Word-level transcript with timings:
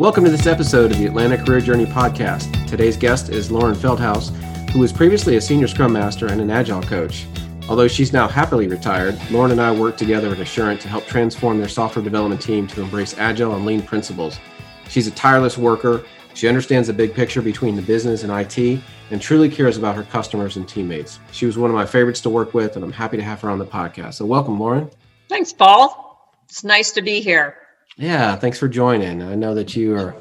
Welcome 0.00 0.24
to 0.24 0.30
this 0.30 0.46
episode 0.46 0.92
of 0.92 0.96
the 0.96 1.04
Atlanta 1.04 1.36
Career 1.36 1.60
Journey 1.60 1.84
Podcast. 1.84 2.66
Today's 2.66 2.96
guest 2.96 3.28
is 3.28 3.50
Lauren 3.50 3.74
Feldhaus, 3.74 4.30
who 4.70 4.78
was 4.78 4.94
previously 4.94 5.36
a 5.36 5.42
senior 5.42 5.68
scrum 5.68 5.92
master 5.92 6.26
and 6.28 6.40
an 6.40 6.50
agile 6.50 6.80
coach. 6.80 7.26
Although 7.68 7.86
she's 7.86 8.10
now 8.10 8.26
happily 8.26 8.66
retired, 8.66 9.20
Lauren 9.30 9.50
and 9.50 9.60
I 9.60 9.70
worked 9.70 9.98
together 9.98 10.30
at 10.30 10.40
Assurant 10.40 10.80
to 10.80 10.88
help 10.88 11.04
transform 11.04 11.58
their 11.58 11.68
software 11.68 12.02
development 12.02 12.40
team 12.40 12.66
to 12.68 12.80
embrace 12.80 13.18
agile 13.18 13.54
and 13.54 13.66
lean 13.66 13.82
principles. 13.82 14.40
She's 14.88 15.06
a 15.06 15.10
tireless 15.10 15.58
worker. 15.58 16.02
She 16.32 16.48
understands 16.48 16.88
the 16.88 16.94
big 16.94 17.12
picture 17.12 17.42
between 17.42 17.76
the 17.76 17.82
business 17.82 18.22
and 18.22 18.32
IT 18.32 18.80
and 19.10 19.20
truly 19.20 19.50
cares 19.50 19.76
about 19.76 19.96
her 19.96 20.04
customers 20.04 20.56
and 20.56 20.66
teammates. 20.66 21.20
She 21.30 21.44
was 21.44 21.58
one 21.58 21.68
of 21.68 21.76
my 21.76 21.84
favorites 21.84 22.22
to 22.22 22.30
work 22.30 22.54
with, 22.54 22.74
and 22.74 22.82
I'm 22.82 22.90
happy 22.90 23.18
to 23.18 23.22
have 23.22 23.42
her 23.42 23.50
on 23.50 23.58
the 23.58 23.66
podcast. 23.66 24.14
So, 24.14 24.24
welcome, 24.24 24.58
Lauren. 24.58 24.88
Thanks, 25.28 25.52
Paul. 25.52 26.34
It's 26.48 26.64
nice 26.64 26.90
to 26.92 27.02
be 27.02 27.20
here. 27.20 27.54
Yeah, 28.00 28.34
thanks 28.34 28.58
for 28.58 28.66
joining. 28.66 29.22
I 29.22 29.34
know 29.34 29.54
that 29.54 29.76
you 29.76 29.94
are 29.94 30.16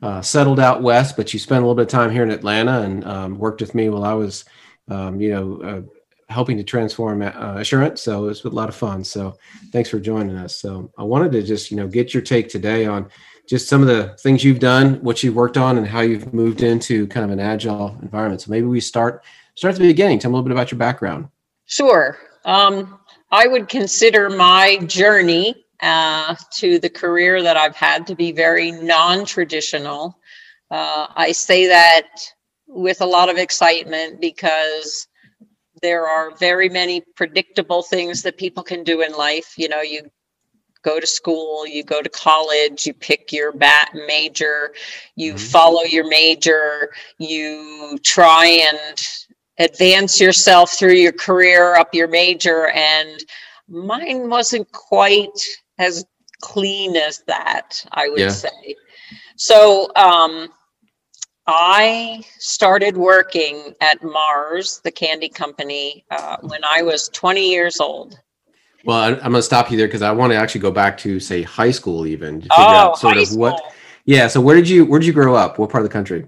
uh, 0.00 0.22
settled 0.22 0.60
out 0.60 0.82
west, 0.82 1.16
but 1.16 1.32
you 1.32 1.40
spent 1.40 1.64
a 1.64 1.66
little 1.66 1.74
bit 1.74 1.82
of 1.82 1.88
time 1.88 2.12
here 2.12 2.22
in 2.22 2.30
Atlanta 2.30 2.82
and 2.82 3.04
um, 3.04 3.38
worked 3.38 3.60
with 3.60 3.74
me 3.74 3.88
while 3.88 4.04
I 4.04 4.12
was, 4.12 4.44
um, 4.88 5.20
you 5.20 5.30
know, 5.30 5.60
uh, 5.60 6.32
helping 6.32 6.56
to 6.58 6.62
transform 6.62 7.22
uh, 7.22 7.56
Assurant. 7.56 7.98
So 7.98 8.26
it 8.26 8.28
was 8.28 8.44
a 8.44 8.50
lot 8.50 8.68
of 8.68 8.76
fun. 8.76 9.02
So 9.02 9.36
thanks 9.72 9.90
for 9.90 9.98
joining 9.98 10.36
us. 10.36 10.56
So 10.56 10.92
I 10.96 11.02
wanted 11.02 11.32
to 11.32 11.42
just, 11.42 11.72
you 11.72 11.76
know, 11.76 11.88
get 11.88 12.14
your 12.14 12.22
take 12.22 12.48
today 12.48 12.86
on 12.86 13.10
just 13.48 13.68
some 13.68 13.82
of 13.82 13.88
the 13.88 14.16
things 14.20 14.44
you've 14.44 14.60
done, 14.60 15.02
what 15.02 15.24
you've 15.24 15.34
worked 15.34 15.56
on, 15.56 15.76
and 15.76 15.88
how 15.88 16.02
you've 16.02 16.32
moved 16.32 16.62
into 16.62 17.08
kind 17.08 17.24
of 17.24 17.32
an 17.32 17.40
agile 17.40 17.98
environment. 18.00 18.42
So 18.42 18.52
maybe 18.52 18.68
we 18.68 18.78
start 18.78 19.24
start 19.56 19.74
at 19.74 19.80
the 19.80 19.88
beginning. 19.88 20.20
Tell 20.20 20.30
me 20.30 20.34
a 20.34 20.36
little 20.36 20.48
bit 20.48 20.56
about 20.56 20.70
your 20.70 20.78
background. 20.78 21.26
Sure. 21.66 22.16
Um, 22.44 23.00
I 23.32 23.48
would 23.48 23.68
consider 23.68 24.30
my 24.30 24.76
journey 24.86 25.63
uh, 25.82 26.34
to 26.52 26.78
the 26.78 26.90
career 26.90 27.42
that 27.42 27.56
I've 27.56 27.76
had 27.76 28.06
to 28.08 28.14
be 28.14 28.32
very 28.32 28.70
non 28.70 29.24
traditional. 29.24 30.18
Uh, 30.70 31.06
I 31.14 31.32
say 31.32 31.66
that 31.68 32.08
with 32.66 33.00
a 33.00 33.06
lot 33.06 33.28
of 33.28 33.36
excitement 33.36 34.20
because 34.20 35.06
there 35.82 36.06
are 36.06 36.34
very 36.36 36.68
many 36.68 37.02
predictable 37.14 37.82
things 37.82 38.22
that 38.22 38.38
people 38.38 38.62
can 38.62 38.84
do 38.84 39.02
in 39.02 39.12
life. 39.12 39.54
You 39.56 39.68
know, 39.68 39.82
you 39.82 40.10
go 40.82 41.00
to 41.00 41.06
school, 41.06 41.66
you 41.66 41.82
go 41.82 42.02
to 42.02 42.08
college, 42.08 42.86
you 42.86 42.94
pick 42.94 43.32
your 43.32 43.52
bat 43.52 43.90
major, 44.06 44.72
you 45.16 45.34
mm-hmm. 45.34 45.44
follow 45.44 45.82
your 45.82 46.08
major, 46.08 46.90
you 47.18 47.98
try 48.02 48.46
and 48.46 49.06
advance 49.58 50.20
yourself 50.20 50.72
through 50.72 50.94
your 50.94 51.12
career 51.12 51.76
up 51.76 51.94
your 51.94 52.08
major 52.08 52.68
and 52.68 53.24
mine 53.68 54.28
wasn't 54.28 54.70
quite 54.72 55.38
as 55.78 56.04
clean 56.40 56.96
as 56.96 57.20
that, 57.26 57.84
I 57.92 58.08
would 58.08 58.20
yeah. 58.20 58.28
say. 58.28 58.76
So 59.36 59.90
um, 59.96 60.48
I 61.46 62.22
started 62.38 62.96
working 62.96 63.74
at 63.80 64.02
Mars, 64.02 64.80
the 64.84 64.90
candy 64.90 65.28
company, 65.28 66.04
uh, 66.10 66.36
when 66.42 66.60
I 66.64 66.82
was 66.82 67.08
20 67.08 67.50
years 67.50 67.80
old. 67.80 68.18
Well, 68.84 68.98
I, 68.98 69.08
am 69.08 69.18
going 69.18 69.34
to 69.34 69.42
stop 69.42 69.70
you 69.70 69.78
there 69.78 69.86
because 69.86 70.02
I 70.02 70.12
want 70.12 70.32
to 70.32 70.36
actually 70.36 70.60
go 70.60 70.70
back 70.70 70.98
to 70.98 71.18
say 71.18 71.42
high 71.42 71.70
school, 71.70 72.06
even 72.06 72.36
to 72.36 72.42
figure 72.42 72.54
oh, 72.58 72.62
out 72.62 72.98
sort 72.98 73.16
of 73.16 73.26
school. 73.28 73.40
what. 73.40 73.74
Yeah. 74.04 74.28
So 74.28 74.40
where 74.40 74.56
did 74.56 74.68
you 74.68 74.84
where 74.84 75.00
did 75.00 75.06
you 75.06 75.14
grow 75.14 75.34
up? 75.34 75.58
What 75.58 75.70
part 75.70 75.82
of 75.82 75.88
the 75.88 75.92
country? 75.92 76.26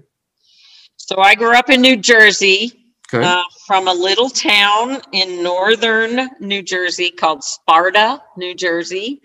So 0.95 1.19
I 1.19 1.35
grew 1.35 1.55
up 1.55 1.69
in 1.69 1.81
New 1.81 1.95
Jersey. 1.95 2.86
Uh, 3.23 3.43
from 3.65 3.87
a 3.87 3.93
little 3.93 4.29
town 4.29 4.99
in 5.13 5.41
northern 5.41 6.29
New 6.39 6.61
Jersey 6.61 7.09
called 7.09 7.43
Sparta, 7.43 8.21
New 8.35 8.53
Jersey. 8.53 9.21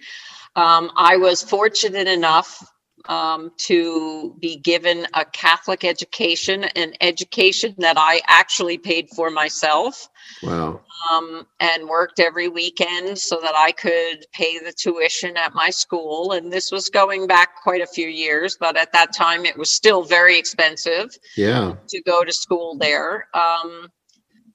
Um, 0.54 0.90
I 0.96 1.16
was 1.16 1.42
fortunate 1.42 2.06
enough 2.06 2.71
um, 3.08 3.52
to 3.58 4.34
be 4.40 4.56
given 4.56 5.06
a 5.14 5.24
Catholic 5.24 5.84
education, 5.84 6.64
an 6.64 6.94
education 7.00 7.74
that 7.78 7.96
I 7.98 8.20
actually 8.26 8.78
paid 8.78 9.08
for 9.10 9.30
myself. 9.30 10.08
Wow. 10.42 10.80
Um, 11.12 11.46
and 11.58 11.88
worked 11.88 12.20
every 12.20 12.48
weekend 12.48 13.18
so 13.18 13.40
that 13.42 13.54
I 13.56 13.72
could 13.72 14.24
pay 14.32 14.58
the 14.58 14.72
tuition 14.72 15.36
at 15.36 15.52
my 15.52 15.70
school. 15.70 16.32
And 16.32 16.52
this 16.52 16.70
was 16.70 16.88
going 16.88 17.26
back 17.26 17.60
quite 17.62 17.80
a 17.80 17.86
few 17.86 18.06
years, 18.06 18.56
but 18.58 18.76
at 18.76 18.92
that 18.92 19.12
time 19.12 19.44
it 19.44 19.58
was 19.58 19.70
still 19.70 20.04
very 20.04 20.38
expensive. 20.38 21.16
Yeah. 21.36 21.74
To 21.88 22.02
go 22.02 22.22
to 22.22 22.32
school 22.32 22.76
there. 22.78 23.28
Um, 23.34 23.88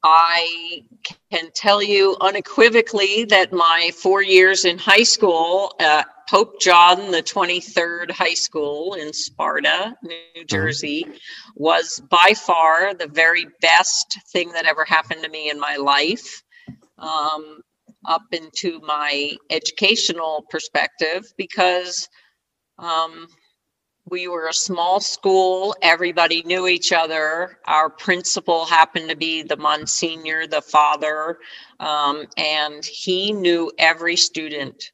I 0.03 0.83
can 1.31 1.49
tell 1.53 1.81
you 1.81 2.15
unequivocally 2.21 3.25
that 3.25 3.51
my 3.51 3.91
four 3.95 4.21
years 4.21 4.63
in 4.63 4.77
high 4.77 5.03
school 5.03 5.75
at 5.79 6.07
Pope 6.29 6.59
John 6.59 7.11
the 7.11 7.23
23rd 7.23 8.11
High 8.11 8.33
School 8.33 8.95
in 8.95 9.13
Sparta, 9.13 9.95
New 10.03 10.15
mm-hmm. 10.15 10.45
Jersey, 10.45 11.07
was 11.55 12.01
by 12.09 12.33
far 12.35 12.93
the 12.93 13.07
very 13.07 13.45
best 13.61 14.19
thing 14.31 14.51
that 14.51 14.65
ever 14.65 14.83
happened 14.83 15.23
to 15.23 15.29
me 15.29 15.49
in 15.49 15.59
my 15.59 15.77
life. 15.77 16.43
Um, 16.97 17.61
up 18.05 18.23
into 18.31 18.79
my 18.79 19.31
educational 19.49 20.45
perspective 20.49 21.31
because 21.37 22.07
um, 22.79 23.27
we 24.09 24.27
were 24.27 24.47
a 24.47 24.53
small 24.53 24.99
school 24.99 25.75
everybody 25.81 26.41
knew 26.43 26.67
each 26.67 26.93
other 26.93 27.59
our 27.65 27.89
principal 27.89 28.65
happened 28.65 29.09
to 29.09 29.15
be 29.15 29.43
the 29.43 29.57
monsignor 29.57 30.47
the 30.47 30.61
father 30.61 31.37
um, 31.79 32.25
and 32.37 32.85
he 32.85 33.33
knew 33.33 33.71
every 33.77 34.15
student 34.15 34.91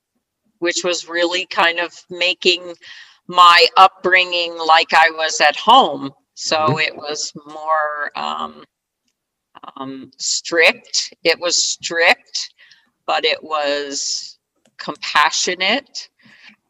which 0.63 0.83
was 0.83 1.07
really 1.07 1.45
kind 1.45 1.79
of 1.79 1.91
making 2.09 2.73
my 3.27 3.65
upbringing 3.77 4.57
like 4.57 4.93
i 4.93 5.09
was 5.11 5.39
at 5.41 5.55
home 5.55 6.11
so 6.33 6.57
mm-hmm. 6.57 6.79
it 6.79 6.95
was 6.95 7.31
more 7.45 8.11
um, 8.15 8.63
um, 9.77 10.11
strict 10.17 11.13
it 11.23 11.39
was 11.39 11.63
strict 11.63 12.53
but 13.05 13.25
it 13.25 13.43
was 13.43 14.39
compassionate 14.77 16.09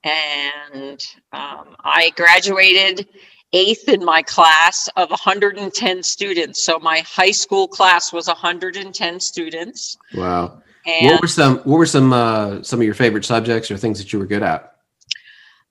and 0.04 1.02
um, 1.32 1.76
I 1.80 2.12
graduated 2.16 3.08
eighth 3.54 3.88
in 3.88 4.04
my 4.04 4.22
class 4.22 4.90
of 4.96 5.10
110 5.10 6.04
students. 6.04 6.66
So 6.66 6.80
my 6.80 7.00
high 7.00 7.32
school 7.32 7.68
class 7.68 8.12
was 8.12 8.28
110 8.28 9.20
students. 9.20 9.98
Wow. 10.14 10.62
And 10.86 11.12
what 11.12 11.22
were 11.22 11.28
some 11.28 11.58
what 11.60 11.78
were 11.78 11.86
some 11.86 12.14
uh, 12.14 12.62
some 12.64 12.80
of 12.80 12.86
your 12.86 12.94
favorite 12.94 13.26
subjects 13.26 13.72
or 13.72 13.78
things 13.78 14.00
that 14.00 14.12
you 14.12 14.20
were 14.20 14.26
good 14.26 14.44
at? 14.44 14.74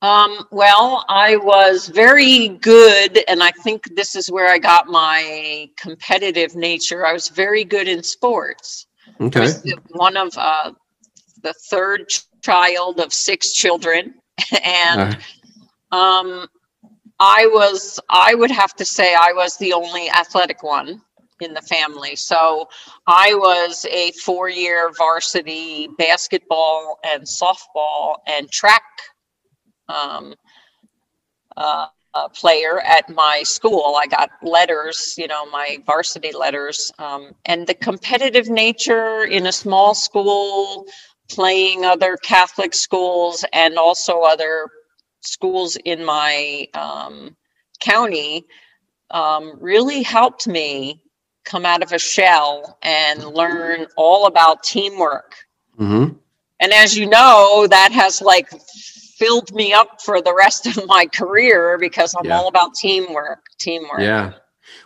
Um, 0.01 0.47
well, 0.51 1.05
I 1.09 1.37
was 1.37 1.87
very 1.87 2.49
good, 2.49 3.23
and 3.29 3.41
I 3.41 3.53
think 3.53 3.95
this 3.95 4.17
is 4.17 4.31
where 4.31 4.49
I 4.49 4.59
got 4.59 4.89
my 4.89 5.71
competitive 5.77 6.57
nature. 6.57 7.07
I 7.07 7.13
was 7.13 7.29
very 7.29 7.63
good 7.63 7.87
in 7.87 8.03
sports. 8.03 8.87
Okay. 9.21 9.47
one 9.91 10.17
of 10.17 10.37
uh, 10.37 10.73
the 11.43 11.53
third 11.71 12.09
child 12.43 12.99
of 12.99 13.13
six 13.13 13.53
children. 13.53 14.15
and 14.65 15.15
um, 15.93 16.49
I 17.21 17.49
was, 17.53 18.01
I 18.09 18.35
would 18.35 18.51
have 18.51 18.75
to 18.77 18.85
say, 18.85 19.15
I 19.15 19.33
was 19.33 19.57
the 19.59 19.73
only 19.73 20.11
athletic 20.11 20.63
one 20.65 21.01
in 21.43 21.55
the 21.55 21.63
family. 21.63 22.17
So 22.17 22.69
I 23.07 23.35
was 23.35 23.85
a 23.91 24.13
four 24.13 24.49
year 24.49 24.91
varsity 24.97 25.89
basketball 25.99 26.99
and 27.05 27.23
softball 27.23 28.17
and 28.27 28.51
track 28.51 28.83
um, 29.89 30.35
uh, 31.57 31.87
uh, 32.15 32.29
player 32.29 32.81
at 32.81 33.09
my 33.09 33.43
school. 33.43 33.97
I 33.99 34.07
got 34.07 34.31
letters, 34.43 35.15
you 35.17 35.27
know, 35.27 35.47
my 35.47 35.79
varsity 35.87 36.33
letters. 36.33 36.93
Um, 36.99 37.33
and 37.47 37.67
the 37.67 37.75
competitive 37.75 38.49
nature 38.49 39.25
in 39.25 39.47
a 39.47 39.53
small 39.53 39.95
school 39.95 40.87
playing 41.31 41.85
other 41.85 42.17
Catholic 42.19 42.75
schools 42.75 43.45
and 43.53 43.79
also 43.79 44.21
other 44.21 44.69
schools 45.23 45.77
in 45.85 46.05
my 46.05 46.67
um, 46.75 47.37
county 47.81 48.45
um, 49.11 49.57
really 49.61 50.03
helped 50.03 50.47
me 50.47 51.02
come 51.45 51.65
out 51.65 51.83
of 51.83 51.93
a 51.93 51.99
shell 51.99 52.79
and 52.83 53.25
learn 53.25 53.87
all 53.97 54.27
about 54.27 54.63
teamwork. 54.63 55.35
Mm-hmm. 55.79 56.15
And 56.61 56.73
as 56.73 56.97
you 56.97 57.09
know, 57.09 57.67
that 57.69 57.91
has 57.93 58.23
like 58.23 58.49
filled 59.17 59.53
me 59.55 59.73
up 59.73 60.01
for 60.01 60.21
the 60.21 60.35
rest 60.35 60.67
of 60.67 60.87
my 60.87 61.07
career 61.07 61.79
because 61.79 62.15
I'm 62.19 62.27
yeah. 62.27 62.37
all 62.37 62.49
about 62.49 62.75
teamwork. 62.75 63.41
Teamwork. 63.59 64.01
Yeah. 64.01 64.33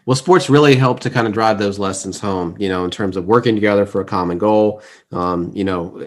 Well, 0.05 0.17
sports 0.17 0.49
really 0.49 0.75
help 0.77 1.01
to 1.01 1.11
kind 1.11 1.27
of 1.27 1.33
drive 1.33 1.59
those 1.59 1.79
lessons 1.79 2.21
home, 2.21 2.57
you 2.59 2.69
know, 2.69 2.85
in 2.85 2.91
terms 2.91 3.17
of 3.17 3.27
working 3.27 3.55
together 3.55 3.87
for 3.87 4.01
a 4.01 4.05
common 4.05 4.39
goal. 4.39 4.83
Um, 5.13 5.51
you 5.55 5.65
know, 5.65 6.07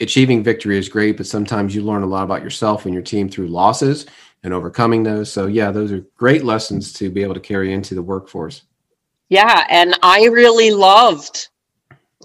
achieving 0.00 0.42
victory 0.42 0.78
is 0.78 0.88
great, 0.88 1.16
but 1.16 1.26
sometimes 1.26 1.74
you 1.74 1.82
learn 1.82 2.02
a 2.02 2.06
lot 2.06 2.24
about 2.24 2.42
yourself 2.42 2.84
and 2.84 2.94
your 2.94 3.02
team 3.02 3.28
through 3.28 3.48
losses 3.48 4.06
and 4.42 4.52
overcoming 4.52 5.02
those. 5.02 5.32
So, 5.32 5.46
yeah, 5.46 5.70
those 5.70 5.92
are 5.92 6.04
great 6.16 6.44
lessons 6.44 6.92
to 6.94 7.10
be 7.10 7.22
able 7.22 7.34
to 7.34 7.40
carry 7.40 7.72
into 7.72 7.94
the 7.94 8.02
workforce. 8.02 8.62
Yeah, 9.28 9.66
and 9.70 9.94
I 10.02 10.26
really 10.26 10.70
loved 10.70 11.48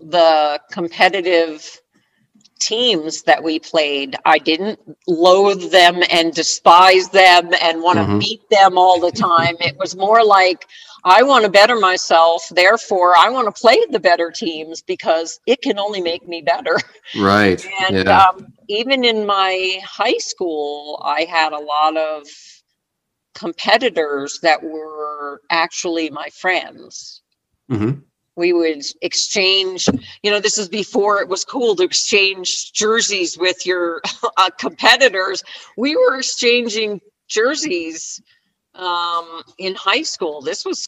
the 0.02 0.60
competitive 0.72 1.66
teams 2.60 3.24
that 3.24 3.42
we 3.42 3.58
played. 3.60 4.16
I 4.26 4.38
didn't 4.38 4.80
loathe 5.08 5.72
them 5.72 6.04
and 6.12 6.34
despise 6.34 7.10
them 7.10 7.52
and 7.62 7.82
want 7.82 7.98
to 8.00 8.06
Mhm. 8.06 8.20
beat 8.20 8.50
them 8.50 8.78
all 8.78 9.00
the 9.00 9.12
time. 9.12 9.56
it 9.62 9.78
was 9.78 9.96
more 9.96 10.24
like 10.24 10.68
I 11.06 11.24
want 11.24 11.46
to 11.46 11.50
better 11.50 11.78
myself, 11.78 12.46
therefore 12.50 13.16
I 13.18 13.30
want 13.30 13.54
to 13.54 13.62
play 13.62 13.86
the 13.90 14.00
better 14.02 14.30
teams 14.32 14.82
because 14.82 15.40
it 15.48 15.62
can 15.62 15.80
only 15.80 16.02
make 16.02 16.28
me 16.28 16.42
better. 16.42 16.78
Right. 17.18 17.66
And 17.88 18.06
yeah. 18.06 18.20
um, 18.28 18.54
even 18.68 19.06
in 19.06 19.26
my 19.26 19.80
high 19.86 20.18
school, 20.18 21.02
I 21.06 21.22
had 21.24 21.54
a 21.54 21.60
lot 21.60 21.96
of 21.96 22.28
competitors 23.40 24.40
that 24.44 24.64
were 24.64 25.42
actually 25.50 26.10
my 26.10 26.30
friends. 26.30 27.22
hmm 27.70 27.92
We 28.36 28.54
would 28.54 28.84
exchange, 29.02 29.88
you 30.24 30.32
know, 30.32 30.40
this 30.40 30.58
is 30.58 30.70
before 30.70 31.22
it 31.22 31.30
was 31.30 31.46
cool 31.46 31.76
to 31.78 31.84
exchange 31.84 32.74
jerseys 32.74 33.38
with 33.38 33.66
your 33.66 34.02
uh, 34.38 34.50
competitors. 34.60 35.44
We 35.78 35.96
were 35.96 36.18
exchanging 36.18 37.02
jerseys 37.30 38.22
um, 38.76 39.44
in 39.58 39.76
high 39.76 40.04
school. 40.04 40.42
This 40.42 40.66
was, 40.66 40.88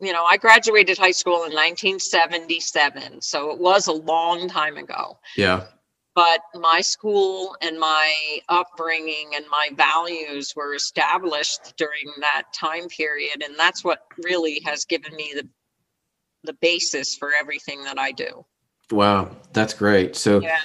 you 0.00 0.12
know, 0.12 0.24
I 0.24 0.36
graduated 0.38 0.98
high 0.98 1.12
school 1.12 1.44
in 1.44 1.52
1977. 1.52 3.22
So 3.22 3.50
it 3.52 3.58
was 3.60 3.88
a 3.88 3.92
long 3.92 4.48
time 4.48 4.76
ago 4.78 5.18
Yeah. 5.36 5.64
But 6.16 6.40
my 6.54 6.80
school 6.80 7.56
and 7.62 7.78
my 7.78 8.40
upbringing 8.48 9.30
and 9.36 9.44
my 9.48 9.70
values 9.76 10.54
were 10.56 10.74
established 10.74 11.76
during 11.76 12.12
that 12.20 12.44
time 12.52 12.88
period 12.88 13.44
and 13.44 13.54
that's 13.56 13.84
what 13.84 14.00
really 14.24 14.60
has 14.64 14.84
given 14.84 15.14
me 15.14 15.32
the 15.36 15.48
the 16.46 16.54
basis 16.54 17.14
for 17.14 17.32
everything 17.38 17.84
that 17.84 17.98
I 17.98 18.12
do. 18.12 18.44
Wow. 18.90 19.30
That's 19.52 19.74
great. 19.74 20.16
So, 20.16 20.40
Yeah. 20.40 20.60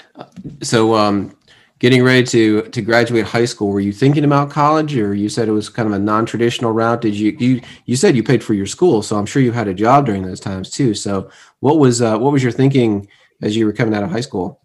so, 0.61 0.95
um, 0.95 1.35
getting 1.79 2.03
ready 2.03 2.23
to, 2.23 2.61
to 2.61 2.81
graduate 2.81 3.25
high 3.25 3.45
school, 3.45 3.69
were 3.69 3.79
you 3.79 3.91
thinking 3.91 4.23
about 4.23 4.51
college 4.51 4.95
or 4.95 5.15
you 5.15 5.27
said 5.27 5.47
it 5.47 5.51
was 5.51 5.67
kind 5.67 5.87
of 5.87 5.93
a 5.93 5.99
non-traditional 5.99 6.71
route? 6.71 7.01
Did 7.01 7.15
you, 7.15 7.35
you, 7.39 7.61
you 7.87 7.95
said 7.95 8.15
you 8.15 8.21
paid 8.21 8.43
for 8.43 8.53
your 8.53 8.67
school, 8.67 9.01
so 9.01 9.17
I'm 9.17 9.25
sure 9.25 9.41
you 9.41 9.51
had 9.51 9.67
a 9.67 9.73
job 9.73 10.05
during 10.05 10.23
those 10.23 10.39
times 10.39 10.69
too. 10.69 10.93
So 10.93 11.31
what 11.59 11.79
was, 11.79 12.01
uh, 12.01 12.19
what 12.19 12.31
was 12.31 12.43
your 12.43 12.51
thinking 12.51 13.07
as 13.41 13.55
you 13.55 13.65
were 13.65 13.73
coming 13.73 13.95
out 13.95 14.03
of 14.03 14.11
high 14.11 14.21
school? 14.21 14.60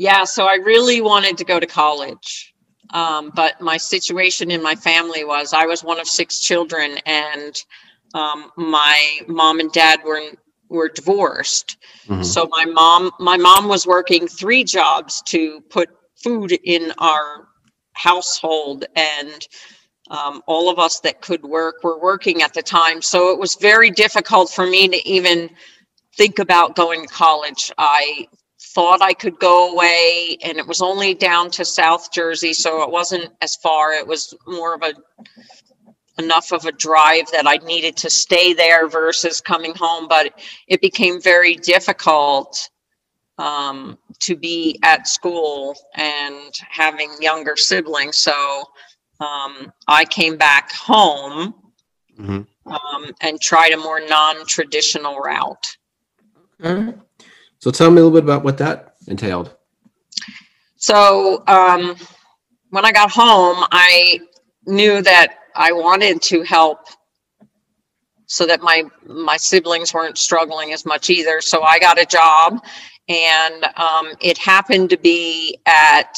Yeah, 0.00 0.24
so 0.24 0.46
I 0.46 0.54
really 0.54 1.02
wanted 1.02 1.36
to 1.36 1.44
go 1.44 1.60
to 1.60 1.66
college. 1.66 2.54
Um, 2.94 3.32
but 3.34 3.60
my 3.60 3.76
situation 3.76 4.50
in 4.50 4.62
my 4.62 4.74
family 4.74 5.24
was 5.26 5.52
I 5.52 5.66
was 5.66 5.84
one 5.84 6.00
of 6.00 6.08
six 6.08 6.40
children 6.40 6.96
and 7.04 7.54
um, 8.14 8.50
my 8.56 9.18
mom 9.28 9.60
and 9.60 9.70
dad 9.72 10.00
were 10.02 10.22
were 10.70 10.88
divorced. 10.88 11.76
Mhm. 12.08 12.24
So 12.24 12.48
my 12.50 12.64
mom 12.64 13.10
my 13.20 13.36
mom 13.36 13.68
was 13.68 13.86
working 13.86 14.26
three 14.26 14.64
jobs 14.64 15.22
to 15.26 15.60
put 15.68 15.90
food 16.24 16.52
in 16.64 16.94
our 16.96 17.48
household 17.92 18.86
and 18.96 19.46
um, 20.10 20.42
all 20.46 20.70
of 20.70 20.78
us 20.78 21.00
that 21.00 21.20
could 21.20 21.42
work 21.44 21.84
were 21.84 22.00
working 22.00 22.40
at 22.40 22.54
the 22.54 22.62
time. 22.62 23.02
So 23.02 23.32
it 23.32 23.38
was 23.38 23.54
very 23.56 23.90
difficult 23.90 24.48
for 24.50 24.66
me 24.66 24.88
to 24.88 25.06
even 25.06 25.50
think 26.16 26.38
about 26.38 26.74
going 26.74 27.06
to 27.06 27.12
college. 27.12 27.70
I 27.76 28.28
thought 28.74 29.02
I 29.02 29.12
could 29.12 29.38
go 29.38 29.72
away 29.72 30.36
and 30.42 30.58
it 30.58 30.66
was 30.66 30.80
only 30.80 31.14
down 31.14 31.50
to 31.52 31.64
South 31.64 32.12
Jersey, 32.12 32.52
so 32.52 32.82
it 32.82 32.90
wasn't 32.90 33.32
as 33.40 33.56
far. 33.56 33.92
It 33.92 34.06
was 34.06 34.34
more 34.46 34.74
of 34.74 34.82
a 34.82 34.94
enough 36.18 36.52
of 36.52 36.66
a 36.66 36.72
drive 36.72 37.24
that 37.32 37.46
I 37.46 37.56
needed 37.64 37.96
to 37.98 38.10
stay 38.10 38.52
there 38.52 38.88
versus 38.88 39.40
coming 39.40 39.74
home, 39.74 40.06
but 40.06 40.38
it 40.68 40.80
became 40.82 41.20
very 41.20 41.56
difficult 41.56 42.68
um, 43.38 43.98
to 44.18 44.36
be 44.36 44.78
at 44.82 45.08
school 45.08 45.74
and 45.94 46.52
having 46.68 47.10
younger 47.20 47.56
siblings. 47.56 48.18
So 48.18 48.64
um, 49.20 49.72
I 49.88 50.04
came 50.04 50.36
back 50.36 50.72
home 50.72 51.54
Mhm. 52.18 52.46
um, 52.66 53.14
and 53.22 53.40
tried 53.40 53.72
a 53.72 53.78
more 53.78 54.00
non-traditional 54.00 55.18
route. 55.18 55.78
Okay. 56.62 56.98
So 57.60 57.70
tell 57.70 57.90
me 57.90 58.00
a 58.00 58.04
little 58.04 58.18
bit 58.18 58.24
about 58.24 58.42
what 58.42 58.58
that 58.58 58.94
entailed. 59.06 59.54
So 60.76 61.42
um, 61.46 61.96
when 62.70 62.84
I 62.84 62.92
got 62.92 63.10
home, 63.10 63.64
I 63.70 64.20
knew 64.66 65.02
that 65.02 65.36
I 65.54 65.72
wanted 65.72 66.22
to 66.22 66.42
help 66.42 66.78
so 68.26 68.46
that 68.46 68.60
my 68.62 68.84
my 69.06 69.36
siblings 69.36 69.92
weren't 69.92 70.16
struggling 70.16 70.72
as 70.72 70.86
much 70.86 71.10
either. 71.10 71.40
So 71.40 71.62
I 71.62 71.78
got 71.78 72.00
a 72.00 72.06
job, 72.06 72.60
and 73.08 73.64
um, 73.76 74.14
it 74.20 74.38
happened 74.38 74.90
to 74.90 74.96
be 74.96 75.58
at 75.66 76.16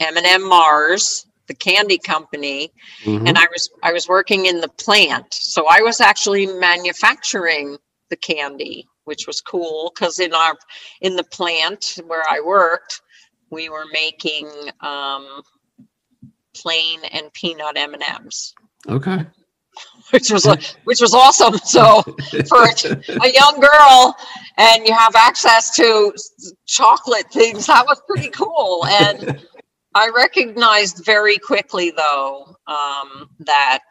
M&M 0.00 0.46
Mars, 0.48 1.26
the 1.46 1.54
candy 1.54 1.96
company, 1.98 2.72
Mhm. 3.04 3.28
and 3.28 3.38
I 3.38 3.46
was 3.52 3.70
I 3.84 3.92
was 3.92 4.08
working 4.08 4.46
in 4.46 4.60
the 4.60 4.68
plant. 4.68 5.32
So 5.32 5.66
I 5.68 5.80
was 5.80 6.00
actually 6.00 6.46
manufacturing 6.46 7.78
the 8.10 8.16
candy, 8.16 8.87
which 9.08 9.26
was 9.26 9.40
cool 9.40 9.90
because 9.92 10.20
in 10.20 10.32
our 10.34 10.54
in 11.00 11.16
the 11.16 11.24
plant 11.24 11.98
where 12.06 12.22
I 12.28 12.40
worked, 12.40 13.00
we 13.50 13.68
were 13.70 13.86
making 13.90 14.48
um, 14.82 15.42
plain 16.54 17.00
and 17.10 17.32
peanut 17.32 17.76
M 17.76 17.94
and 17.94 18.02
M's, 18.02 18.54
Okay. 18.86 19.26
which 20.10 20.30
was 20.30 20.44
which 20.84 21.00
was 21.00 21.14
awesome. 21.14 21.54
So 21.64 22.02
for 22.48 22.64
a, 22.64 22.72
a 23.22 23.32
young 23.32 23.60
girl, 23.60 24.14
and 24.58 24.86
you 24.86 24.94
have 24.94 25.16
access 25.16 25.74
to 25.76 26.12
chocolate 26.66 27.32
things, 27.32 27.66
that 27.66 27.86
was 27.86 28.00
pretty 28.06 28.28
cool. 28.28 28.84
And 28.86 29.40
I 29.94 30.10
recognized 30.14 31.04
very 31.04 31.38
quickly, 31.38 31.90
though, 31.90 32.54
um, 32.66 33.30
that 33.40 33.84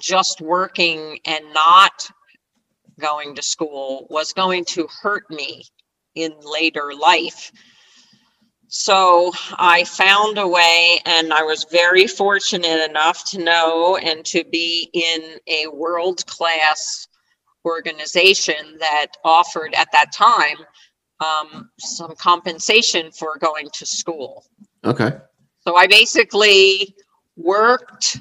just 0.00 0.40
working 0.40 1.18
and 1.26 1.44
not 1.54 2.10
going 3.00 3.34
to 3.34 3.42
school 3.42 4.06
was 4.10 4.32
going 4.32 4.64
to 4.66 4.86
hurt 5.02 5.28
me 5.30 5.64
in 6.14 6.32
later 6.42 6.92
life. 6.98 7.50
So 8.68 9.32
I 9.58 9.82
found 9.82 10.38
a 10.38 10.46
way, 10.46 11.00
and 11.04 11.32
I 11.32 11.42
was 11.42 11.66
very 11.72 12.06
fortunate 12.06 12.88
enough 12.88 13.28
to 13.30 13.42
know 13.42 13.96
and 13.96 14.24
to 14.26 14.44
be 14.44 14.88
in 14.92 15.38
a 15.48 15.66
world 15.68 16.24
class 16.26 17.08
organization 17.64 18.76
that 18.78 19.08
offered 19.24 19.74
at 19.74 19.88
that 19.92 20.12
time 20.12 20.56
um, 21.20 21.70
some 21.80 22.14
compensation 22.16 23.10
for 23.10 23.36
going 23.38 23.68
to 23.74 23.86
school. 23.86 24.44
Okay. 24.84 25.12
So 25.66 25.76
I 25.76 25.86
basically 25.86 26.94
worked 27.36 28.18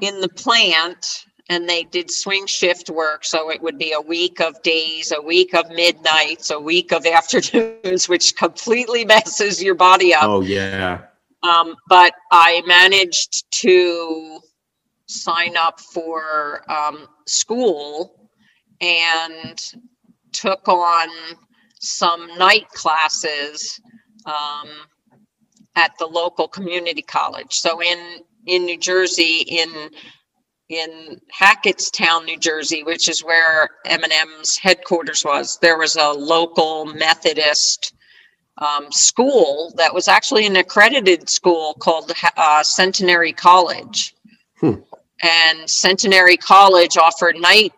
in 0.00 0.20
the 0.20 0.28
plant 0.28 1.24
and 1.48 1.68
they 1.68 1.84
did 1.84 2.10
swing 2.10 2.46
shift 2.46 2.90
work. 2.90 3.24
So 3.24 3.50
it 3.50 3.60
would 3.62 3.78
be 3.78 3.92
a 3.92 4.00
week 4.00 4.40
of 4.40 4.60
days, 4.62 5.12
a 5.12 5.20
week 5.20 5.54
of 5.54 5.68
midnights, 5.70 6.50
a 6.50 6.60
week 6.60 6.92
of 6.92 7.04
afternoons, 7.06 8.08
which 8.08 8.36
completely 8.36 9.04
messes 9.06 9.62
your 9.62 9.74
body 9.74 10.14
up. 10.14 10.24
Oh 10.24 10.40
yeah. 10.40 11.02
Um, 11.42 11.74
but 11.88 12.14
I 12.30 12.62
managed 12.66 13.50
to 13.62 14.40
sign 15.06 15.56
up 15.56 15.80
for 15.80 16.62
um, 16.70 17.08
school 17.26 18.30
and 18.80 19.72
took 20.32 20.66
on 20.68 21.08
some 21.80 22.28
night 22.38 22.68
classes 22.70 23.80
um, 24.24 24.68
at 25.74 25.92
the 25.98 26.06
local 26.06 26.46
community 26.46 27.02
college. 27.02 27.54
So 27.54 27.82
in 27.82 28.20
in 28.46 28.64
New 28.64 28.78
Jersey, 28.78 29.44
in 29.46 29.90
in 30.68 31.20
Hackettstown, 31.38 32.24
New 32.24 32.38
Jersey, 32.38 32.82
which 32.82 33.08
is 33.08 33.22
where 33.22 33.68
M&M's 33.84 34.56
headquarters 34.56 35.24
was, 35.24 35.58
there 35.60 35.78
was 35.78 35.96
a 35.96 36.10
local 36.10 36.86
Methodist 36.86 37.94
um, 38.58 38.90
school 38.90 39.72
that 39.76 39.92
was 39.92 40.08
actually 40.08 40.46
an 40.46 40.56
accredited 40.56 41.28
school 41.28 41.74
called 41.74 42.12
uh, 42.36 42.62
Centenary 42.62 43.32
College. 43.32 44.14
Hmm. 44.60 44.74
And 45.22 45.68
Centenary 45.68 46.36
College 46.36 46.96
offered 46.96 47.36
night 47.36 47.72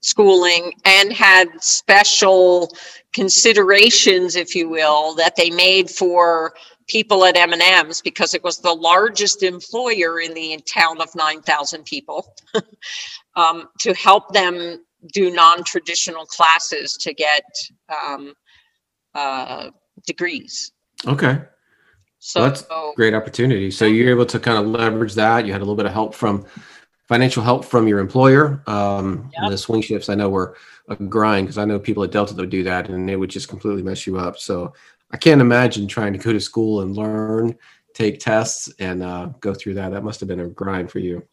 schooling 0.00 0.72
and 0.84 1.12
had 1.12 1.46
special 1.60 2.72
considerations, 3.12 4.36
if 4.36 4.54
you 4.54 4.68
will, 4.68 5.14
that 5.16 5.36
they 5.36 5.50
made 5.50 5.90
for 5.90 6.54
people 6.88 7.24
at 7.24 7.36
M&M's 7.36 8.00
because 8.00 8.34
it 8.34 8.42
was 8.42 8.58
the 8.58 8.72
largest 8.72 9.42
employer 9.42 10.20
in 10.20 10.34
the 10.34 10.58
town 10.66 11.00
of 11.00 11.14
9,000 11.14 11.84
people 11.84 12.34
um, 13.36 13.68
to 13.80 13.94
help 13.94 14.32
them 14.32 14.84
do 15.12 15.30
non-traditional 15.30 16.26
classes 16.26 16.94
to 16.94 17.14
get 17.14 17.44
um, 17.88 18.34
uh, 19.14 19.70
degrees. 20.06 20.72
Okay. 21.06 21.40
So 22.18 22.42
That's 22.42 22.64
Great 22.96 23.14
opportunity. 23.14 23.70
So 23.70 23.84
you're 23.84 24.10
able 24.10 24.26
to 24.26 24.40
kind 24.40 24.58
of 24.58 24.66
leverage 24.66 25.14
that. 25.14 25.46
You 25.46 25.52
had 25.52 25.60
a 25.60 25.64
little 25.64 25.76
bit 25.76 25.86
of 25.86 25.92
help 25.92 26.14
from 26.14 26.46
financial 27.06 27.42
help 27.42 27.64
from 27.64 27.86
your 27.86 28.00
employer. 28.00 28.62
Um, 28.66 29.30
Yep. 29.40 29.50
The 29.50 29.58
swing 29.58 29.82
shifts 29.82 30.08
I 30.08 30.14
know 30.14 30.28
were 30.28 30.56
a 30.88 30.96
grind 30.96 31.46
because 31.46 31.58
I 31.58 31.64
know 31.64 31.78
people 31.78 32.02
at 32.02 32.10
Delta 32.10 32.34
that 32.34 32.42
would 32.42 32.50
do 32.50 32.64
that 32.64 32.88
and 32.88 33.08
they 33.08 33.16
would 33.16 33.30
just 33.30 33.48
completely 33.48 33.82
mess 33.82 34.06
you 34.06 34.18
up. 34.18 34.38
So 34.38 34.72
I 35.10 35.16
can't 35.16 35.40
imagine 35.40 35.86
trying 35.86 36.12
to 36.12 36.18
go 36.18 36.32
to 36.32 36.40
school 36.40 36.82
and 36.82 36.96
learn, 36.96 37.56
take 37.94 38.20
tests, 38.20 38.72
and 38.78 39.02
uh, 39.02 39.30
go 39.40 39.54
through 39.54 39.74
that. 39.74 39.90
That 39.90 40.04
must 40.04 40.20
have 40.20 40.28
been 40.28 40.40
a 40.40 40.48
grind 40.48 40.90
for 40.90 40.98
you. 40.98 41.26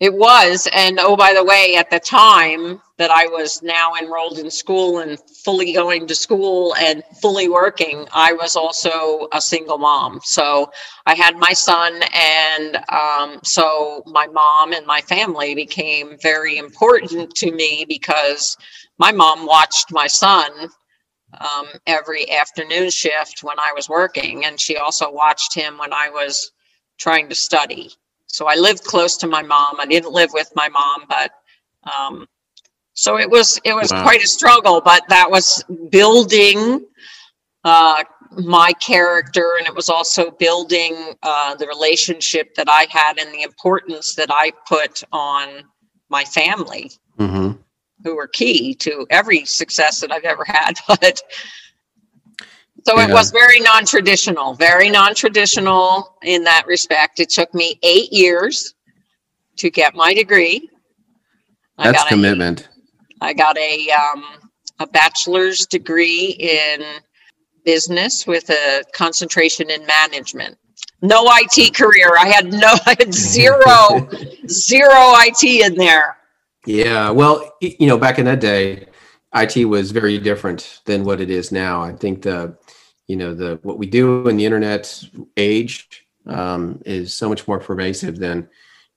It 0.00 0.14
was. 0.14 0.68
And 0.72 1.00
oh, 1.00 1.16
by 1.16 1.32
the 1.32 1.42
way, 1.42 1.74
at 1.76 1.90
the 1.90 1.98
time 1.98 2.80
that 2.98 3.10
I 3.10 3.26
was 3.26 3.62
now 3.64 3.94
enrolled 4.00 4.38
in 4.38 4.48
school 4.48 5.00
and 5.00 5.18
fully 5.44 5.72
going 5.72 6.06
to 6.06 6.14
school 6.14 6.76
and 6.76 7.02
fully 7.20 7.48
working, 7.48 8.06
I 8.12 8.32
was 8.32 8.54
also 8.54 9.26
a 9.32 9.40
single 9.40 9.78
mom. 9.78 10.20
So 10.22 10.70
I 11.06 11.16
had 11.16 11.36
my 11.36 11.52
son. 11.52 12.00
And 12.14 12.76
um, 12.90 13.40
so 13.42 14.04
my 14.06 14.28
mom 14.28 14.72
and 14.72 14.86
my 14.86 15.00
family 15.00 15.56
became 15.56 16.16
very 16.22 16.58
important 16.58 17.34
to 17.34 17.50
me 17.50 17.84
because 17.88 18.56
my 18.98 19.10
mom 19.10 19.46
watched 19.46 19.90
my 19.90 20.06
son 20.06 20.68
um, 21.40 21.66
every 21.86 22.30
afternoon 22.30 22.90
shift 22.90 23.42
when 23.42 23.58
I 23.58 23.72
was 23.74 23.88
working. 23.88 24.44
And 24.44 24.60
she 24.60 24.76
also 24.76 25.10
watched 25.10 25.54
him 25.54 25.78
when 25.78 25.92
I 25.92 26.10
was 26.10 26.52
trying 26.98 27.28
to 27.28 27.34
study. 27.34 27.90
So 28.26 28.46
I 28.46 28.56
lived 28.56 28.84
close 28.84 29.16
to 29.18 29.26
my 29.26 29.42
mom. 29.42 29.80
I 29.80 29.86
didn't 29.86 30.12
live 30.12 30.30
with 30.32 30.50
my 30.54 30.68
mom, 30.68 31.04
but 31.08 31.32
um, 31.90 32.26
so 32.92 33.18
it 33.18 33.30
was 33.30 33.60
it 33.64 33.74
was 33.74 33.92
wow. 33.92 34.02
quite 34.02 34.22
a 34.22 34.26
struggle. 34.26 34.80
But 34.80 35.04
that 35.08 35.30
was 35.30 35.64
building 35.90 36.84
uh, 37.64 38.04
my 38.32 38.72
character, 38.74 39.54
and 39.58 39.66
it 39.66 39.74
was 39.74 39.88
also 39.88 40.30
building 40.32 41.14
uh, 41.22 41.54
the 41.54 41.66
relationship 41.66 42.54
that 42.56 42.68
I 42.68 42.86
had 42.90 43.18
and 43.18 43.32
the 43.32 43.42
importance 43.42 44.14
that 44.16 44.28
I 44.30 44.52
put 44.68 45.02
on 45.12 45.64
my 46.08 46.24
family, 46.24 46.90
mm-hmm. 47.18 47.52
Who 48.04 48.16
were 48.16 48.28
key 48.28 48.74
to 48.74 49.06
every 49.10 49.44
success 49.44 50.00
that 50.00 50.12
I've 50.12 50.24
ever 50.24 50.44
had. 50.44 50.78
But 50.86 51.20
so 52.86 52.96
yeah. 52.96 53.08
it 53.08 53.12
was 53.12 53.30
very 53.30 53.60
non-traditional, 53.60 54.54
very 54.54 54.88
non-traditional 54.88 56.16
in 56.22 56.44
that 56.44 56.64
respect. 56.66 57.20
It 57.20 57.28
took 57.28 57.52
me 57.52 57.78
eight 57.82 58.12
years 58.12 58.74
to 59.56 59.68
get 59.68 59.94
my 59.94 60.14
degree. 60.14 60.70
That's 61.76 62.04
I 62.04 62.08
commitment. 62.08 62.68
A, 63.20 63.26
I 63.26 63.32
got 63.34 63.58
a 63.58 63.90
um, 63.90 64.24
a 64.78 64.86
bachelor's 64.86 65.66
degree 65.66 66.36
in 66.38 66.82
business 67.64 68.26
with 68.26 68.48
a 68.50 68.82
concentration 68.92 69.70
in 69.70 69.84
management. 69.86 70.56
No 71.02 71.24
IT 71.26 71.74
career. 71.74 72.16
I 72.18 72.28
had 72.28 72.52
no, 72.52 72.74
I 72.86 72.96
had 72.98 73.12
zero, 73.12 74.08
zero 74.48 75.14
IT 75.18 75.44
in 75.44 75.76
there. 75.76 76.17
Yeah. 76.66 77.10
Well, 77.10 77.56
you 77.60 77.86
know, 77.86 77.98
back 77.98 78.18
in 78.18 78.24
that 78.26 78.40
day, 78.40 78.86
IT 79.34 79.64
was 79.66 79.90
very 79.90 80.18
different 80.18 80.80
than 80.84 81.04
what 81.04 81.20
it 81.20 81.30
is 81.30 81.52
now. 81.52 81.82
I 81.82 81.92
think 81.92 82.22
the 82.22 82.56
you 83.06 83.16
know 83.16 83.34
the 83.34 83.58
what 83.62 83.78
we 83.78 83.86
do 83.86 84.28
in 84.28 84.36
the 84.36 84.44
internet 84.44 85.02
age 85.36 86.06
um, 86.26 86.80
is 86.84 87.14
so 87.14 87.28
much 87.28 87.46
more 87.48 87.58
pervasive 87.58 88.18
than 88.18 88.48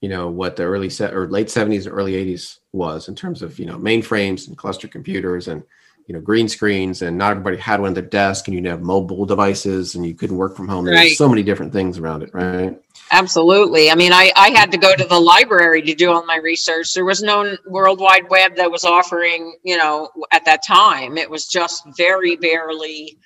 you 0.02 0.10
know 0.10 0.30
what 0.30 0.56
the 0.56 0.64
early 0.64 0.90
set 0.90 1.14
or 1.14 1.30
late 1.30 1.48
70s 1.48 1.88
or 1.88 1.92
early 1.92 2.14
80s 2.14 2.60
was 2.74 3.08
in 3.08 3.16
terms 3.16 3.42
of 3.42 3.60
you 3.60 3.66
know 3.66 3.78
mainframes 3.78 4.48
and 4.48 4.58
cluster 4.58 4.88
computers 4.88 5.48
and 5.48 5.64
you 6.08 6.14
know 6.14 6.22
green 6.22 6.48
screens 6.48 7.02
and 7.02 7.18
not 7.18 7.32
everybody 7.32 7.58
had 7.58 7.80
one 7.80 7.90
at 7.90 7.96
their 7.96 8.04
desk 8.04 8.48
and 8.48 8.56
you'd 8.56 8.66
have 8.66 8.82
mobile 8.82 9.26
devices 9.26 9.96
and 9.96 10.06
you 10.06 10.14
couldn't 10.14 10.38
work 10.38 10.56
from 10.56 10.68
home 10.68 10.86
right. 10.86 10.96
there's 10.96 11.18
so 11.18 11.30
many 11.30 11.44
different 11.44 11.72
things 11.72 11.98
around 11.98 12.24
it 12.24 12.34
right 12.34 12.80
absolutely 13.12 13.90
i 13.92 13.96
mean 13.96 14.12
I, 14.14 14.32
I 14.36 14.50
had 14.50 14.72
to 14.72 14.78
go 14.78 14.96
to 14.96 15.06
the 15.06 15.20
library 15.20 15.82
to 15.84 15.94
do 15.94 16.12
all 16.12 16.26
my 16.26 16.38
research 16.38 16.94
there 16.94 17.06
was 17.06 17.22
no 17.22 17.56
world 17.68 18.00
wide 18.00 18.30
web 18.30 18.56
that 18.56 18.72
was 18.72 18.84
offering 18.84 19.56
you 19.64 19.78
know 19.78 20.10
at 20.32 20.46
that 20.46 20.66
time 20.66 21.18
it 21.18 21.30
was 21.30 21.48
just 21.48 21.84
very 21.98 22.36
barely 22.36 23.18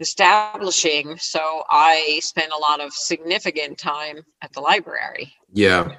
establishing. 0.00 1.16
So 1.18 1.64
I 1.70 2.20
spent 2.22 2.52
a 2.52 2.58
lot 2.58 2.80
of 2.80 2.92
significant 2.92 3.78
time 3.78 4.24
at 4.42 4.52
the 4.52 4.60
library. 4.60 5.32
Yeah. 5.52 5.96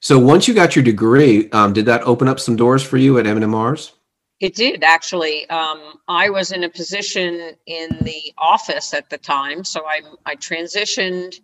So 0.00 0.18
once 0.18 0.46
you 0.46 0.54
got 0.54 0.76
your 0.76 0.84
degree, 0.84 1.50
um, 1.50 1.72
did 1.72 1.86
that 1.86 2.02
open 2.02 2.28
up 2.28 2.38
some 2.38 2.56
doors 2.56 2.82
for 2.82 2.96
you 2.96 3.18
at 3.18 3.26
M&M's? 3.26 3.92
It 4.40 4.54
did 4.54 4.84
actually. 4.84 5.48
Um, 5.48 5.94
I 6.08 6.28
was 6.30 6.52
in 6.52 6.64
a 6.64 6.68
position 6.68 7.52
in 7.66 7.88
the 8.02 8.34
office 8.36 8.92
at 8.92 9.08
the 9.08 9.18
time, 9.18 9.64
so 9.64 9.86
I 9.86 10.02
I 10.26 10.36
transitioned 10.36 11.36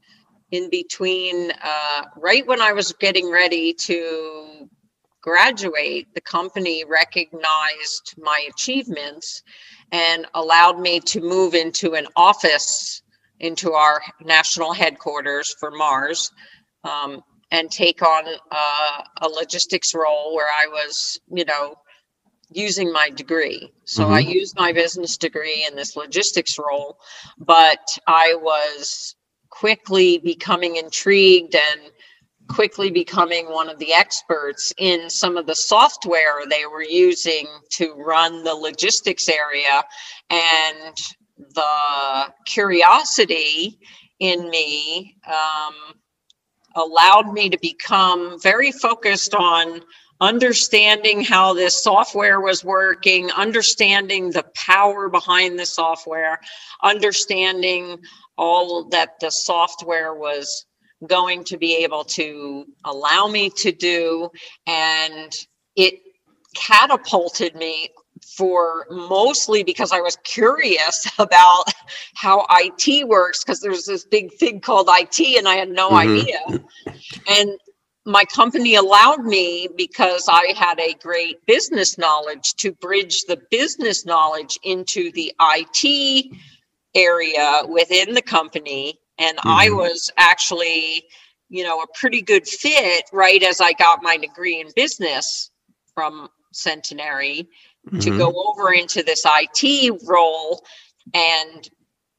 in 0.50 0.68
between 0.68 1.52
uh, 1.52 2.02
right 2.18 2.46
when 2.46 2.60
I 2.60 2.72
was 2.72 2.92
getting 2.92 3.30
ready 3.30 3.72
to 3.74 4.68
graduate. 5.22 6.08
The 6.14 6.20
company 6.20 6.84
recognized 6.84 8.14
my 8.18 8.46
achievements 8.50 9.42
and 9.90 10.26
allowed 10.34 10.78
me 10.78 11.00
to 11.00 11.20
move 11.20 11.54
into 11.54 11.94
an 11.94 12.06
office 12.14 13.02
into 13.40 13.72
our 13.72 14.02
national 14.22 14.72
headquarters 14.72 15.54
for 15.58 15.70
Mars 15.70 16.30
um, 16.84 17.22
and 17.50 17.70
take 17.70 18.02
on 18.02 18.24
uh, 18.50 19.02
a 19.22 19.28
logistics 19.28 19.94
role 19.94 20.34
where 20.34 20.48
I 20.48 20.66
was, 20.68 21.20
you 21.34 21.44
know, 21.46 21.76
using 22.54 22.92
my 22.92 23.10
degree. 23.10 23.72
So 23.84 24.04
mm-hmm. 24.04 24.14
I 24.14 24.20
used 24.20 24.56
my 24.56 24.72
business 24.72 25.16
degree 25.16 25.66
in 25.68 25.76
this 25.76 25.96
logistics 25.96 26.58
role, 26.58 26.98
but 27.38 27.86
I 28.06 28.36
was 28.40 29.14
quickly 29.50 30.18
becoming 30.18 30.76
intrigued 30.76 31.54
and 31.54 31.90
quickly 32.48 32.90
becoming 32.90 33.50
one 33.50 33.68
of 33.68 33.78
the 33.78 33.92
experts 33.92 34.72
in 34.78 35.08
some 35.08 35.36
of 35.36 35.46
the 35.46 35.54
software 35.54 36.40
they 36.48 36.66
were 36.66 36.82
using 36.82 37.46
to 37.70 37.94
run 37.94 38.44
the 38.44 38.54
logistics 38.54 39.28
area 39.28 39.82
and 40.30 40.96
the 41.54 42.32
curiosity 42.46 43.78
in 44.20 44.48
me 44.50 45.16
um, 45.26 45.94
allowed 46.76 47.32
me 47.32 47.48
to 47.50 47.58
become 47.60 48.40
very 48.40 48.72
focused 48.72 49.34
on 49.34 49.80
understanding 50.22 51.24
how 51.24 51.52
this 51.52 51.82
software 51.82 52.40
was 52.40 52.64
working, 52.64 53.30
understanding 53.32 54.30
the 54.30 54.44
power 54.54 55.08
behind 55.08 55.58
the 55.58 55.66
software, 55.66 56.40
understanding 56.82 57.98
all 58.38 58.84
that 58.84 59.18
the 59.20 59.30
software 59.30 60.14
was 60.14 60.64
going 61.08 61.42
to 61.42 61.58
be 61.58 61.74
able 61.82 62.04
to 62.04 62.64
allow 62.84 63.26
me 63.26 63.50
to 63.50 63.72
do. 63.72 64.30
And 64.68 65.32
it 65.74 65.94
catapulted 66.54 67.56
me 67.56 67.88
for 68.36 68.86
mostly 68.90 69.64
because 69.64 69.90
I 69.90 70.00
was 70.00 70.16
curious 70.22 71.10
about 71.18 71.64
how 72.14 72.46
IT 72.48 73.08
works 73.08 73.42
because 73.42 73.60
there's 73.60 73.86
this 73.86 74.04
big 74.04 74.32
thing 74.34 74.60
called 74.60 74.88
IT 74.88 75.18
and 75.36 75.48
I 75.48 75.56
had 75.56 75.68
no 75.68 75.90
mm-hmm. 75.90 76.20
idea. 76.20 76.64
And 77.28 77.58
my 78.04 78.24
company 78.24 78.74
allowed 78.74 79.24
me 79.24 79.68
because 79.76 80.26
I 80.28 80.54
had 80.56 80.80
a 80.80 80.94
great 80.94 81.44
business 81.46 81.98
knowledge 81.98 82.54
to 82.54 82.72
bridge 82.72 83.22
the 83.28 83.40
business 83.50 84.04
knowledge 84.04 84.58
into 84.64 85.12
the 85.12 85.32
IT 85.40 86.26
area 86.94 87.62
within 87.68 88.14
the 88.14 88.22
company 88.22 88.98
and 89.18 89.38
mm-hmm. 89.38 89.48
I 89.48 89.70
was 89.70 90.10
actually, 90.16 91.04
you 91.48 91.64
know, 91.64 91.80
a 91.80 91.86
pretty 91.94 92.22
good 92.22 92.46
fit 92.46 93.04
right 93.12 93.42
as 93.42 93.60
I 93.60 93.72
got 93.72 94.02
my 94.02 94.16
degree 94.16 94.60
in 94.60 94.68
business 94.74 95.50
from 95.94 96.28
Centenary 96.52 97.48
mm-hmm. 97.86 97.98
to 98.00 98.18
go 98.18 98.32
over 98.48 98.72
into 98.72 99.02
this 99.02 99.24
IT 99.26 100.02
role 100.06 100.64
and 101.14 101.68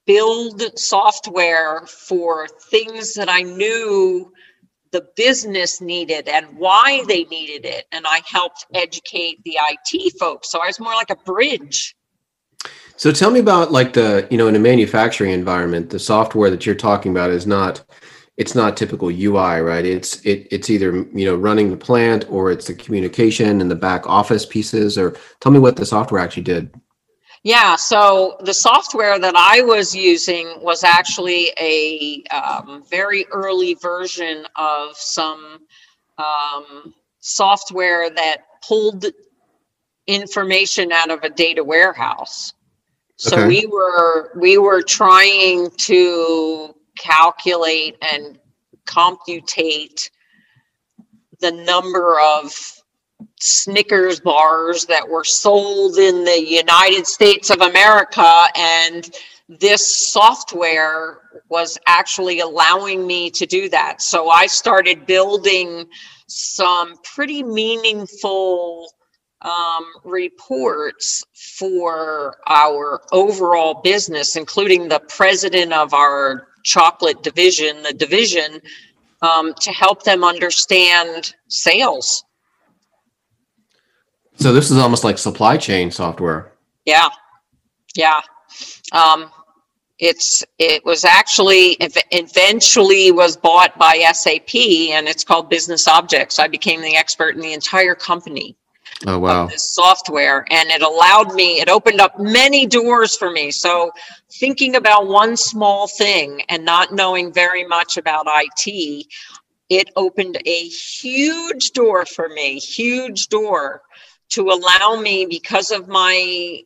build 0.06 0.78
software 0.78 1.82
for 1.88 2.48
things 2.48 3.14
that 3.14 3.30
I 3.30 3.42
knew 3.42 4.32
the 4.94 5.06
business 5.18 5.82
needed 5.82 6.30
and 6.30 6.46
why 6.58 7.04
they 7.10 7.26
needed 7.26 7.66
it. 7.66 7.86
And 7.92 8.06
I 8.08 8.22
helped 8.26 8.66
educate 8.74 9.44
the 9.44 9.58
IT 9.60 10.14
folks. 10.18 10.50
So 10.50 10.62
I 10.64 10.68
was 10.68 10.80
more 10.80 10.94
like 10.94 11.10
a 11.10 11.18
bridge 11.18 11.94
so 12.96 13.12
tell 13.12 13.32
me 13.32 13.40
about 13.40 13.72
like 13.72 13.94
the, 13.94 14.28
you 14.30 14.38
know, 14.38 14.48
in 14.48 14.56
a 14.56 14.60
manufacturing 14.60 15.32
environment, 15.32 15.90
the 15.90 16.00
software 16.00 16.50
that 16.50 16.66
you're 16.66 16.76
talking 16.76 17.12
about 17.12 17.32
is 17.32 17.48
not 17.48 17.84
it's 18.36 18.56
not 18.56 18.76
typical 18.76 19.10
UI, 19.10 19.60
right? 19.62 19.86
It's 19.86 20.24
it 20.26 20.48
it's 20.52 20.70
either, 20.70 20.96
you 21.14 21.26
know, 21.26 21.36
running 21.36 21.70
the 21.70 21.78
plant 21.78 22.26
or 22.30 22.52
it's 22.52 22.68
the 22.68 22.74
communication 22.74 23.62
and 23.62 23.70
the 23.70 23.76
back 23.76 24.08
office 24.08 24.46
pieces 24.46 24.98
or 24.98 25.16
tell 25.40 25.52
me 25.52 25.60
what 25.60 25.76
the 25.76 25.86
software 25.86 26.22
actually 26.22 26.44
did. 26.44 26.74
Yeah, 27.44 27.76
so 27.76 28.38
the 28.40 28.54
software 28.54 29.20
that 29.20 29.36
I 29.36 29.62
was 29.62 29.94
using 29.94 30.62
was 30.62 30.86
actually 30.86 31.52
a 31.60 32.24
um, 32.34 32.84
very 32.90 33.26
early 33.32 33.74
version 33.74 34.46
of 34.56 34.96
some 34.96 35.60
um, 36.18 36.94
software 37.20 38.10
that 38.10 38.38
pulled 38.66 39.06
information 40.08 40.94
out 40.94 41.12
of 41.12 41.24
a 41.24 41.30
data 41.30 41.62
warehouse. 41.62 42.54
So 43.18 43.38
okay. 43.38 43.48
we 43.48 43.66
were 43.66 44.32
we 44.38 44.58
were 44.58 44.82
trying 44.82 45.70
to 45.70 46.74
calculate 46.98 47.98
and 48.02 48.40
computate 48.86 50.10
the 51.42 51.52
number 51.52 52.20
of 52.20 52.83
Snickers 53.40 54.20
bars 54.20 54.86
that 54.86 55.08
were 55.08 55.24
sold 55.24 55.98
in 55.98 56.24
the 56.24 56.46
United 56.46 57.08
States 57.08 57.50
of 57.50 57.62
America. 57.62 58.46
And 58.56 59.10
this 59.48 60.12
software 60.12 61.20
was 61.50 61.78
actually 61.88 62.40
allowing 62.40 63.06
me 63.06 63.30
to 63.32 63.46
do 63.46 63.70
that. 63.70 64.02
So 64.02 64.30
I 64.30 64.48
started 64.48 65.06
building 65.06 65.86
some 66.28 66.96
pretty 67.04 67.44
meaningful 67.44 68.88
um, 69.42 69.86
reports 70.04 71.24
for 71.60 72.38
our 72.48 73.02
overall 73.12 73.82
business, 73.84 74.36
including 74.36 74.88
the 74.88 75.02
president 75.02 75.74
of 75.74 75.94
our 75.94 76.48
chocolate 76.64 77.22
division, 77.24 77.84
the 77.84 77.94
division, 77.94 78.62
um, 79.22 79.54
to 79.62 79.72
help 79.72 80.04
them 80.04 80.24
understand 80.24 81.34
sales. 81.48 82.24
So 84.36 84.52
this 84.52 84.72
is 84.72 84.78
almost 84.78 85.04
like 85.04 85.18
supply 85.18 85.58
chain 85.58 85.92
software. 85.92 86.52
Yeah, 86.86 87.10
yeah. 87.96 88.22
Um, 88.92 89.32
it's 90.00 90.44
it 90.60 90.84
was 90.84 91.06
actually 91.06 91.78
eventually 91.80 93.12
was 93.12 93.38
bought 93.38 93.78
by 93.78 94.00
SAP 94.12 94.56
and 94.56 95.08
it's 95.08 95.24
called 95.24 95.50
Business 95.50 95.88
Objects. 95.88 96.40
I 96.40 96.48
became 96.48 96.82
the 96.82 96.96
expert 96.96 97.36
in 97.36 97.42
the 97.42 97.54
entire 97.54 97.96
company. 97.96 98.58
Oh 99.06 99.20
wow. 99.20 99.48
This 99.48 99.74
software 99.74 100.46
and 100.50 100.70
it 100.70 100.82
allowed 100.82 101.34
me 101.34 101.62
it 101.62 101.70
opened 101.70 102.02
up 102.02 102.20
many 102.20 102.66
doors 102.66 103.16
for 103.16 103.32
me. 103.32 103.52
So 103.52 103.92
thinking 104.32 104.76
about 104.76 105.08
one 105.08 105.38
small 105.38 105.88
thing 105.88 106.42
and 106.50 106.66
not 106.66 106.94
knowing 106.94 107.32
very 107.32 107.66
much 107.66 107.98
about 107.98 108.26
IT, 108.28 109.06
it 109.70 109.90
opened 109.96 110.38
a 110.46 110.68
huge 110.68 111.72
door 111.72 112.06
for 112.06 112.30
me, 112.30 112.60
huge 112.60 113.30
door 113.30 113.82
to 114.34 114.50
allow 114.50 115.00
me 115.00 115.26
because 115.26 115.72
of 115.72 115.88
my 115.88 116.62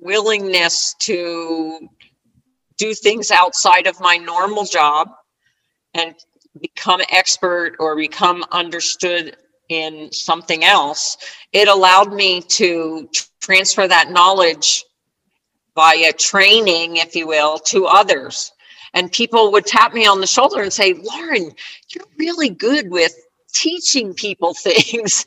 willingness 0.00 0.94
to 1.00 1.88
do 2.76 2.94
things 2.94 3.30
outside 3.30 3.86
of 3.86 4.00
my 4.00 4.16
normal 4.16 4.64
job 4.64 5.08
and 5.94 6.14
become 6.60 7.00
expert 7.12 7.76
or 7.78 7.96
become 7.96 8.44
understood 8.50 9.36
in 9.68 10.10
something 10.12 10.64
else, 10.64 11.16
it 11.52 11.68
allowed 11.68 12.12
me 12.12 12.40
to 12.40 13.08
transfer 13.40 13.86
that 13.86 14.10
knowledge 14.10 14.84
via 15.74 16.12
training, 16.12 16.96
if 16.96 17.14
you 17.14 17.26
will, 17.26 17.58
to 17.58 17.86
others. 17.86 18.52
And 18.94 19.10
people 19.10 19.50
would 19.52 19.66
tap 19.66 19.92
me 19.92 20.06
on 20.06 20.20
the 20.20 20.26
shoulder 20.26 20.62
and 20.62 20.72
say, 20.72 20.94
Lauren, 20.94 21.50
you're 21.88 22.06
really 22.18 22.50
good 22.50 22.90
with 22.90 23.14
teaching 23.52 24.14
people 24.14 24.54
things. 24.62 25.24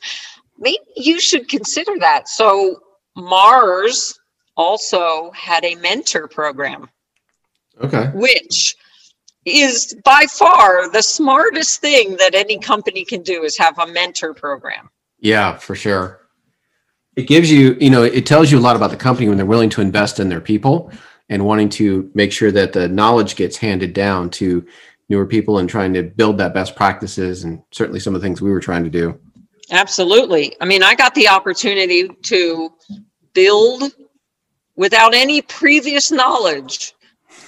Maybe 0.58 0.78
you 0.96 1.20
should 1.20 1.48
consider 1.48 1.92
that. 2.00 2.28
So, 2.28 2.80
Mars 3.16 4.18
also 4.56 5.30
had 5.34 5.64
a 5.64 5.76
mentor 5.76 6.28
program. 6.28 6.88
Okay. 7.80 8.10
Which 8.14 8.76
is 9.44 9.96
by 10.04 10.26
far 10.30 10.90
the 10.90 11.02
smartest 11.02 11.80
thing 11.80 12.16
that 12.16 12.34
any 12.34 12.58
company 12.58 13.04
can 13.04 13.22
do 13.22 13.44
is 13.44 13.56
have 13.56 13.78
a 13.78 13.86
mentor 13.86 14.34
program. 14.34 14.90
Yeah, 15.20 15.56
for 15.56 15.74
sure. 15.74 16.20
It 17.16 17.26
gives 17.26 17.50
you, 17.50 17.76
you 17.80 17.90
know, 17.90 18.02
it 18.02 18.26
tells 18.26 18.52
you 18.52 18.58
a 18.58 18.60
lot 18.60 18.76
about 18.76 18.90
the 18.90 18.96
company 18.96 19.28
when 19.28 19.36
they're 19.36 19.46
willing 19.46 19.70
to 19.70 19.80
invest 19.80 20.20
in 20.20 20.28
their 20.28 20.40
people 20.40 20.92
and 21.28 21.44
wanting 21.44 21.68
to 21.68 22.10
make 22.14 22.32
sure 22.32 22.52
that 22.52 22.72
the 22.72 22.88
knowledge 22.88 23.36
gets 23.36 23.56
handed 23.56 23.92
down 23.92 24.30
to 24.30 24.64
newer 25.08 25.26
people 25.26 25.58
and 25.58 25.68
trying 25.68 25.92
to 25.94 26.02
build 26.02 26.38
that 26.38 26.54
best 26.54 26.76
practices 26.76 27.44
and 27.44 27.62
certainly 27.72 27.98
some 27.98 28.14
of 28.14 28.20
the 28.20 28.26
things 28.26 28.40
we 28.40 28.50
were 28.50 28.60
trying 28.60 28.84
to 28.84 28.90
do. 28.90 29.18
Absolutely. 29.70 30.56
I 30.60 30.64
mean, 30.64 30.82
I 30.82 30.94
got 30.94 31.14
the 31.14 31.28
opportunity 31.28 32.08
to 32.08 32.72
build 33.34 33.92
without 34.76 35.14
any 35.14 35.42
previous 35.42 36.10
knowledge 36.10 36.94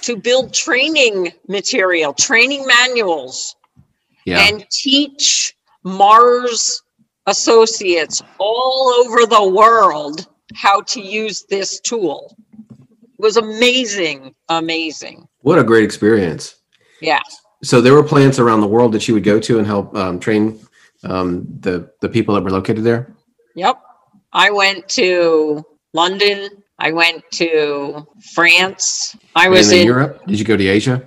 to 0.01 0.15
build 0.15 0.53
training 0.53 1.31
material, 1.47 2.13
training 2.13 2.65
manuals, 2.65 3.55
yeah. 4.25 4.47
and 4.47 4.65
teach 4.69 5.55
Mars 5.83 6.83
associates 7.27 8.21
all 8.39 8.93
over 8.99 9.25
the 9.25 9.49
world 9.49 10.27
how 10.53 10.81
to 10.81 11.01
use 11.01 11.45
this 11.49 11.79
tool. 11.79 12.35
It 12.69 13.19
was 13.19 13.37
amazing, 13.37 14.35
amazing. 14.49 15.27
What 15.41 15.59
a 15.59 15.63
great 15.63 15.83
experience. 15.83 16.55
Yeah. 17.01 17.21
So 17.63 17.79
there 17.79 17.93
were 17.93 18.03
plants 18.03 18.39
around 18.39 18.61
the 18.61 18.67
world 18.67 18.91
that 18.93 19.07
you 19.07 19.13
would 19.13 19.23
go 19.23 19.39
to 19.39 19.59
and 19.59 19.67
help 19.67 19.95
um, 19.95 20.19
train 20.19 20.59
um, 21.03 21.47
the 21.59 21.91
the 22.01 22.09
people 22.09 22.35
that 22.35 22.43
were 22.43 22.51
located 22.51 22.83
there. 22.83 23.13
Yep. 23.55 23.81
I 24.33 24.49
went 24.51 24.87
to 24.89 25.65
London, 25.93 26.49
I 26.79 26.91
went 26.91 27.23
to 27.33 28.07
France. 28.33 29.15
I 29.35 29.49
was 29.49 29.71
in, 29.71 29.79
in 29.79 29.85
Europe. 29.85 30.25
Did 30.25 30.39
you 30.39 30.45
go 30.45 30.57
to 30.57 30.67
Asia? 30.67 31.03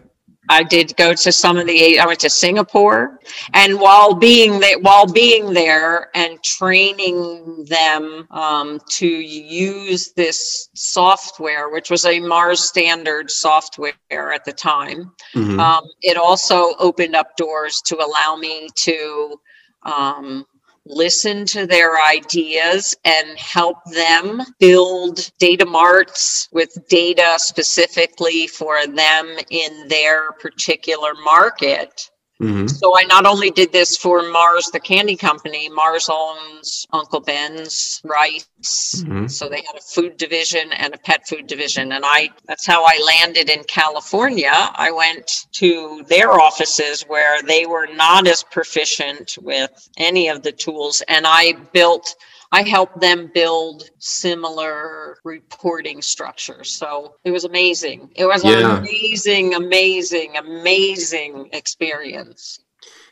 I 0.48 0.62
did 0.62 0.94
go 0.96 1.14
to 1.14 1.33
some 1.33 1.57
of 1.57 1.66
the. 1.66 1.98
I 1.98 2.07
went 2.07 2.20
to 2.20 2.30
Singapore, 2.30 3.18
and 3.54 3.80
while 3.80 4.14
being 4.14 4.61
there, 4.61 4.78
while 4.78 5.11
being 5.11 5.54
there 5.54 6.11
and 6.14 6.42
training 6.44 7.64
them 7.68 8.28
um, 8.30 8.78
to 8.90 9.07
use 9.07 10.12
this 10.12 10.68
software, 10.74 11.70
which 11.70 11.90
was 11.90 12.04
a 12.04 12.20
Mars 12.20 12.62
standard 12.62 13.30
software 13.30 13.94
at 14.11 14.44
the 14.44 14.52
time, 14.52 15.12
mm-hmm. 15.35 15.59
um, 15.59 15.85
it 16.02 16.18
also 16.18 16.74
opened 16.78 17.16
up 17.16 17.37
doors 17.37 17.80
to 17.87 17.96
allow 17.96 18.37
me 18.37 18.68
to 18.74 19.40
um, 19.85 20.47
listen 20.87 21.47
to 21.47 21.66
their 21.66 21.99
ideas 22.03 22.94
and 23.05 23.38
help 23.38 23.79
them 23.87 24.42
build 24.59 25.31
data 25.38 25.64
marts 25.64 26.49
with 26.53 26.77
data 26.88 27.35
specifically 27.38 28.47
for 28.47 28.87
them 28.87 29.37
in 29.51 29.88
their 29.88 30.33
particular 30.33 31.14
market 31.25 32.11
Mm-hmm. 32.42 32.66
So 32.66 32.99
I 32.99 33.05
not 33.05 33.27
only 33.27 33.51
did 33.51 33.73
this 33.73 33.97
for 33.97 34.23
Mars, 34.23 34.66
the 34.73 34.81
candy 34.81 35.16
company, 35.16 35.68
Mars 35.68 36.09
owns 36.12 36.87
Uncle 36.92 37.20
Ben's 37.20 38.01
rice. 38.05 38.49
Mm-hmm. 38.62 39.29
So 39.29 39.49
they 39.49 39.62
had 39.66 39.77
a 39.77 39.81
food 39.81 40.16
division 40.16 40.73
and 40.73 40.94
a 40.94 40.99
pet 40.99 41.29
food 41.29 41.47
division. 41.47 41.92
And 41.92 42.05
I, 42.05 42.31
that's 42.47 42.66
how 42.66 42.85
I 42.85 43.01
landed 43.07 43.49
in 43.51 43.62
California. 43.64 44.53
I 44.53 44.90
went 44.90 45.47
to 45.53 46.05
their 46.09 46.33
offices 46.33 47.03
where 47.03 47.40
they 47.42 47.66
were 47.66 47.87
not 47.94 48.27
as 48.27 48.42
proficient 48.42 49.38
with 49.40 49.88
any 49.97 50.29
of 50.29 50.42
the 50.42 50.53
tools. 50.53 51.03
And 51.07 51.27
I 51.29 51.53
built 51.73 52.16
I 52.54 52.62
helped 52.62 53.00
them 53.00 53.32
build 53.34 53.90
similar 53.98 55.18
reporting 55.24 56.00
structures. 56.00 56.70
So 56.70 57.16
it 57.24 57.32
was 57.32 57.42
amazing. 57.44 58.12
It 58.14 58.26
was 58.26 58.44
yeah. 58.44 58.76
an 58.76 58.78
amazing, 58.78 59.54
amazing, 59.54 60.36
amazing 60.36 61.48
experience. 61.52 62.60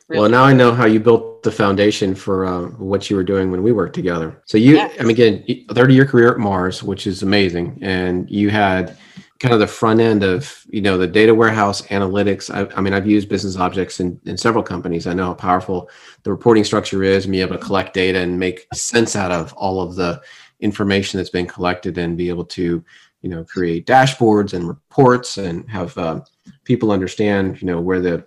Really. 0.07 0.21
Well, 0.21 0.31
now 0.31 0.45
I 0.45 0.53
know 0.53 0.73
how 0.73 0.87
you 0.87 1.01
built 1.01 1.43
the 1.43 1.51
foundation 1.51 2.15
for 2.15 2.47
uh, 2.47 2.67
what 2.79 3.11
you 3.11 3.17
were 3.17 3.25
doing 3.25 3.51
when 3.51 3.65
we 3.65 3.73
worked 3.73 3.97
together. 3.97 4.41
So 4.47 4.59
you, 4.59 4.75
yes. 4.75 4.95
I 5.01 5.03
mean, 5.03 5.11
again, 5.11 5.45
30 5.73 5.93
year 5.93 6.07
career 6.07 6.31
at 6.31 6.39
Mars, 6.39 6.85
which 6.85 7.09
is 7.09 7.25
amazing. 7.25 7.81
And 7.83 8.31
you 8.31 8.49
had 8.51 8.97
kind 9.43 9.53
of 9.53 9.59
the 9.59 9.67
front 9.67 10.01
end 10.01 10.23
of 10.23 10.65
you 10.69 10.81
know 10.81 10.97
the 10.97 11.07
data 11.07 11.35
warehouse 11.35 11.83
analytics. 11.89 12.49
I, 12.49 12.73
I 12.77 12.81
mean 12.81 12.95
i've 12.95 13.09
used 13.09 13.29
business 13.29 13.57
objects 13.57 13.99
in, 13.99 14.19
in 14.25 14.37
several 14.37 14.63
companies. 14.63 15.09
I 15.09 15.15
know 15.15 15.27
how 15.27 15.35
powerful 15.35 15.91
the 16.23 16.31
reporting 16.31 16.63
structure 16.63 17.03
is 17.03 17.25
and 17.25 17.33
be 17.33 17.41
able 17.41 17.59
to 17.59 17.65
collect 17.65 17.93
data 17.93 18.21
and 18.21 18.39
make 18.39 18.69
sense 18.73 19.17
out 19.17 19.33
of 19.33 19.53
all 19.55 19.83
of 19.83 19.97
the 19.97 20.23
information 20.61 21.19
that's 21.19 21.29
been 21.29 21.49
collected 21.49 21.99
and 21.99 22.17
be 22.17 22.29
able 22.29 22.45
to 22.45 22.85
you 23.23 23.29
know 23.29 23.43
create 23.43 23.85
dashboards 23.85 24.55
and 24.55 24.69
reports 24.69 25.39
and 25.39 25.69
have 25.69 25.99
uh, 25.99 26.21
people 26.63 26.93
understand 26.93 27.61
you 27.61 27.67
know 27.67 27.81
where 27.81 28.01
the 28.01 28.25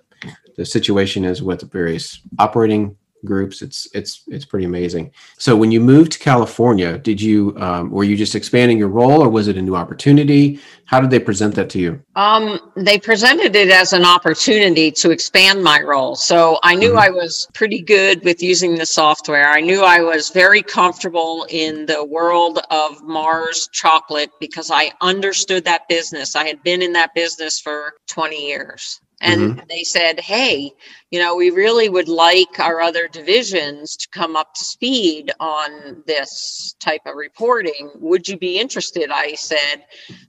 the 0.57 0.65
situation 0.65 1.23
is 1.23 1.41
with 1.41 1.61
the 1.61 1.65
various 1.65 2.21
operating 2.39 2.95
groups. 3.25 3.61
It's 3.61 3.87
it's 3.93 4.23
it's 4.27 4.45
pretty 4.45 4.65
amazing. 4.65 5.11
So 5.37 5.55
when 5.55 5.71
you 5.71 5.81
moved 5.81 6.13
to 6.13 6.19
California, 6.19 6.97
did 6.97 7.21
you 7.21 7.55
um, 7.57 7.91
were 7.91 8.03
you 8.03 8.15
just 8.15 8.35
expanding 8.35 8.77
your 8.77 8.87
role, 8.87 9.21
or 9.21 9.29
was 9.29 9.47
it 9.47 9.57
a 9.57 9.61
new 9.61 9.75
opportunity? 9.75 10.59
How 10.85 11.01
did 11.01 11.09
they 11.09 11.19
present 11.19 11.55
that 11.55 11.69
to 11.71 11.79
you? 11.79 12.01
Um, 12.15 12.71
they 12.75 12.99
presented 12.99 13.55
it 13.55 13.69
as 13.69 13.91
an 13.93 14.05
opportunity 14.05 14.91
to 14.91 15.09
expand 15.09 15.63
my 15.63 15.81
role. 15.81 16.15
So 16.15 16.59
I 16.63 16.75
knew 16.75 16.91
mm-hmm. 16.91 16.99
I 16.99 17.09
was 17.09 17.47
pretty 17.53 17.81
good 17.81 18.23
with 18.23 18.43
using 18.43 18.75
the 18.75 18.85
software. 18.85 19.49
I 19.49 19.61
knew 19.61 19.81
I 19.81 20.01
was 20.01 20.29
very 20.29 20.61
comfortable 20.61 21.47
in 21.49 21.87
the 21.87 22.05
world 22.05 22.59
of 22.69 23.01
Mars 23.03 23.67
chocolate 23.71 24.29
because 24.39 24.69
I 24.71 24.91
understood 25.01 25.65
that 25.65 25.87
business. 25.89 26.35
I 26.35 26.45
had 26.45 26.61
been 26.63 26.83
in 26.83 26.93
that 26.93 27.15
business 27.15 27.59
for 27.59 27.95
20 28.07 28.47
years 28.47 29.01
and 29.25 29.41
mm-hmm. 29.41 29.67
they 29.67 29.83
said, 29.83 30.19
"Hey, 30.19 30.71
you 31.09 31.19
know, 31.19 31.35
we 31.35 31.49
really 31.49 31.89
would 31.89 32.07
like 32.07 32.59
our 32.59 32.79
other 32.79 33.07
divisions 33.07 33.97
to 33.97 34.07
come 34.09 34.35
up 34.35 34.53
to 34.53 34.63
speed 34.63 35.31
on 35.39 36.03
this 36.05 36.75
type 36.79 37.01
of 37.05 37.15
reporting. 37.15 37.89
Would 37.95 38.27
you 38.27 38.37
be 38.37 38.59
interested?" 38.59 39.09
I 39.11 39.33
said, 39.33 39.83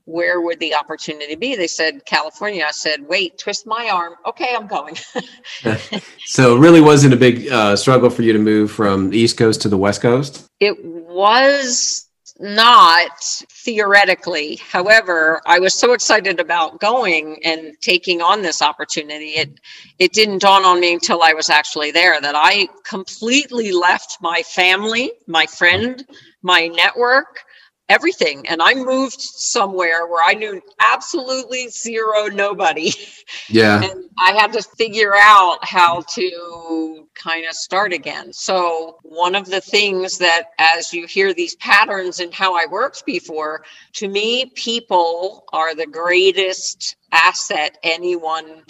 "Where 0.05 0.41
would 0.41 0.59
the 0.61 0.75
opportunity 0.75 1.35
be?" 1.35 1.55
They 1.55 1.67
said, 1.67 2.05
"California." 2.07 2.65
I 2.67 2.73
said, 2.73 3.07
"Wait, 3.07 3.39
twist 3.39 3.67
my 3.67 3.91
arm. 3.93 4.15
Okay, 4.27 4.55
I'm 4.57 4.67
going." 4.67 4.97
so, 6.25 6.57
it 6.57 6.61
really 6.61 6.81
wasn't 6.81 7.13
a 7.13 7.19
big 7.19 7.49
uh, 7.49 7.77
struggle 7.77 8.11
for 8.11 8.23
you 8.23 8.33
to 8.33 8.39
move 8.39 8.71
from 8.71 9.11
the 9.11 9.19
East 9.19 9.37
Coast 9.37 9.61
to 9.63 9.69
the 9.69 9.79
West 9.79 10.01
Coast. 10.01 10.49
It 10.59 10.83
was 10.85 12.06
not 12.41 13.11
theoretically. 13.51 14.57
However, 14.57 15.41
I 15.47 15.59
was 15.59 15.75
so 15.75 15.93
excited 15.93 16.41
about 16.41 16.81
going 16.81 17.41
and 17.45 17.75
taking 17.81 18.21
on 18.21 18.43
this 18.43 18.63
opportunity. 18.63 19.31
It 19.31 19.61
it 19.99 20.13
didn't 20.13 20.43
dawn 20.43 20.65
on 20.65 20.81
me 20.81 20.95
until 20.95 21.23
I 21.23 21.33
was 21.33 21.51
actually 21.51 21.91
there 21.91 22.21
that 22.21 22.35
I 22.37 22.69
completely 22.85 23.73
left 23.73 24.19
my 24.21 24.43
family, 24.43 25.13
my 25.27 25.47
friend, 25.47 26.05
my 26.43 26.69
network, 26.69 27.46
everything. 27.89 28.47
And 28.49 28.61
I 28.61 28.75
moved 28.75 29.21
somewhere 29.21 30.07
where 30.07 30.23
I 30.25 30.35
knew 30.35 30.61
absolutely 30.81 31.69
zero 31.69 32.27
nobody. 32.27 32.93
Yeah. 33.49 33.83
and 33.83 34.05
I 34.19 34.33
had 34.33 34.53
to 34.53 34.63
figure 34.63 35.15
out 35.17 35.59
how 35.63 36.03
to 36.15 37.09
kind 37.15 37.45
of 37.47 37.55
start 37.55 37.93
again. 37.93 38.33
So, 38.33 38.99
one 39.03 39.35
of 39.35 39.47
the 39.47 39.61
things 39.61 40.19
that, 40.19 40.51
as 40.59 40.93
you 40.93 41.07
hear 41.07 41.35
these 41.35 41.57
patterns 41.57 42.21
and 42.21 42.33
how 42.33 42.55
I 42.55 42.67
worked 42.71 43.05
before, 43.05 43.65
to 43.95 44.09
me, 44.09 44.47
people 44.55 45.45
are 45.53 45.75
the 45.75 45.87
greatest 45.87 46.97
asset 47.13 47.79
anyone 47.83 48.63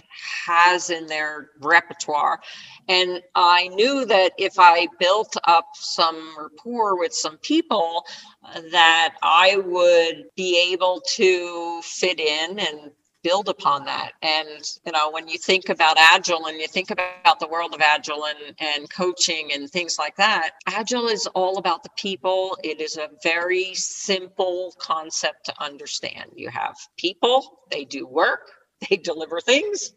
has 0.46 0.90
in 0.90 1.06
their 1.06 1.50
repertoire. 1.60 2.40
And 2.88 3.22
I 3.34 3.68
knew 3.68 4.04
that 4.06 4.32
if 4.38 4.58
I 4.58 4.86
built 4.98 5.36
up 5.44 5.66
some 5.74 6.34
rapport 6.38 6.98
with 6.98 7.12
some 7.12 7.38
people, 7.38 8.04
uh, 8.44 8.60
that 8.70 9.14
I 9.22 9.56
would 9.64 10.24
be 10.36 10.72
able 10.72 11.02
to 11.16 11.80
fit 11.82 12.20
in 12.20 12.58
and 12.58 12.90
build 13.26 13.48
upon 13.48 13.84
that. 13.84 14.12
And, 14.22 14.62
you 14.84 14.92
know, 14.92 15.10
when 15.10 15.26
you 15.26 15.36
think 15.36 15.68
about 15.68 15.96
Agile 15.98 16.46
and 16.46 16.60
you 16.60 16.68
think 16.68 16.92
about 16.92 17.40
the 17.40 17.48
world 17.48 17.74
of 17.74 17.80
Agile 17.80 18.24
and, 18.26 18.54
and 18.60 18.88
coaching 18.88 19.50
and 19.52 19.68
things 19.68 19.98
like 19.98 20.14
that, 20.14 20.50
Agile 20.68 21.08
is 21.08 21.26
all 21.34 21.58
about 21.58 21.82
the 21.82 21.88
people. 21.96 22.56
It 22.62 22.80
is 22.80 22.96
a 22.96 23.08
very 23.24 23.74
simple 23.74 24.72
concept 24.78 25.46
to 25.46 25.54
understand. 25.60 26.30
You 26.36 26.50
have 26.50 26.76
people, 26.96 27.62
they 27.72 27.84
do 27.84 28.06
work, 28.06 28.48
they 28.88 28.96
deliver 28.96 29.40
things, 29.40 29.92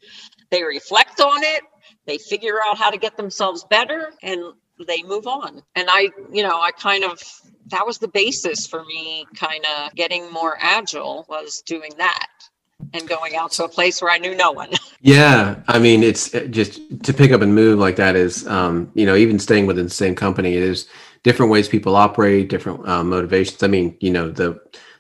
they 0.50 0.64
reflect 0.64 1.20
on 1.20 1.44
it, 1.44 1.62
they 2.10 2.18
figure 2.18 2.56
out 2.66 2.78
how 2.78 2.90
to 2.90 2.98
get 2.98 3.16
themselves 3.18 3.64
better, 3.70 4.12
and 4.24 4.42
they 4.88 5.04
move 5.04 5.28
on. 5.28 5.62
And 5.76 5.88
I, 5.90 6.10
you 6.32 6.44
know, 6.44 6.60
I 6.60 6.72
kind 6.72 7.04
of 7.04 7.22
that 7.68 7.86
was 7.86 8.00
the 8.00 8.08
basis 8.08 8.66
for 8.66 8.84
me 8.86 9.26
kind 9.36 9.64
of 9.78 9.94
getting 9.94 10.32
more 10.32 10.58
agile 10.60 11.26
was 11.30 11.62
doing 11.66 11.92
that 11.98 12.28
and 12.94 13.08
going 13.08 13.36
out 13.36 13.52
to 13.52 13.66
a 13.66 13.70
place 13.70 14.02
where 14.02 14.12
I 14.12 14.18
knew 14.18 14.36
no 14.36 14.52
one. 14.52 14.72
Yeah, 15.02 15.62
I 15.70 15.80
mean, 15.80 16.04
it's 16.04 16.36
uh, 16.36 16.42
just 16.50 16.82
to 17.04 17.14
pick 17.14 17.32
up 17.32 17.40
and 17.40 17.56
move 17.56 17.80
like 17.80 17.96
that 17.96 18.18
is, 18.18 18.46
um, 18.48 18.92
you 18.96 19.06
know, 19.06 19.16
even 19.16 19.40
staying 19.40 19.66
within 19.66 19.86
the 19.86 19.90
same 19.90 20.14
company, 20.14 20.58
it 20.58 20.62
is 20.62 20.90
different 21.24 21.54
ways 21.54 21.70
people 21.70 21.96
operate, 21.96 22.50
different 22.50 22.86
uh, 22.86 23.02
motivations. 23.02 23.64
I 23.64 23.68
mean, 23.68 23.96
you 24.02 24.12
know, 24.12 24.30
the 24.30 24.60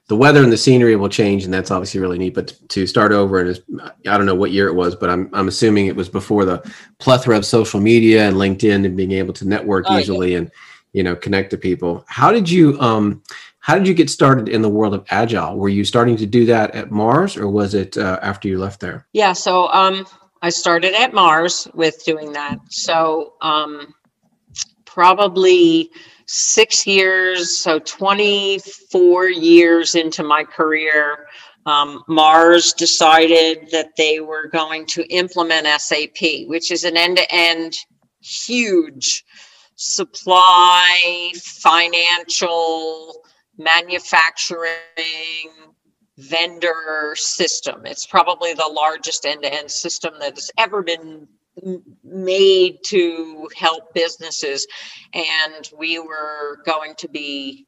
the 0.10 0.16
weather 0.16 0.44
and 0.44 0.52
the 0.52 0.58
scenery 0.58 0.96
will 0.96 1.08
change, 1.08 1.46
and 1.46 1.54
that's 1.54 1.70
obviously 1.70 2.00
really 2.00 2.18
neat. 2.18 2.34
But 2.34 2.54
to 2.70 2.88
start 2.88 3.12
over, 3.12 3.40
and 3.40 3.62
I 4.08 4.18
don't 4.18 4.26
know 4.26 4.36
what 4.36 4.52
year 4.52 4.68
it 4.68 4.74
was, 4.74 4.96
but 4.96 5.10
I'm 5.10 5.30
I'm 5.34 5.48
assuming 5.48 5.86
it 5.86 5.96
was 5.96 6.10
before 6.10 6.46
the 6.46 6.74
plethora 6.98 7.38
of 7.38 7.46
social 7.46 7.80
media 7.80 8.28
and 8.28 8.36
LinkedIn 8.36 8.86
and 8.86 8.98
being 8.98 9.12
able 9.14 9.34
to 9.36 9.48
network 9.48 9.86
oh, 9.88 9.98
easily 9.98 10.32
yeah. 10.32 10.40
and 10.40 10.52
you 10.94 11.04
know 11.04 11.16
connect 11.16 11.52
to 11.52 11.58
people. 11.58 12.04
How 12.08 12.32
did 12.32 12.50
you 12.50 12.80
um 12.82 13.22
how 13.60 13.76
did 13.76 13.88
you 13.88 13.94
get 13.94 14.10
started 14.10 14.50
in 14.50 14.64
the 14.64 14.70
world 14.70 14.96
of 14.96 15.06
agile? 15.12 15.56
Were 15.56 15.70
you 15.70 15.86
starting 15.86 16.18
to 16.18 16.26
do 16.26 16.44
that 16.48 16.74
at 16.74 16.90
Mars, 16.90 17.38
or 17.38 17.48
was 17.48 17.76
it 17.76 17.96
uh, 17.96 18.18
after 18.24 18.48
you 18.48 18.58
left 18.58 18.80
there? 18.80 19.06
Yeah, 19.14 19.34
so 19.34 19.68
um, 19.68 20.08
I 20.42 20.50
started 20.50 20.96
at 20.96 21.14
Mars 21.14 21.68
with 21.76 22.04
doing 22.04 22.34
that. 22.34 22.58
So 22.70 23.34
um, 23.42 23.94
probably 24.86 25.92
six 26.32 26.86
years, 26.86 27.58
so 27.58 27.80
24 27.80 29.30
years 29.30 29.96
into 29.96 30.22
my 30.22 30.44
career, 30.44 31.26
um, 31.66 32.04
Mars 32.08 32.72
decided 32.74 33.68
that 33.72 33.96
they 33.98 34.20
were 34.20 34.48
going 34.48 34.86
to 34.88 35.04
implement 35.08 35.66
SAP, 35.82 36.46
which 36.46 36.72
is 36.72 36.84
an 36.84 36.96
end 36.96 37.18
to 37.18 37.34
end 37.34 37.74
huge 38.22 39.26
supply, 39.76 41.32
financial, 41.36 43.24
manufacturing, 43.58 44.70
vendor 46.18 47.16
system. 47.16 47.88
It's 47.88 48.06
probably 48.06 48.54
the 48.54 48.72
largest 48.72 49.26
end 49.26 49.42
to 49.44 49.52
end 49.52 49.72
system 49.72 50.14
that 50.20 50.36
has 50.36 50.52
ever 50.60 50.84
been 50.84 51.28
made 52.04 52.80
to 52.86 53.50
help 53.56 53.94
businesses, 53.94 54.68
and 55.14 55.70
we 55.78 56.00
were 56.00 56.60
going 56.66 56.96
to 56.96 57.10
be 57.10 57.66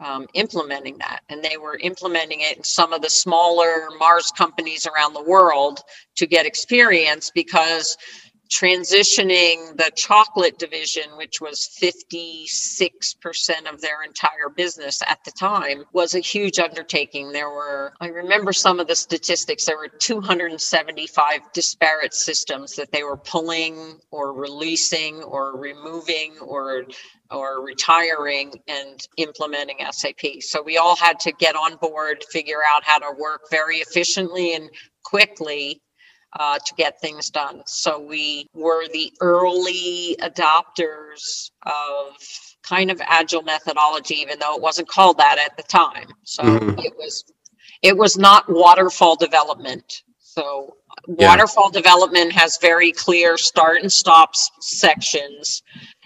um, 0.00 0.26
implementing 0.34 0.98
that. 0.98 1.20
And 1.28 1.42
they 1.42 1.56
were 1.56 1.78
implementing 1.80 2.40
it 2.40 2.56
in 2.56 2.64
some 2.64 2.92
of 2.92 3.02
the 3.02 3.10
smaller 3.10 3.88
Mars 3.98 4.30
companies 4.36 4.86
around 4.86 5.14
the 5.14 5.22
world 5.22 5.80
to 6.16 6.26
get 6.26 6.46
experience 6.46 7.30
because 7.34 7.96
transitioning 8.50 9.76
the 9.76 9.90
chocolate 9.96 10.58
division, 10.58 11.16
which 11.16 11.40
was 11.40 11.68
56% 11.80 13.72
of 13.72 13.80
their 13.80 14.02
entire 14.02 14.48
business 14.54 15.02
at 15.06 15.18
the 15.24 15.32
time, 15.32 15.84
was 15.92 16.14
a 16.14 16.20
huge 16.20 16.58
undertaking. 16.58 17.32
There 17.32 17.50
were, 17.50 17.94
I 18.00 18.08
remember 18.08 18.52
some 18.52 18.80
of 18.80 18.86
the 18.86 18.96
statistics, 18.96 19.64
there 19.64 19.76
were 19.78 19.88
275 19.88 21.40
disparate 21.52 22.14
systems 22.14 22.76
that 22.76 22.92
they 22.92 23.02
were 23.02 23.16
pulling 23.16 23.98
or 24.10 24.32
releasing 24.32 25.22
or 25.22 25.58
removing 25.58 26.36
or 26.40 26.84
or 27.30 27.64
retiring 27.64 28.52
and 28.68 29.08
implementing 29.16 29.78
SAP. 29.90 30.40
So 30.40 30.62
we 30.62 30.76
all 30.76 30.96
had 30.96 31.18
to 31.20 31.32
get 31.32 31.56
on 31.56 31.76
board, 31.76 32.24
figure 32.30 32.60
out 32.68 32.84
how 32.84 32.98
to 32.98 33.12
work 33.18 33.50
very 33.50 33.78
efficiently 33.78 34.54
and 34.54 34.70
quickly 35.04 35.80
uh, 36.38 36.58
to 36.58 36.74
get 36.74 37.00
things 37.00 37.30
done. 37.30 37.62
So 37.66 38.00
we 38.00 38.48
were 38.54 38.86
the 38.88 39.12
early 39.20 40.16
adopters 40.20 41.50
of 41.64 42.16
kind 42.62 42.90
of 42.90 43.00
agile 43.04 43.42
methodology, 43.42 44.14
even 44.16 44.38
though 44.38 44.56
it 44.56 44.62
wasn't 44.62 44.88
called 44.88 45.18
that 45.18 45.38
at 45.38 45.56
the 45.56 45.62
time. 45.62 46.08
So 46.24 46.42
mm-hmm. 46.42 46.78
it 46.78 46.94
was 46.96 47.24
it 47.82 47.96
was 47.96 48.16
not 48.16 48.44
waterfall 48.48 49.16
development. 49.16 50.02
So 50.18 50.76
yeah. 51.06 51.28
waterfall 51.28 51.70
development 51.70 52.32
has 52.32 52.58
very 52.58 52.90
clear 52.90 53.36
start 53.36 53.82
and 53.82 53.92
stops 53.92 54.50
sections, 54.60 55.62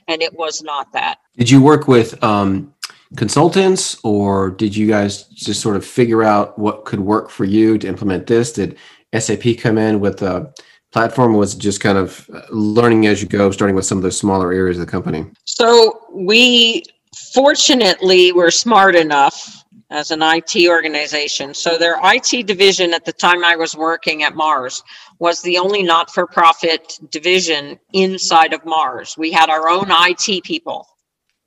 and 0.08 0.20
it 0.20 0.34
was 0.34 0.62
not 0.62 0.92
that. 0.92 1.18
Did 1.38 1.48
you 1.48 1.62
work 1.62 1.88
with 1.88 2.22
um, 2.22 2.74
consultants, 3.16 3.98
or 4.02 4.50
did 4.50 4.76
you 4.76 4.86
guys 4.86 5.22
just 5.28 5.60
sort 5.60 5.76
of 5.76 5.86
figure 5.86 6.22
out 6.22 6.58
what 6.58 6.84
could 6.84 7.00
work 7.00 7.30
for 7.30 7.44
you 7.44 7.78
to 7.78 7.86
implement 7.86 8.26
this? 8.26 8.52
Did 8.52 8.76
SAP 9.16 9.58
come 9.58 9.78
in 9.78 10.00
with 10.00 10.22
a 10.22 10.52
platform 10.92 11.34
was 11.34 11.54
just 11.54 11.80
kind 11.80 11.98
of 11.98 12.28
learning 12.50 13.06
as 13.06 13.22
you 13.22 13.28
go, 13.28 13.50
starting 13.50 13.76
with 13.76 13.84
some 13.84 13.98
of 13.98 14.04
the 14.04 14.12
smaller 14.12 14.52
areas 14.52 14.78
of 14.78 14.86
the 14.86 14.90
company? 14.90 15.26
So 15.44 16.06
we 16.12 16.84
fortunately 17.32 18.32
were 18.32 18.50
smart 18.50 18.94
enough 18.94 19.64
as 19.90 20.10
an 20.10 20.20
IT 20.22 20.68
organization. 20.68 21.54
So 21.54 21.78
their 21.78 21.96
IT 22.02 22.46
division 22.46 22.92
at 22.92 23.04
the 23.04 23.12
time 23.12 23.44
I 23.44 23.56
was 23.56 23.74
working 23.74 24.22
at 24.22 24.34
Mars 24.34 24.82
was 25.18 25.40
the 25.40 25.56
only 25.56 25.82
not-for-profit 25.82 26.98
division 27.10 27.78
inside 27.94 28.52
of 28.52 28.64
Mars. 28.66 29.16
We 29.16 29.32
had 29.32 29.48
our 29.48 29.68
own 29.68 29.86
IT 29.88 30.44
people 30.44 30.86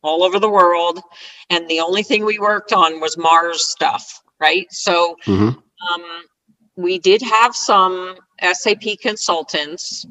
all 0.04 0.24
over 0.24 0.40
the 0.40 0.50
world, 0.50 1.00
and 1.52 1.68
the 1.68 1.80
only 1.80 2.02
thing 2.02 2.26
we 2.26 2.40
worked 2.40 2.74
on 2.74 3.00
was 3.00 3.18
Mars 3.18 3.68
stuff, 3.68 4.22
right? 4.40 4.66
So 4.72 5.16
mm-hmm. 5.26 5.50
um, 5.94 6.24
we 6.82 7.00
did 7.00 7.22
have 7.22 7.56
some 7.56 8.16
SAP 8.42 9.00
consultants, 9.02 10.06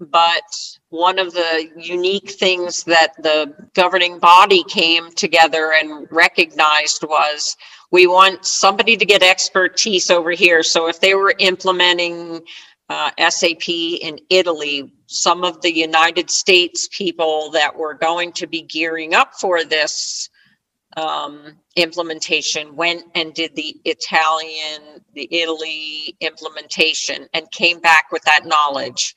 but 0.00 0.42
one 0.90 1.18
of 1.18 1.32
the 1.32 1.70
unique 1.76 2.30
things 2.30 2.84
that 2.84 3.14
the 3.22 3.54
governing 3.74 4.18
body 4.18 4.64
came 4.64 5.12
together 5.12 5.72
and 5.72 6.08
recognized 6.10 7.02
was 7.02 7.56
we 7.90 8.06
want 8.06 8.44
somebody 8.44 8.96
to 8.96 9.04
get 9.04 9.22
expertise 9.22 10.10
over 10.10 10.30
here. 10.32 10.62
So 10.62 10.88
if 10.88 11.00
they 11.00 11.14
were 11.14 11.34
implementing 11.38 12.42
uh, 12.88 13.10
SAP 13.30 13.68
in 13.68 14.18
Italy, 14.28 14.92
some 15.06 15.44
of 15.44 15.60
the 15.60 15.72
United 15.72 16.30
States 16.30 16.88
people 16.90 17.50
that 17.50 17.76
were 17.76 17.94
going 17.94 18.32
to 18.32 18.46
be 18.46 18.62
gearing 18.62 19.14
up 19.14 19.34
for 19.34 19.64
this 19.64 20.28
um, 20.96 21.58
implementation, 21.76 22.76
went 22.76 23.04
and 23.14 23.34
did 23.34 23.54
the 23.56 23.76
Italian, 23.84 25.02
the 25.14 25.28
Italy 25.30 26.16
implementation, 26.20 27.28
and 27.34 27.50
came 27.50 27.80
back 27.80 28.12
with 28.12 28.22
that 28.24 28.44
knowledge. 28.44 29.14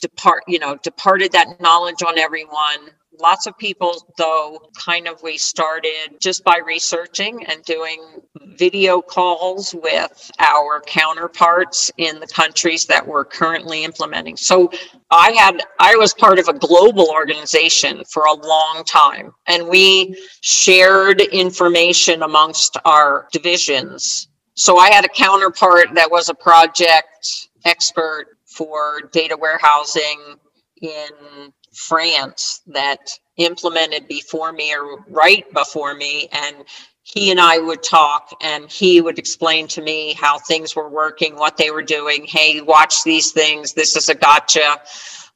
Depart, 0.00 0.42
you 0.48 0.58
know, 0.58 0.76
departed 0.82 1.32
that 1.32 1.60
knowledge 1.60 2.02
on 2.02 2.18
everyone 2.18 2.90
Lots 3.20 3.46
of 3.46 3.56
people, 3.58 4.08
though, 4.16 4.58
kind 4.74 5.06
of 5.06 5.22
we 5.22 5.36
started 5.36 6.16
just 6.18 6.42
by 6.44 6.58
researching 6.64 7.44
and 7.46 7.62
doing 7.64 8.20
video 8.56 9.02
calls 9.02 9.74
with 9.74 10.30
our 10.38 10.80
counterparts 10.86 11.92
in 11.98 12.20
the 12.20 12.26
countries 12.26 12.86
that 12.86 13.06
we're 13.06 13.24
currently 13.24 13.84
implementing. 13.84 14.36
So 14.36 14.70
I 15.10 15.32
had, 15.32 15.60
I 15.78 15.94
was 15.96 16.14
part 16.14 16.38
of 16.38 16.48
a 16.48 16.54
global 16.54 17.10
organization 17.10 18.02
for 18.10 18.24
a 18.24 18.34
long 18.34 18.82
time, 18.86 19.32
and 19.46 19.68
we 19.68 20.16
shared 20.40 21.20
information 21.20 22.22
amongst 22.22 22.78
our 22.84 23.28
divisions. 23.30 24.28
So 24.54 24.78
I 24.78 24.90
had 24.90 25.04
a 25.04 25.08
counterpart 25.08 25.94
that 25.94 26.10
was 26.10 26.28
a 26.28 26.34
project 26.34 27.48
expert 27.64 28.26
for 28.46 29.00
data 29.12 29.36
warehousing 29.36 30.36
in 30.80 31.52
France 31.72 32.60
that 32.66 33.10
implemented 33.36 34.06
before 34.08 34.52
me 34.52 34.74
or 34.74 35.04
right 35.08 35.50
before 35.52 35.94
me. 35.94 36.28
And 36.32 36.64
he 37.02 37.30
and 37.30 37.40
I 37.40 37.58
would 37.58 37.82
talk, 37.82 38.30
and 38.40 38.70
he 38.70 39.00
would 39.00 39.18
explain 39.18 39.66
to 39.68 39.82
me 39.82 40.14
how 40.14 40.38
things 40.38 40.76
were 40.76 40.88
working, 40.88 41.36
what 41.36 41.56
they 41.56 41.70
were 41.70 41.82
doing. 41.82 42.24
Hey, 42.24 42.60
watch 42.60 43.02
these 43.02 43.32
things. 43.32 43.72
This 43.72 43.96
is 43.96 44.08
a 44.08 44.14
gotcha. 44.14 44.80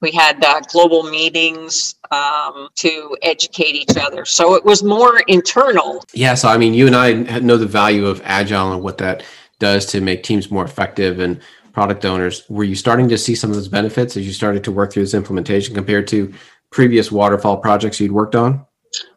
We 0.00 0.12
had 0.12 0.44
uh, 0.44 0.60
global 0.70 1.02
meetings 1.04 1.96
um, 2.10 2.68
to 2.76 3.16
educate 3.22 3.74
each 3.74 3.96
other. 3.96 4.24
So 4.24 4.54
it 4.54 4.64
was 4.64 4.84
more 4.84 5.20
internal. 5.26 6.04
Yeah. 6.12 6.34
So, 6.34 6.48
I 6.48 6.58
mean, 6.58 6.74
you 6.74 6.86
and 6.86 6.94
I 6.94 7.12
know 7.40 7.56
the 7.56 7.66
value 7.66 8.06
of 8.06 8.20
Agile 8.24 8.72
and 8.72 8.82
what 8.82 8.98
that 8.98 9.24
does 9.58 9.86
to 9.86 10.00
make 10.00 10.22
teams 10.22 10.50
more 10.50 10.64
effective. 10.64 11.18
And 11.18 11.40
product 11.76 12.06
owners, 12.06 12.42
were 12.48 12.64
you 12.64 12.74
starting 12.74 13.06
to 13.06 13.18
see 13.18 13.34
some 13.34 13.50
of 13.50 13.56
those 13.56 13.68
benefits 13.68 14.16
as 14.16 14.26
you 14.26 14.32
started 14.32 14.64
to 14.64 14.72
work 14.72 14.90
through 14.90 15.02
this 15.02 15.12
implementation 15.12 15.74
compared 15.74 16.08
to 16.08 16.32
previous 16.70 17.12
waterfall 17.12 17.58
projects 17.58 18.00
you'd 18.00 18.12
worked 18.12 18.34
on? 18.34 18.64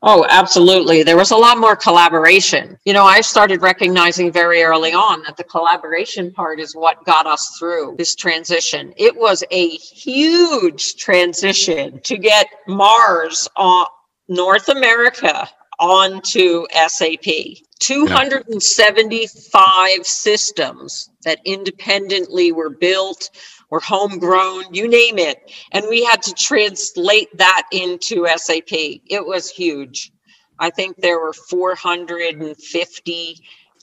Oh, 0.02 0.26
absolutely. 0.30 1.02
There 1.04 1.16
was 1.16 1.32
a 1.32 1.38
lot 1.38 1.58
more 1.58 1.78
collaboration. 1.78 2.78
You 2.84 2.92
know, 2.92 3.06
I 3.06 3.22
started 3.22 3.62
recognizing 3.62 4.30
very 4.30 4.62
early 4.62 4.92
on 4.92 5.24
that 5.24 5.38
the 5.38 5.46
collaboration 5.46 6.34
part 6.34 6.60
is 6.60 6.76
what 6.76 7.02
got 7.06 7.26
us 7.26 7.56
through 7.58 7.96
this 7.98 8.14
transition. 8.14 8.94
It 8.98 9.16
was 9.16 9.42
a 9.52 9.70
huge 9.78 10.98
transition 10.98 12.02
to 12.04 12.18
get 12.18 12.46
Mars 12.68 13.48
on 13.56 13.86
North 14.28 14.68
America 14.68 15.48
onto 15.80 16.66
SAP. 16.88 17.26
275 17.80 20.06
systems 20.06 21.10
that 21.24 21.40
independently 21.46 22.52
were 22.52 22.70
built 22.70 23.30
or 23.70 23.80
homegrown, 23.80 24.66
you 24.74 24.86
name 24.88 25.18
it. 25.18 25.52
And 25.72 25.86
we 25.90 26.04
had 26.04 26.22
to 26.24 26.34
translate 26.34 27.30
that 27.38 27.64
into 27.72 28.28
SAP. 28.36 28.72
It 28.72 29.26
was 29.26 29.50
huge. 29.50 30.12
I 30.60 30.70
think 30.70 30.98
there 30.98 31.20
were 31.20 31.34
450, 31.34 33.38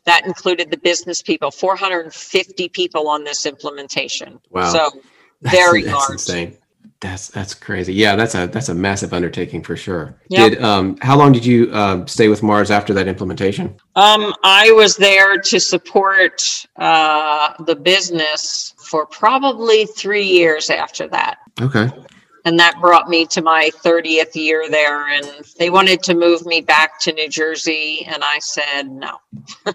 that 0.05 0.27
included 0.27 0.71
the 0.71 0.77
business 0.77 1.23
people, 1.23 1.51
450 1.51 2.69
people 2.69 3.09
on 3.09 3.25
this 3.25 3.47
implementation. 3.47 4.39
Wow. 4.51 4.71
So 4.71 4.91
very 5.43 5.83
that's, 5.83 5.95
large. 5.95 6.13
Insane. 6.13 6.59
That's 7.01 7.29
that's 7.29 7.53
crazy. 7.53 7.93
Yeah, 7.93 8.17
that's 8.17 8.35
a 8.35 8.47
that's 8.47 8.71
a 8.71 8.75
massive 8.75 9.13
undertaking 9.13 9.63
for 9.63 9.77
sure. 9.77 10.19
Yep. 10.29 10.51
Did 10.51 10.63
um 10.63 10.97
how 11.03 11.17
long 11.17 11.33
did 11.33 11.45
you 11.45 11.73
um, 11.75 12.09
stay 12.09 12.29
with 12.29 12.43
Mars 12.43 12.71
after 12.71 12.95
that 12.95 13.07
implementation? 13.07 13.77
Um, 13.97 14.33
I 14.43 14.73
was 14.73 14.97
there 14.97 15.39
to 15.39 15.61
support 15.61 16.67
uh, 16.77 17.53
the 17.65 17.77
business 17.77 18.75
for 18.79 19.05
probably 19.07 19.85
three 19.87 20.25
years 20.25 20.71
after 20.71 21.07
that. 21.09 21.39
Okay. 21.61 21.91
And 22.47 22.59
that 22.61 22.81
brought 22.81 23.09
me 23.09 23.27
to 23.27 23.43
my 23.43 23.71
30th 23.83 24.37
year 24.37 24.71
there. 24.71 25.09
And 25.09 25.27
they 25.59 25.69
wanted 25.69 26.03
to 26.05 26.15
move 26.15 26.47
me 26.47 26.61
back 26.61 27.01
to 27.01 27.13
New 27.13 27.29
Jersey. 27.29 28.07
And 28.09 28.23
I 28.23 28.39
said 28.39 28.89
no. 28.89 29.19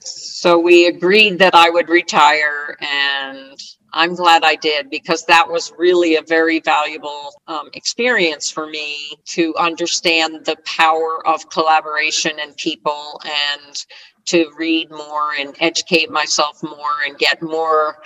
so 0.00 0.58
we 0.58 0.88
agreed 0.88 1.38
that 1.38 1.54
I 1.54 1.70
would 1.70 1.88
retire 1.88 2.76
and 2.80 3.56
I'm 3.96 4.16
glad 4.16 4.42
I 4.42 4.56
did 4.56 4.90
because 4.90 5.24
that 5.26 5.48
was 5.48 5.72
really 5.78 6.16
a 6.16 6.22
very 6.22 6.58
valuable 6.58 7.32
um, 7.46 7.70
experience 7.74 8.50
for 8.50 8.66
me 8.66 9.12
to 9.26 9.54
understand 9.56 10.44
the 10.44 10.56
power 10.64 11.24
of 11.26 11.48
collaboration 11.48 12.32
and 12.40 12.56
people 12.56 13.20
and 13.24 13.86
to 14.26 14.50
read 14.58 14.90
more 14.90 15.34
and 15.38 15.54
educate 15.60 16.10
myself 16.10 16.60
more 16.62 17.04
and 17.06 17.16
get 17.18 17.40
more 17.40 17.98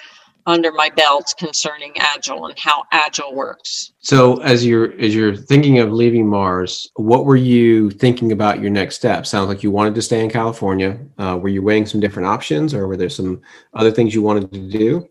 under 0.44 0.72
my 0.72 0.90
belt 0.90 1.34
concerning 1.38 1.92
agile 1.98 2.46
and 2.46 2.58
how 2.58 2.84
agile 2.92 3.34
works. 3.34 3.92
So 4.00 4.42
as 4.42 4.66
you're 4.66 4.92
as 5.00 5.14
you're 5.14 5.36
thinking 5.36 5.78
of 5.78 5.92
leaving 5.92 6.26
mars 6.26 6.90
what 6.96 7.24
were 7.24 7.36
you 7.36 7.90
thinking 7.90 8.32
about 8.32 8.60
your 8.60 8.70
next 8.70 8.96
step? 8.96 9.26
Sounds 9.26 9.48
like 9.48 9.62
you 9.62 9.70
wanted 9.70 9.94
to 9.94 10.02
stay 10.02 10.22
in 10.22 10.30
california. 10.30 10.98
Uh, 11.18 11.38
were 11.40 11.48
you 11.48 11.62
weighing 11.62 11.86
some 11.86 12.00
different 12.00 12.28
options 12.28 12.74
or 12.74 12.86
were 12.86 12.96
there 12.96 13.08
some 13.08 13.40
other 13.72 13.90
things 13.90 14.14
you 14.14 14.20
wanted 14.20 14.52
to 14.52 14.68
do 14.68 15.08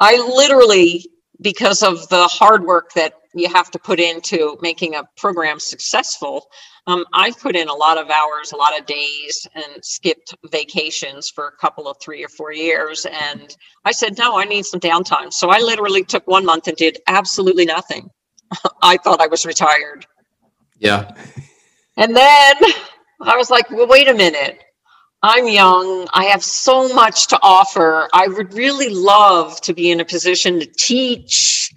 I 0.00 0.16
literally, 0.16 1.06
because 1.40 1.82
of 1.82 2.08
the 2.08 2.26
hard 2.26 2.64
work 2.64 2.92
that 2.94 3.14
you 3.34 3.48
have 3.48 3.70
to 3.70 3.78
put 3.78 4.00
into 4.00 4.58
making 4.62 4.94
a 4.94 5.04
program 5.16 5.60
successful, 5.60 6.46
um, 6.86 7.04
I 7.12 7.32
put 7.32 7.56
in 7.56 7.68
a 7.68 7.74
lot 7.74 7.98
of 7.98 8.10
hours, 8.10 8.52
a 8.52 8.56
lot 8.56 8.78
of 8.78 8.86
days, 8.86 9.46
and 9.54 9.84
skipped 9.84 10.34
vacations 10.50 11.30
for 11.30 11.48
a 11.48 11.56
couple 11.60 11.88
of 11.88 11.96
three 12.00 12.24
or 12.24 12.28
four 12.28 12.52
years. 12.52 13.06
And 13.06 13.54
I 13.84 13.92
said, 13.92 14.16
no, 14.18 14.38
I 14.38 14.44
need 14.44 14.66
some 14.66 14.80
downtime. 14.80 15.32
So 15.32 15.50
I 15.50 15.58
literally 15.58 16.04
took 16.04 16.26
one 16.26 16.44
month 16.46 16.68
and 16.68 16.76
did 16.76 16.98
absolutely 17.08 17.64
nothing. 17.64 18.08
I 18.82 18.98
thought 18.98 19.20
I 19.20 19.26
was 19.26 19.44
retired. 19.44 20.06
Yeah. 20.78 21.12
And 21.96 22.14
then 22.14 22.56
I 23.20 23.36
was 23.36 23.50
like, 23.50 23.70
well, 23.70 23.88
wait 23.88 24.08
a 24.08 24.14
minute. 24.14 24.62
I'm 25.28 25.48
young. 25.48 26.06
I 26.12 26.26
have 26.26 26.44
so 26.44 26.94
much 26.94 27.26
to 27.28 27.38
offer. 27.42 28.08
I 28.12 28.28
would 28.28 28.54
really 28.54 28.90
love 28.90 29.60
to 29.62 29.74
be 29.74 29.90
in 29.90 29.98
a 29.98 30.04
position 30.04 30.60
to 30.60 30.66
teach 30.66 31.74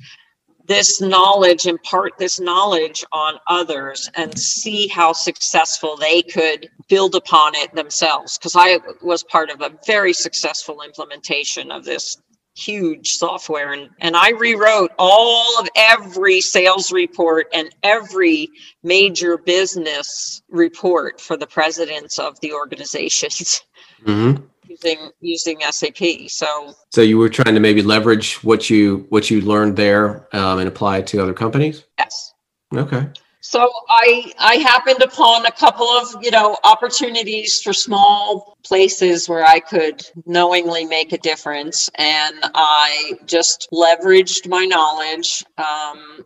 this 0.67 1.01
knowledge, 1.01 1.65
impart 1.65 2.13
this 2.19 2.39
knowledge 2.39 3.03
on 3.11 3.39
others, 3.47 4.07
and 4.13 4.37
see 4.37 4.87
how 4.87 5.13
successful 5.13 5.97
they 5.97 6.21
could 6.21 6.69
build 6.89 7.15
upon 7.15 7.55
it 7.55 7.73
themselves. 7.73 8.37
Because 8.37 8.55
I 8.55 8.77
was 9.01 9.23
part 9.23 9.49
of 9.49 9.61
a 9.61 9.71
very 9.87 10.13
successful 10.13 10.83
implementation 10.83 11.71
of 11.71 11.85
this 11.85 12.17
huge 12.59 13.11
software 13.11 13.73
and, 13.73 13.89
and 13.99 14.15
i 14.15 14.31
rewrote 14.31 14.91
all 14.97 15.59
of 15.59 15.67
every 15.75 16.41
sales 16.41 16.91
report 16.91 17.47
and 17.53 17.73
every 17.83 18.49
major 18.83 19.37
business 19.37 20.41
report 20.49 21.21
for 21.21 21.37
the 21.37 21.47
presidents 21.47 22.19
of 22.19 22.39
the 22.41 22.51
organizations 22.53 23.61
mm-hmm. 24.05 24.43
using 24.67 25.11
using 25.21 25.59
sap 25.71 25.97
so 26.27 26.73
so 26.89 27.01
you 27.01 27.17
were 27.17 27.29
trying 27.29 27.53
to 27.53 27.61
maybe 27.61 27.81
leverage 27.81 28.43
what 28.43 28.69
you 28.69 29.05
what 29.09 29.29
you 29.29 29.41
learned 29.41 29.75
there 29.75 30.27
um, 30.35 30.59
and 30.59 30.67
apply 30.67 30.97
it 30.97 31.07
to 31.07 31.21
other 31.21 31.33
companies? 31.33 31.85
Yes. 31.97 32.33
Okay 32.75 33.07
so 33.49 33.67
I 33.89 34.31
I 34.37 34.55
happened 34.57 35.01
upon 35.01 35.47
a 35.47 35.51
couple 35.51 35.87
of 35.87 36.23
you 36.23 36.29
know 36.29 36.55
opportunities 36.63 37.63
for 37.63 37.73
small 37.73 38.55
places 38.63 39.27
where 39.27 39.43
I 39.43 39.59
could 39.59 40.03
knowingly 40.27 40.85
make 40.85 41.13
a 41.13 41.17
difference, 41.17 41.89
and 41.95 42.35
I 42.53 43.13
just 43.25 43.67
leveraged 43.73 44.47
my 44.47 44.65
knowledge 44.65 45.43
um, 45.57 46.25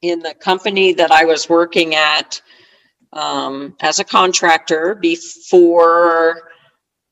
in 0.00 0.20
the 0.20 0.32
company 0.32 0.94
that 0.94 1.10
I 1.10 1.26
was 1.26 1.50
working 1.50 1.96
at 1.96 2.40
um, 3.12 3.76
as 3.82 3.98
a 3.98 4.04
contractor 4.04 4.94
before 4.94 6.48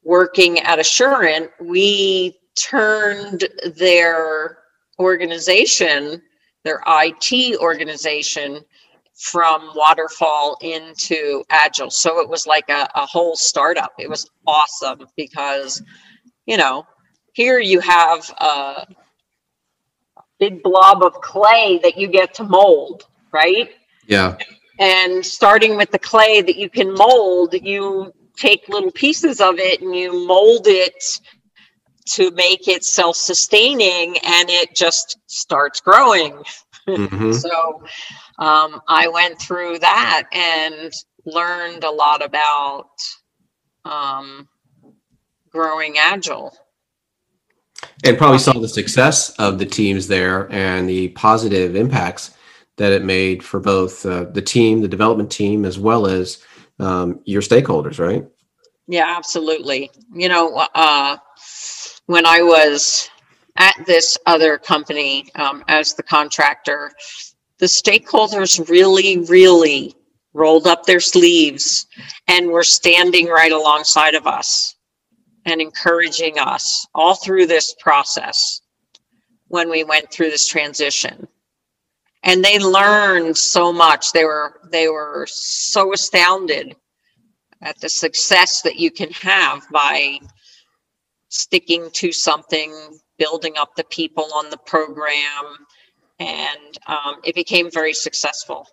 working 0.03 0.61
at 0.61 0.79
Assurant. 0.79 1.51
We 1.61 2.39
turned 2.59 3.47
their 3.77 4.61
organization, 4.99 6.23
their 6.65 6.83
IT 6.87 7.59
organization 7.61 8.65
from 9.23 9.71
waterfall 9.75 10.57
into 10.61 11.45
agile. 11.51 11.91
So 11.91 12.21
it 12.21 12.29
was 12.29 12.47
like 12.47 12.69
a, 12.69 12.89
a 12.95 13.07
whole 13.07 13.37
startup. 13.37 13.93
It 13.99 14.11
was 14.11 14.29
awesome 14.47 15.07
because 15.17 15.83
you 16.47 16.57
know 16.57 16.87
here 17.33 17.59
you 17.59 17.81
have 17.81 18.29
a 18.39 18.87
big 20.39 20.63
blob 20.63 21.03
of 21.03 21.15
clay 21.21 21.79
that 21.83 21.97
you 21.97 22.09
get 22.09 22.35
to 22.35 22.45
mold 22.45 23.07
right? 23.33 23.71
Yeah. 24.07 24.37
And 24.79 25.25
starting 25.25 25.77
with 25.77 25.91
the 25.91 25.99
clay 25.99 26.43
that 26.43 26.57
you 26.57 26.71
can 26.71 26.93
mold 26.95 27.55
you 27.55 28.13
take 28.37 28.69
little 28.69 28.91
pieces 28.93 29.41
of 29.41 29.59
it 29.59 29.83
and 29.83 29.95
you 29.95 30.27
mold 30.27 30.67
it 30.67 31.21
to 32.05 32.31
make 32.33 32.67
it 32.69 32.85
self-sustaining 32.85 34.17
and 34.25 34.51
it 34.51 34.75
just 34.75 35.19
starts 35.27 35.81
growing. 35.81 36.43
Mm-hmm. 36.89 37.33
so 37.33 37.85
um, 38.39 38.81
I 38.89 39.09
went 39.09 39.41
through 39.41 39.79
that 39.81 40.25
and 40.33 40.93
learned 41.25 41.85
a 41.85 41.91
lot 41.91 42.25
about 42.25 42.89
um, 43.85 44.49
growing 45.51 45.99
agile. 45.99 46.57
And 48.05 48.17
probably 48.17 48.39
saw 48.39 48.53
the 48.53 48.69
success 48.69 49.31
of 49.39 49.59
the 49.59 49.67
teams 49.67 50.09
there 50.09 50.51
and 50.53 50.89
the 50.89 51.09
positive 51.09 51.77
impacts 51.77 52.35
that 52.77 52.93
it 52.93 53.05
made 53.05 53.43
for 53.43 53.61
both 53.61 54.07
uh, 54.07 54.25
the 54.25 54.43
team, 54.43 54.81
the 54.81 54.89
development 54.89 55.31
team, 55.31 55.65
as 55.65 55.79
well 55.79 56.07
as 56.07 56.43
um, 56.79 57.21
your 57.25 57.43
stakeholders, 57.43 57.99
right? 57.99 58.25
Yeah, 58.89 59.15
absolutely. 59.17 59.91
You 60.13 60.29
know, 60.29 60.67
uh, 60.75 61.17
when 62.07 62.27
I 62.27 62.43
was 62.43 63.09
at 63.57 63.75
this 63.87 64.19
other 64.27 64.59
company 64.59 65.31
um, 65.35 65.63
as 65.69 65.95
the 65.95 66.03
contractor, 66.03 66.91
the 67.63 67.69
stakeholders 67.69 68.69
really, 68.69 69.19
really 69.19 69.95
rolled 70.33 70.67
up 70.67 70.85
their 70.85 70.99
sleeves 70.99 71.87
and 72.27 72.49
were 72.49 72.65
standing 72.65 73.29
right 73.29 73.53
alongside 73.53 74.17
of 74.17 74.27
us 74.27 74.75
and 75.45 75.61
encouraging 75.61 76.41
us 76.41 76.85
all 76.93 77.15
through 77.15 77.47
this 77.47 77.73
process 77.79 78.63
when 79.47 79.71
we 79.71 79.85
went 79.85 80.11
through 80.11 80.29
this 80.29 80.49
transition. 80.49 81.29
And 82.25 82.45
they 82.45 82.59
learned 82.59 83.39
so 83.39 83.73
much. 83.73 84.11
They 84.11 84.25
were 84.25 84.59
they 84.73 84.89
were 84.89 85.29
so 85.29 85.93
astounded 85.93 86.75
at 87.61 87.81
the 87.81 87.89
success 87.89 88.61
that 88.63 88.81
you 88.81 88.91
can 88.91 89.11
have 89.13 89.63
by 89.71 90.19
sticking 91.29 91.91
to 91.93 92.11
something 92.11 92.99
building 93.19 93.55
up 93.57 93.77
the 93.77 93.85
people 93.85 94.29
on 94.35 94.51
the 94.51 94.59
program 94.67 95.59
and 96.23 96.79
um, 96.87 97.17
it 97.25 97.35
became 97.35 97.71
very 97.71 97.93
successful 97.93 98.67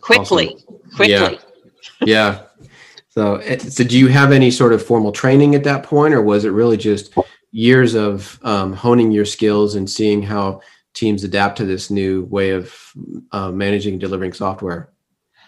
quickly 0.00 0.48
awesome. 0.48 0.80
quickly 0.96 1.38
yeah. 2.02 2.06
yeah 2.06 2.42
so 3.08 3.40
so 3.58 3.84
do 3.84 3.98
you 3.98 4.08
have 4.08 4.32
any 4.32 4.50
sort 4.50 4.72
of 4.72 4.84
formal 4.84 5.12
training 5.12 5.54
at 5.54 5.64
that 5.64 5.82
point 5.82 6.12
or 6.12 6.22
was 6.22 6.44
it 6.44 6.50
really 6.50 6.76
just 6.76 7.14
years 7.54 7.94
of 7.94 8.38
um, 8.42 8.72
honing 8.72 9.12
your 9.12 9.24
skills 9.24 9.76
and 9.76 9.88
seeing 9.88 10.20
how 10.22 10.60
teams 10.94 11.24
adapt 11.24 11.58
to 11.58 11.64
this 11.64 11.90
new 11.90 12.24
way 12.24 12.50
of 12.50 12.74
uh, 13.32 13.50
managing 13.50 13.94
and 13.94 14.00
delivering 14.00 14.32
software? 14.32 14.90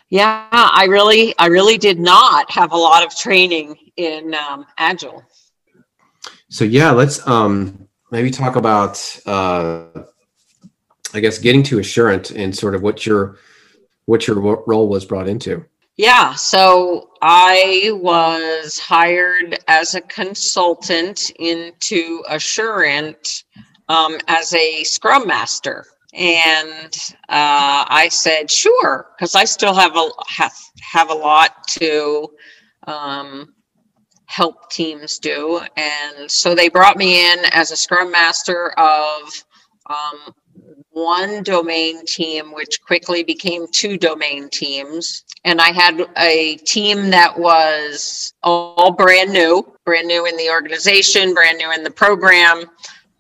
Yeah, 0.09 0.47
I 0.53 0.87
really, 0.89 1.37
I 1.39 1.47
really 1.47 1.79
did 1.79 1.99
not 1.99 2.49
have 2.51 2.73
a 2.73 2.77
lot 2.77 3.05
of 3.05 3.17
training 3.17 3.77
in 3.97 4.35
um, 4.35 4.67
Agile. 4.79 5.25
So 6.49 6.65
yeah, 6.65 6.93
let's 6.93 7.27
um, 7.27 7.89
maybe 8.13 8.31
talk 8.31 8.55
about, 8.55 9.21
uh, 9.27 9.87
I 11.17 11.21
guess, 11.21 11.39
getting 11.39 11.63
to 11.65 11.79
Assurant 11.79 12.31
and 12.31 12.57
sort 12.57 12.75
of 12.75 12.83
what 12.83 13.07
your 13.07 13.39
what 14.05 14.27
your 14.27 14.63
role 14.67 14.89
was 14.89 15.05
brought 15.05 15.29
into. 15.29 15.65
Yeah, 15.97 16.35
so 16.35 17.11
I 17.23 17.91
was 17.95 18.79
hired 18.79 19.59
as 19.67 19.95
a 19.95 20.03
consultant 20.03 21.31
into 21.39 22.23
Assurant 22.29 23.45
um, 23.89 24.19
as 24.29 24.53
a 24.53 24.85
scrum 24.85 25.27
master 25.27 25.87
and 26.17 26.97
uh, 27.29 27.85
I 27.89 28.09
said 28.11 28.51
sure 28.51 29.09
because 29.17 29.35
I 29.35 29.45
still 29.45 29.75
have 29.75 29.97
a 29.97 30.09
have, 30.29 30.55
have 30.81 31.11
a 31.11 31.15
lot 31.15 31.69
to 31.69 32.29
um, 32.87 33.55
help 34.25 34.71
teams 34.71 35.19
do, 35.19 35.61
and 35.77 36.31
so 36.31 36.55
they 36.55 36.69
brought 36.69 36.97
me 36.97 37.31
in 37.31 37.39
as 37.53 37.71
a 37.71 37.77
scrum 37.77 38.11
master 38.11 38.71
of 38.79 39.45
um, 39.91 40.35
one 40.91 41.43
domain 41.43 42.05
team, 42.07 42.53
which 42.53 42.81
quickly 42.83 43.23
became 43.23 43.67
two 43.71 43.99
domain 43.99 44.49
teams, 44.51 45.25
and 45.45 45.61
I 45.61 45.71
had 45.71 46.09
a 46.17 46.57
team 46.57 47.11
that 47.11 47.39
was 47.39 48.33
all 48.43 48.93
brand 48.93 49.33
new, 49.33 49.67
brand 49.85 50.09
new 50.09 50.27
in 50.27 50.37
the 50.37 50.51
organization, 50.51 51.35
brand 51.35 51.59
new 51.59 51.71
in 51.73 51.85
the 51.85 51.91
program 51.91 52.65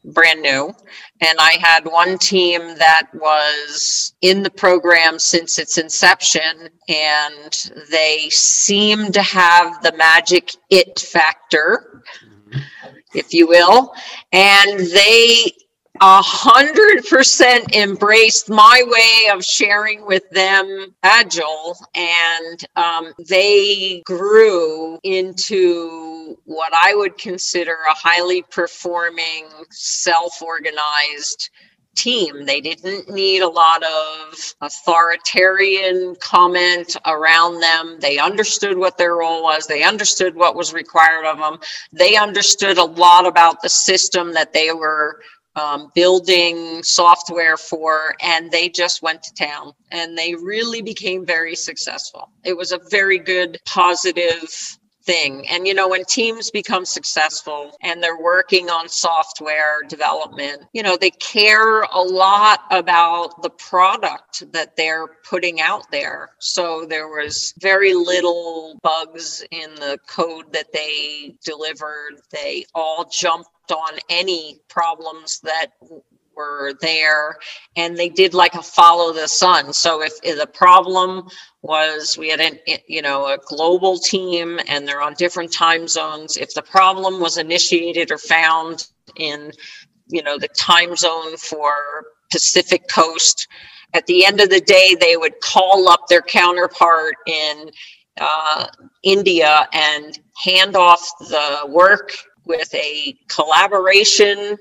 brand 0.06 0.40
new. 0.40 0.72
And 1.20 1.38
I 1.38 1.52
had 1.60 1.86
one 1.86 2.18
team 2.18 2.60
that 2.78 3.08
was 3.14 4.14
in 4.20 4.42
the 4.42 4.50
program 4.50 5.18
since 5.18 5.58
its 5.58 5.78
inception, 5.78 6.68
and 6.88 7.70
they 7.90 8.28
seemed 8.30 9.14
to 9.14 9.22
have 9.22 9.82
the 9.82 9.92
magic 9.96 10.52
it 10.70 10.98
factor, 10.98 12.02
mm-hmm. 12.52 12.58
if 13.14 13.32
you 13.32 13.48
will. 13.48 13.94
And 14.32 14.78
they 14.78 15.52
a 16.00 16.22
hundred 16.22 17.04
percent 17.06 17.74
embraced 17.74 18.50
my 18.50 18.82
way 18.86 19.30
of 19.32 19.44
sharing 19.44 20.06
with 20.06 20.28
them 20.30 20.94
agile 21.02 21.76
and 21.94 22.64
um, 22.76 23.12
they 23.28 24.02
grew 24.04 24.98
into 25.02 26.36
what 26.44 26.72
i 26.74 26.94
would 26.94 27.16
consider 27.18 27.76
a 27.90 27.94
highly 27.94 28.42
performing 28.50 29.46
self-organized 29.70 31.50
team. 31.96 32.44
They 32.44 32.60
didn't 32.60 33.08
need 33.08 33.40
a 33.40 33.48
lot 33.48 33.82
of 33.82 34.54
authoritarian 34.60 36.14
comment 36.20 36.94
around 37.06 37.60
them. 37.60 37.96
They 38.00 38.18
understood 38.18 38.76
what 38.76 38.98
their 38.98 39.16
role 39.16 39.42
was. 39.42 39.66
They 39.66 39.82
understood 39.82 40.36
what 40.36 40.54
was 40.56 40.74
required 40.74 41.24
of 41.24 41.38
them 41.38 41.54
they 41.92 42.16
understood 42.16 42.78
a 42.78 42.84
lot 42.84 43.26
about 43.26 43.62
the 43.62 43.68
system 43.68 44.34
that 44.34 44.52
they 44.52 44.72
were 44.72 45.20
um, 45.56 45.90
building 45.94 46.82
software 46.82 47.56
for, 47.56 48.14
and 48.20 48.50
they 48.50 48.68
just 48.68 49.02
went 49.02 49.22
to 49.22 49.34
town 49.34 49.72
and 49.90 50.16
they 50.16 50.34
really 50.34 50.82
became 50.82 51.24
very 51.24 51.56
successful. 51.56 52.30
It 52.44 52.56
was 52.56 52.72
a 52.72 52.80
very 52.90 53.18
good, 53.18 53.58
positive 53.64 54.78
thing. 55.06 55.46
And 55.48 55.66
you 55.66 55.74
know, 55.74 55.88
when 55.88 56.04
teams 56.04 56.50
become 56.50 56.84
successful 56.84 57.76
and 57.82 58.02
they're 58.02 58.20
working 58.20 58.68
on 58.68 58.88
software 58.88 59.80
development, 59.88 60.64
you 60.72 60.82
know, 60.82 60.96
they 60.96 61.10
care 61.10 61.82
a 61.82 62.00
lot 62.00 62.60
about 62.70 63.42
the 63.42 63.50
product 63.50 64.52
that 64.52 64.76
they're 64.76 65.06
putting 65.28 65.60
out 65.60 65.90
there. 65.90 66.30
So 66.38 66.86
there 66.86 67.08
was 67.08 67.54
very 67.60 67.94
little 67.94 68.78
bugs 68.82 69.44
in 69.50 69.74
the 69.76 69.98
code 70.08 70.52
that 70.52 70.72
they 70.72 71.36
delivered. 71.44 72.20
They 72.30 72.66
all 72.74 73.08
jumped 73.10 73.50
on 73.70 73.98
any 74.08 74.60
problems 74.68 75.40
that 75.40 75.68
were 76.36 76.74
there 76.80 77.36
and 77.76 77.96
they 77.96 78.08
did 78.08 78.34
like 78.34 78.54
a 78.54 78.62
follow 78.62 79.12
the 79.12 79.26
sun 79.26 79.72
so 79.72 80.02
if, 80.02 80.12
if, 80.22 80.38
the 80.38 80.46
problem 80.46 81.26
was 81.62 82.16
we 82.18 82.28
had 82.28 82.40
an 82.40 82.58
you 82.86 83.02
know 83.02 83.26
a 83.26 83.38
global 83.46 83.98
team 83.98 84.60
and 84.68 84.86
they're 84.86 85.02
on 85.02 85.14
different 85.14 85.52
time 85.52 85.88
zones 85.88 86.36
if 86.36 86.52
the 86.54 86.62
problem 86.62 87.20
was 87.20 87.38
initiated 87.38 88.10
or 88.10 88.18
found 88.18 88.88
in 89.16 89.50
you 90.08 90.22
know 90.22 90.38
the 90.38 90.48
time 90.48 90.94
zone 90.94 91.36
for 91.36 91.72
pacific 92.30 92.86
coast 92.88 93.48
at 93.94 94.06
the 94.06 94.24
end 94.24 94.40
of 94.40 94.50
the 94.50 94.60
day 94.60 94.96
they 95.00 95.16
would 95.16 95.40
call 95.40 95.88
up 95.88 96.06
their 96.08 96.22
counterpart 96.22 97.14
in 97.26 97.70
uh, 98.20 98.66
india 99.02 99.66
and 99.72 100.20
hand 100.42 100.76
off 100.76 101.10
the 101.20 101.66
work 101.68 102.12
with 102.46 102.72
a 102.74 103.16
collaboration. 103.28 104.56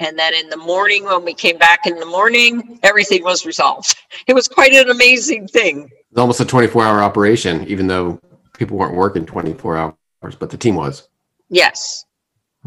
And 0.00 0.18
then 0.18 0.34
in 0.34 0.48
the 0.48 0.56
morning, 0.56 1.04
when 1.04 1.24
we 1.24 1.34
came 1.34 1.58
back 1.58 1.86
in 1.86 1.96
the 1.98 2.06
morning, 2.06 2.78
everything 2.82 3.24
was 3.24 3.44
resolved. 3.44 3.96
It 4.26 4.34
was 4.34 4.48
quite 4.48 4.72
an 4.72 4.90
amazing 4.90 5.48
thing. 5.48 5.90
It's 6.10 6.18
almost 6.18 6.40
a 6.40 6.44
24 6.44 6.84
hour 6.84 7.02
operation, 7.02 7.66
even 7.66 7.86
though 7.86 8.20
people 8.56 8.76
weren't 8.76 8.94
working 8.94 9.26
24 9.26 9.76
hours, 9.76 10.36
but 10.38 10.50
the 10.50 10.56
team 10.56 10.74
was. 10.74 11.08
Yes. 11.48 12.04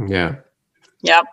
Yeah. 0.08 0.36
Yep. 1.02 1.26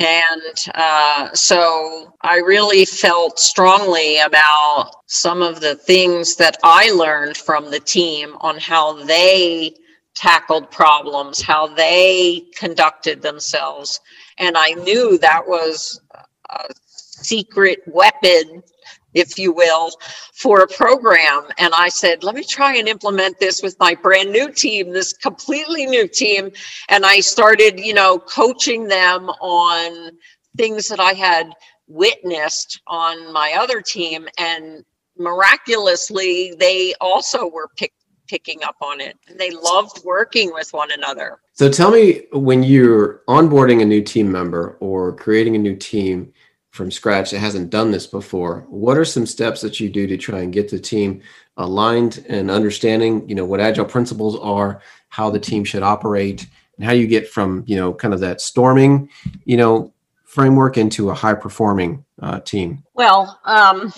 And 0.00 0.74
uh, 0.74 1.32
so 1.34 2.14
I 2.22 2.36
really 2.36 2.84
felt 2.84 3.38
strongly 3.38 4.18
about 4.18 4.90
some 5.06 5.42
of 5.42 5.60
the 5.60 5.76
things 5.76 6.36
that 6.36 6.56
I 6.64 6.90
learned 6.90 7.36
from 7.36 7.70
the 7.70 7.80
team 7.80 8.36
on 8.40 8.58
how 8.58 9.04
they 9.04 9.74
tackled 10.14 10.70
problems, 10.70 11.42
how 11.42 11.66
they 11.66 12.44
conducted 12.56 13.22
themselves. 13.22 14.00
And 14.38 14.56
I 14.56 14.70
knew 14.70 15.18
that 15.18 15.46
was 15.46 16.00
a 16.50 16.66
secret 16.86 17.80
weapon, 17.86 18.62
if 19.14 19.38
you 19.38 19.52
will, 19.52 19.90
for 20.34 20.60
a 20.60 20.68
program. 20.68 21.44
And 21.58 21.72
I 21.74 21.88
said, 21.88 22.24
let 22.24 22.34
me 22.34 22.44
try 22.44 22.76
and 22.76 22.88
implement 22.88 23.38
this 23.38 23.62
with 23.62 23.76
my 23.78 23.94
brand 23.94 24.32
new 24.32 24.50
team, 24.52 24.92
this 24.92 25.12
completely 25.12 25.86
new 25.86 26.08
team. 26.08 26.50
And 26.88 27.06
I 27.06 27.20
started, 27.20 27.78
you 27.78 27.94
know, 27.94 28.18
coaching 28.18 28.88
them 28.88 29.28
on 29.40 30.10
things 30.56 30.88
that 30.88 31.00
I 31.00 31.12
had 31.12 31.52
witnessed 31.86 32.80
on 32.86 33.32
my 33.32 33.56
other 33.58 33.80
team. 33.80 34.28
And 34.38 34.84
miraculously, 35.16 36.54
they 36.58 36.94
also 37.00 37.46
were 37.48 37.68
picked 37.76 37.94
picking 38.26 38.64
up 38.64 38.76
on 38.80 39.00
it. 39.00 39.16
And 39.28 39.38
they 39.38 39.50
loved 39.50 40.02
working 40.04 40.52
with 40.52 40.72
one 40.72 40.90
another. 40.90 41.40
So 41.56 41.70
tell 41.70 41.92
me 41.92 42.22
when 42.32 42.64
you're 42.64 43.22
onboarding 43.28 43.80
a 43.80 43.84
new 43.84 44.02
team 44.02 44.30
member 44.30 44.76
or 44.80 45.14
creating 45.14 45.54
a 45.54 45.58
new 45.58 45.76
team 45.76 46.32
from 46.70 46.90
scratch 46.90 47.30
that 47.30 47.38
hasn't 47.38 47.70
done 47.70 47.92
this 47.92 48.08
before, 48.08 48.66
what 48.68 48.98
are 48.98 49.04
some 49.04 49.24
steps 49.24 49.60
that 49.60 49.78
you 49.78 49.88
do 49.88 50.08
to 50.08 50.16
try 50.16 50.40
and 50.40 50.52
get 50.52 50.68
the 50.68 50.80
team 50.80 51.22
aligned 51.56 52.24
and 52.28 52.50
understanding, 52.50 53.28
you 53.28 53.36
know, 53.36 53.44
what 53.44 53.60
agile 53.60 53.84
principles 53.84 54.36
are, 54.40 54.82
how 55.10 55.30
the 55.30 55.38
team 55.38 55.62
should 55.62 55.84
operate, 55.84 56.44
and 56.76 56.84
how 56.84 56.92
you 56.92 57.06
get 57.06 57.28
from, 57.28 57.62
you 57.68 57.76
know, 57.76 57.94
kind 57.94 58.12
of 58.12 58.18
that 58.18 58.40
storming, 58.40 59.08
you 59.44 59.56
know, 59.56 59.92
framework 60.24 60.76
into 60.76 61.10
a 61.10 61.14
high 61.14 61.34
performing 61.34 62.04
uh, 62.20 62.40
team? 62.40 62.82
Well, 62.94 63.38
um, 63.44 63.92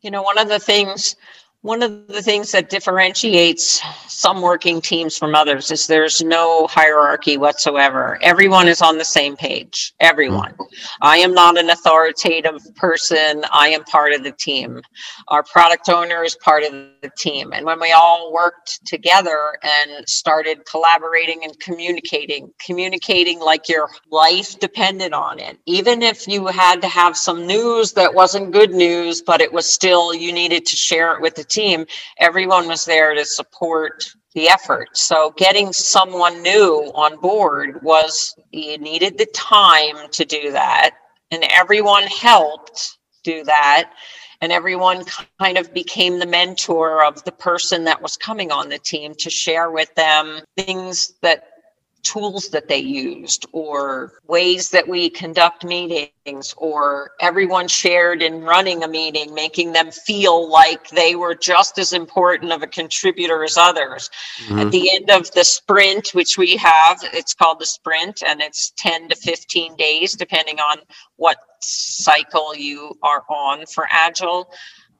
you 0.00 0.12
know, 0.12 0.22
one 0.22 0.38
of 0.38 0.46
the 0.46 0.60
things 0.60 1.16
one 1.62 1.82
of 1.82 2.06
the 2.06 2.22
things 2.22 2.52
that 2.52 2.70
differentiates 2.70 3.82
some 4.06 4.40
working 4.40 4.80
teams 4.80 5.18
from 5.18 5.34
others 5.34 5.72
is 5.72 5.88
there's 5.88 6.22
no 6.22 6.68
hierarchy 6.68 7.36
whatsoever. 7.36 8.16
Everyone 8.22 8.68
is 8.68 8.80
on 8.80 8.96
the 8.96 9.04
same 9.04 9.36
page. 9.36 9.92
Everyone. 9.98 10.54
I 11.00 11.18
am 11.18 11.34
not 11.34 11.58
an 11.58 11.70
authoritative 11.70 12.60
person. 12.76 13.44
I 13.52 13.68
am 13.70 13.82
part 13.84 14.12
of 14.12 14.22
the 14.22 14.30
team. 14.30 14.80
Our 15.28 15.42
product 15.42 15.88
owner 15.88 16.22
is 16.22 16.36
part 16.36 16.62
of 16.62 16.70
the 16.70 17.10
team. 17.18 17.52
And 17.52 17.66
when 17.66 17.80
we 17.80 17.90
all 17.90 18.32
worked 18.32 18.86
together 18.86 19.58
and 19.62 20.08
started 20.08 20.64
collaborating 20.64 21.40
and 21.42 21.58
communicating, 21.58 22.52
communicating 22.64 23.40
like 23.40 23.68
your 23.68 23.88
life 24.12 24.58
depended 24.60 25.12
on 25.12 25.40
it, 25.40 25.58
even 25.66 26.02
if 26.02 26.28
you 26.28 26.46
had 26.46 26.80
to 26.82 26.88
have 26.88 27.16
some 27.16 27.48
news 27.48 27.92
that 27.94 28.14
wasn't 28.14 28.52
good 28.52 28.70
news, 28.70 29.22
but 29.22 29.40
it 29.40 29.52
was 29.52 29.66
still, 29.66 30.14
you 30.14 30.32
needed 30.32 30.64
to 30.64 30.76
share 30.76 31.16
it 31.16 31.20
with 31.20 31.34
the 31.34 31.47
team, 31.48 31.86
everyone 32.18 32.68
was 32.68 32.84
there 32.84 33.14
to 33.14 33.24
support 33.24 34.04
the 34.34 34.48
effort. 34.48 34.96
So 34.96 35.34
getting 35.36 35.72
someone 35.72 36.42
new 36.42 36.92
on 36.94 37.20
board 37.20 37.82
was 37.82 38.34
you 38.52 38.78
needed 38.78 39.18
the 39.18 39.26
time 39.34 40.08
to 40.12 40.24
do 40.24 40.52
that, 40.52 40.90
and 41.30 41.44
everyone 41.50 42.04
helped 42.04 42.98
do 43.24 43.44
that. 43.44 43.92
And 44.40 44.52
everyone 44.52 45.04
kind 45.40 45.58
of 45.58 45.74
became 45.74 46.20
the 46.20 46.26
mentor 46.26 47.04
of 47.04 47.24
the 47.24 47.32
person 47.32 47.82
that 47.84 48.00
was 48.00 48.16
coming 48.16 48.52
on 48.52 48.68
the 48.68 48.78
team 48.78 49.16
to 49.16 49.30
share 49.30 49.72
with 49.72 49.92
them 49.96 50.42
things 50.56 51.14
that 51.22 51.47
tools 52.08 52.48
that 52.48 52.68
they 52.68 52.78
used 52.78 53.44
or 53.52 54.14
ways 54.26 54.70
that 54.70 54.88
we 54.88 55.10
conduct 55.10 55.62
meetings 55.62 56.54
or 56.56 57.10
everyone 57.20 57.68
shared 57.68 58.22
in 58.22 58.42
running 58.42 58.82
a 58.82 58.88
meeting 58.88 59.34
making 59.34 59.72
them 59.72 59.90
feel 59.90 60.50
like 60.50 60.88
they 60.88 61.14
were 61.14 61.34
just 61.34 61.78
as 61.78 61.92
important 61.92 62.50
of 62.50 62.62
a 62.62 62.66
contributor 62.66 63.44
as 63.44 63.58
others 63.58 64.08
mm-hmm. 64.44 64.60
at 64.60 64.70
the 64.70 64.90
end 64.94 65.10
of 65.10 65.30
the 65.32 65.44
sprint 65.44 66.08
which 66.14 66.38
we 66.38 66.56
have 66.56 66.98
it's 67.12 67.34
called 67.34 67.60
the 67.60 67.66
sprint 67.66 68.22
and 68.26 68.40
it's 68.40 68.72
10 68.78 69.10
to 69.10 69.14
15 69.16 69.76
days 69.76 70.14
depending 70.14 70.58
on 70.60 70.78
what 71.16 71.36
cycle 71.60 72.54
you 72.54 72.96
are 73.02 73.22
on 73.28 73.66
for 73.66 73.86
agile 73.90 74.50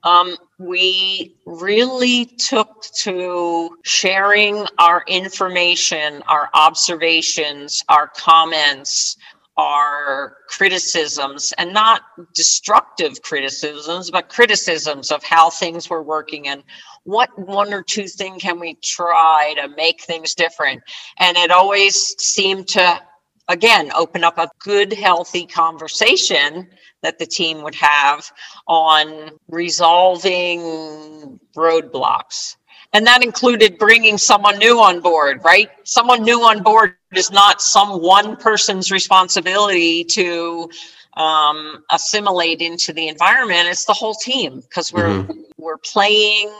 um, 0.03 0.35
we 0.57 1.35
really 1.45 2.25
took 2.25 2.85
to 3.01 3.77
sharing 3.83 4.65
our 4.77 5.03
information, 5.07 6.21
our 6.27 6.49
observations, 6.53 7.83
our 7.89 8.07
comments, 8.07 9.17
our 9.57 10.37
criticisms, 10.47 11.53
and 11.57 11.73
not 11.73 12.03
destructive 12.33 13.21
criticisms, 13.23 14.09
but 14.09 14.29
criticisms 14.29 15.11
of 15.11 15.21
how 15.23 15.49
things 15.49 15.89
were 15.89 16.01
working 16.01 16.47
and 16.47 16.63
what 17.03 17.29
one 17.37 17.73
or 17.73 17.83
two 17.83 18.07
things 18.07 18.41
can 18.41 18.57
we 18.59 18.75
try 18.75 19.53
to 19.61 19.67
make 19.75 20.01
things 20.03 20.33
different. 20.33 20.81
And 21.17 21.35
it 21.35 21.51
always 21.51 22.15
seemed 22.19 22.69
to, 22.69 23.01
again, 23.49 23.91
open 23.95 24.23
up 24.23 24.37
a 24.37 24.49
good, 24.59 24.93
healthy 24.93 25.45
conversation 25.45 26.69
that 27.01 27.19
the 27.19 27.25
team 27.25 27.63
would 27.63 27.75
have 27.75 28.31
on 28.67 29.31
resolving 29.49 31.39
roadblocks. 31.55 32.55
And 32.93 33.05
that 33.05 33.23
included 33.23 33.77
bringing 33.77 34.17
someone 34.17 34.57
new 34.57 34.79
on 34.79 35.01
board, 35.01 35.41
right? 35.43 35.69
Someone 35.83 36.23
new 36.23 36.41
on 36.41 36.63
board 36.63 36.95
is 37.13 37.31
not 37.31 37.61
some 37.61 38.01
one 38.01 38.35
person's 38.37 38.91
responsibility 38.91 40.03
to 40.05 40.69
um, 41.15 41.83
assimilate 41.91 42.61
into 42.61 42.93
the 42.93 43.07
environment. 43.07 43.67
It's 43.67 43.85
the 43.85 43.93
whole 43.93 44.15
team 44.15 44.61
because 44.61 44.91
we're 44.91 45.23
mm-hmm. 45.23 45.39
we're 45.57 45.77
playing, 45.77 46.51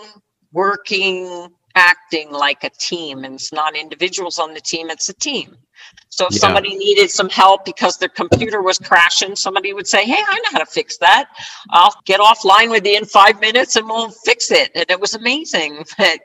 working, 0.51 1.47
acting 1.75 2.31
like 2.31 2.63
a 2.63 2.69
team, 2.69 3.23
and 3.23 3.35
it's 3.35 3.53
not 3.53 3.75
individuals 3.75 4.37
on 4.37 4.53
the 4.53 4.61
team; 4.61 4.89
it's 4.89 5.09
a 5.09 5.13
team. 5.13 5.57
So 6.09 6.25
if 6.25 6.33
yeah. 6.33 6.39
somebody 6.39 6.75
needed 6.75 7.09
some 7.09 7.29
help 7.29 7.65
because 7.65 7.97
their 7.97 8.09
computer 8.09 8.61
was 8.61 8.77
crashing, 8.77 9.35
somebody 9.35 9.73
would 9.73 9.87
say, 9.87 10.05
Hey, 10.05 10.21
I 10.27 10.37
know 10.39 10.49
how 10.51 10.59
to 10.59 10.65
fix 10.65 10.97
that. 10.97 11.29
I'll 11.69 11.95
get 12.05 12.19
offline 12.19 12.69
with 12.69 12.85
you 12.85 12.97
in 12.97 13.05
five 13.05 13.39
minutes 13.39 13.75
and 13.75 13.87
we'll 13.87 14.09
fix 14.09 14.51
it. 14.51 14.71
And 14.75 14.85
it 14.89 14.99
was 14.99 15.15
amazing. 15.15 15.85
that 15.97 16.19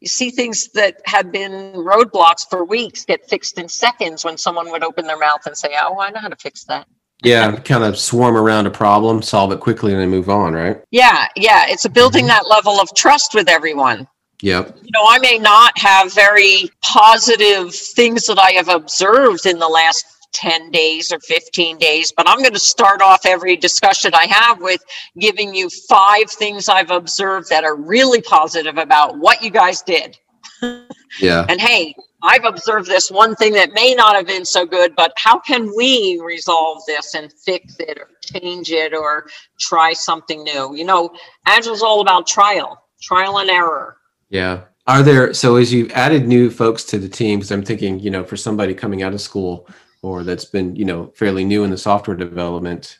you 0.00 0.08
see 0.08 0.30
things 0.30 0.68
that 0.72 1.00
had 1.06 1.32
been 1.32 1.72
roadblocks 1.72 2.48
for 2.48 2.64
weeks 2.64 3.04
get 3.04 3.26
fixed 3.28 3.58
in 3.58 3.68
seconds 3.68 4.24
when 4.24 4.36
someone 4.36 4.70
would 4.70 4.82
open 4.82 5.06
their 5.06 5.18
mouth 5.18 5.46
and 5.46 5.56
say, 5.56 5.74
Oh, 5.80 5.98
I 5.98 6.10
know 6.10 6.20
how 6.20 6.28
to 6.28 6.36
fix 6.36 6.64
that. 6.64 6.86
Yeah, 7.22 7.58
kind 7.60 7.84
of 7.84 7.98
swarm 7.98 8.36
around 8.36 8.66
a 8.66 8.70
problem, 8.70 9.22
solve 9.22 9.50
it 9.52 9.60
quickly, 9.60 9.92
and 9.92 10.00
then 10.02 10.10
move 10.10 10.28
on, 10.28 10.52
right? 10.52 10.82
Yeah, 10.90 11.26
yeah. 11.36 11.64
It's 11.68 11.86
a 11.86 11.88
building 11.90 12.24
mm-hmm. 12.24 12.28
that 12.28 12.48
level 12.48 12.80
of 12.80 12.92
trust 12.94 13.34
with 13.34 13.48
everyone. 13.48 14.06
Yep. 14.44 14.76
You 14.82 14.90
know, 14.92 15.06
I 15.08 15.18
may 15.20 15.38
not 15.38 15.78
have 15.78 16.12
very 16.12 16.70
positive 16.82 17.74
things 17.74 18.26
that 18.26 18.38
I 18.38 18.50
have 18.50 18.68
observed 18.68 19.46
in 19.46 19.58
the 19.58 19.68
last 19.68 20.04
10 20.34 20.70
days 20.70 21.10
or 21.10 21.18
15 21.20 21.78
days, 21.78 22.12
but 22.14 22.28
I'm 22.28 22.40
going 22.40 22.52
to 22.52 22.58
start 22.58 23.00
off 23.00 23.24
every 23.24 23.56
discussion 23.56 24.12
I 24.12 24.26
have 24.26 24.60
with 24.60 24.84
giving 25.18 25.54
you 25.54 25.70
five 25.88 26.28
things 26.28 26.68
I've 26.68 26.90
observed 26.90 27.48
that 27.48 27.64
are 27.64 27.74
really 27.74 28.20
positive 28.20 28.76
about 28.76 29.16
what 29.16 29.42
you 29.42 29.50
guys 29.50 29.80
did. 29.82 30.18
Yeah. 31.20 31.46
and 31.48 31.60
hey, 31.60 31.94
I've 32.24 32.44
observed 32.44 32.88
this 32.88 33.08
one 33.08 33.36
thing 33.36 33.52
that 33.52 33.72
may 33.72 33.94
not 33.94 34.16
have 34.16 34.26
been 34.26 34.44
so 34.44 34.66
good, 34.66 34.96
but 34.96 35.12
how 35.14 35.38
can 35.38 35.72
we 35.76 36.20
resolve 36.24 36.82
this 36.88 37.14
and 37.14 37.32
fix 37.32 37.76
it 37.78 37.98
or 37.98 38.08
change 38.20 38.72
it 38.72 38.92
or 38.92 39.28
try 39.60 39.92
something 39.92 40.42
new? 40.42 40.74
You 40.74 40.84
know, 40.84 41.14
Agile's 41.46 41.82
all 41.82 42.00
about 42.00 42.26
trial, 42.26 42.82
trial 43.00 43.38
and 43.38 43.48
error. 43.48 43.98
Yeah. 44.28 44.62
Are 44.86 45.02
there 45.02 45.32
so 45.32 45.56
as 45.56 45.72
you've 45.72 45.90
added 45.92 46.26
new 46.26 46.50
folks 46.50 46.84
to 46.84 46.98
the 46.98 47.08
team? 47.08 47.38
Because 47.38 47.50
I'm 47.50 47.64
thinking, 47.64 48.00
you 48.00 48.10
know, 48.10 48.24
for 48.24 48.36
somebody 48.36 48.74
coming 48.74 49.02
out 49.02 49.14
of 49.14 49.20
school 49.20 49.66
or 50.02 50.24
that's 50.24 50.44
been, 50.44 50.76
you 50.76 50.84
know, 50.84 51.06
fairly 51.14 51.44
new 51.44 51.64
in 51.64 51.70
the 51.70 51.78
software 51.78 52.16
development 52.16 52.98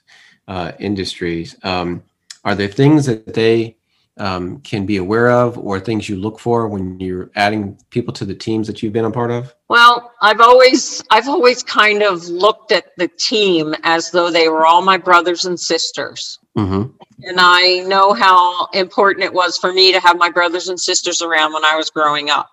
uh, 0.48 0.72
industries, 0.78 1.56
um, 1.62 2.02
are 2.44 2.54
there 2.54 2.68
things 2.68 3.04
that 3.06 3.34
they 3.34 3.76
um, 4.16 4.60
can 4.60 4.86
be 4.86 4.96
aware 4.96 5.30
of 5.30 5.58
or 5.58 5.80
things 5.80 6.08
you 6.08 6.16
look 6.16 6.38
for 6.38 6.68
when 6.68 7.00
you're 7.00 7.30
adding 7.34 7.78
people 7.90 8.12
to 8.14 8.24
the 8.24 8.34
teams 8.34 8.66
that 8.66 8.82
you've 8.82 8.92
been 8.92 9.04
a 9.04 9.10
part 9.10 9.30
of? 9.30 9.54
Well, 9.68 10.12
I've 10.22 10.40
always 10.40 11.02
I've 11.10 11.28
always 11.28 11.62
kind 11.62 12.02
of 12.02 12.24
looked 12.28 12.72
at 12.72 12.92
the 12.96 13.08
team 13.08 13.74
as 13.82 14.10
though 14.10 14.30
they 14.30 14.48
were 14.48 14.66
all 14.66 14.82
my 14.82 14.96
brothers 14.96 15.44
and 15.44 15.58
sisters. 15.58 16.38
Mm-hmm. 16.56 16.90
And 17.26 17.38
I 17.40 17.80
know 17.86 18.12
how 18.12 18.66
important 18.72 19.24
it 19.24 19.32
was 19.32 19.58
for 19.58 19.72
me 19.72 19.92
to 19.92 20.00
have 20.00 20.18
my 20.18 20.30
brothers 20.30 20.68
and 20.68 20.78
sisters 20.78 21.22
around 21.22 21.52
when 21.52 21.64
I 21.64 21.76
was 21.76 21.90
growing 21.90 22.30
up. 22.30 22.50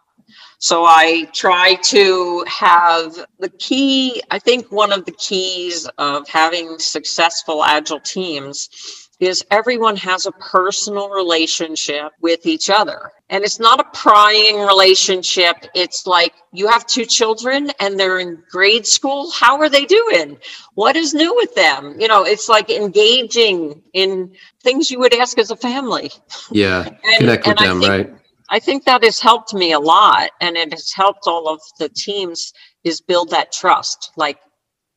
So 0.59 0.85
I 0.85 1.27
try 1.33 1.73
to 1.85 2.45
have 2.47 3.25
the 3.39 3.49
key, 3.49 4.21
I 4.29 4.37
think 4.37 4.71
one 4.71 4.91
of 4.91 5.05
the 5.05 5.11
keys 5.13 5.89
of 5.97 6.27
having 6.29 6.77
successful 6.77 7.63
agile 7.63 7.99
teams 7.99 9.00
is 9.21 9.45
everyone 9.51 9.95
has 9.95 10.25
a 10.25 10.31
personal 10.33 11.09
relationship 11.09 12.11
with 12.21 12.47
each 12.47 12.71
other. 12.71 13.11
And 13.29 13.43
it's 13.43 13.59
not 13.59 13.79
a 13.79 13.83
prying 13.93 14.59
relationship. 14.59 15.57
It's 15.75 16.07
like 16.07 16.33
you 16.51 16.67
have 16.67 16.87
two 16.87 17.05
children 17.05 17.71
and 17.79 17.99
they're 17.99 18.17
in 18.17 18.41
grade 18.49 18.87
school. 18.87 19.29
How 19.29 19.59
are 19.59 19.69
they 19.69 19.85
doing? 19.85 20.37
What 20.73 20.95
is 20.95 21.13
new 21.13 21.35
with 21.35 21.53
them? 21.53 21.95
You 21.99 22.07
know, 22.07 22.23
it's 22.23 22.49
like 22.49 22.71
engaging 22.71 23.83
in 23.93 24.35
things 24.63 24.89
you 24.89 24.99
would 24.99 25.13
ask 25.13 25.37
as 25.37 25.51
a 25.51 25.55
family. 25.55 26.11
Yeah. 26.49 26.89
and, 27.03 27.19
connect 27.19 27.47
with 27.47 27.57
them, 27.59 27.79
think, 27.79 27.91
right? 27.91 28.13
I 28.49 28.59
think 28.59 28.85
that 28.85 29.03
has 29.03 29.19
helped 29.19 29.53
me 29.53 29.71
a 29.71 29.79
lot 29.79 30.31
and 30.41 30.57
it 30.57 30.71
has 30.73 30.91
helped 30.91 31.27
all 31.27 31.47
of 31.47 31.61
the 31.77 31.89
teams 31.89 32.53
is 32.83 33.01
build 33.01 33.29
that 33.29 33.51
trust. 33.51 34.13
Like 34.17 34.39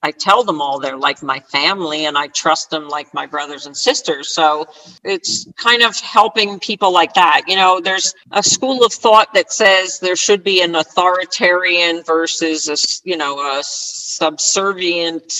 I 0.05 0.11
tell 0.11 0.45
them 0.45 0.61
all 0.61 0.79
they're 0.79 0.99
like 0.99 1.23
my 1.23 1.41
family 1.41 2.05
and 2.05 2.19
I 2.19 2.27
trust 2.27 2.69
them 2.69 2.89
like 2.89 3.15
my 3.15 3.25
brothers 3.25 3.65
and 3.65 3.75
sisters. 3.75 4.29
So 4.29 4.67
it's 5.03 5.51
kind 5.57 5.83
of 5.83 5.99
helping 5.99 6.61
people 6.61 6.93
like 6.93 7.15
that. 7.15 7.45
You 7.49 7.57
know, 7.57 7.81
there's 7.81 8.15
a 8.31 8.43
school 8.43 8.85
of 8.85 8.93
thought 8.93 9.33
that 9.33 9.51
says 9.51 9.99
there 9.99 10.15
should 10.15 10.45
be 10.45 10.61
an 10.61 10.75
authoritarian 10.75 12.03
versus 12.03 12.69
a, 12.69 12.77
you 13.09 13.17
know, 13.17 13.39
a 13.39 13.63
subservient 13.65 15.33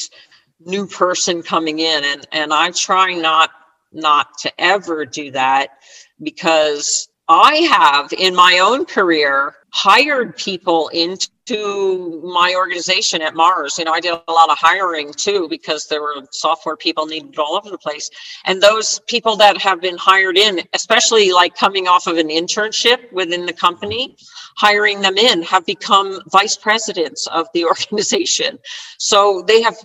new 0.61 0.87
person 0.87 1.43
coming 1.43 1.81
in 1.81 2.03
and 2.05 2.27
and 2.33 2.55
I 2.55 2.71
try 2.71 3.13
not 3.13 3.51
not 3.93 4.39
to 4.39 4.53
ever 4.59 5.05
do 5.05 5.31
that 5.33 5.77
because 6.23 7.07
I 7.29 7.57
have 7.57 8.15
in 8.15 8.35
my 8.35 8.61
own 8.61 8.87
career 8.87 9.57
hired 9.75 10.37
people 10.39 10.89
into 10.89 11.29
to 11.47 12.23
my 12.25 12.55
organization 12.57 13.21
at 13.21 13.35
Mars. 13.35 13.79
You 13.79 13.85
know, 13.85 13.93
I 13.93 14.01
did 14.01 14.19
a 14.27 14.33
lot 14.33 14.51
of 14.51 14.59
hiring 14.59 15.13
too 15.13 15.47
because 15.49 15.87
there 15.87 16.01
were 16.01 16.15
software 16.31 16.77
people 16.77 17.07
needed 17.07 17.39
all 17.39 17.57
over 17.57 17.69
the 17.69 17.79
place. 17.79 18.09
And 18.47 18.63
those 18.63 19.01
people 19.07 19.37
that 19.37 19.59
have 19.59 19.81
been 19.81 19.97
hired 19.99 20.39
in, 20.39 20.63
especially 20.73 21.33
like 21.33 21.55
coming 21.55 21.87
off 21.87 22.07
of 22.07 22.17
an 22.17 22.29
internship 22.29 23.13
within 23.13 23.45
the 23.45 23.53
company, 23.53 24.17
hiring 24.57 25.03
them 25.03 25.19
in 25.19 25.43
have 25.43 25.67
become 25.67 26.21
vice 26.31 26.57
presidents 26.57 27.27
of 27.29 27.47
the 27.53 27.65
organization. 27.67 28.59
So 28.99 29.43
they 29.47 29.61
have 29.63 29.77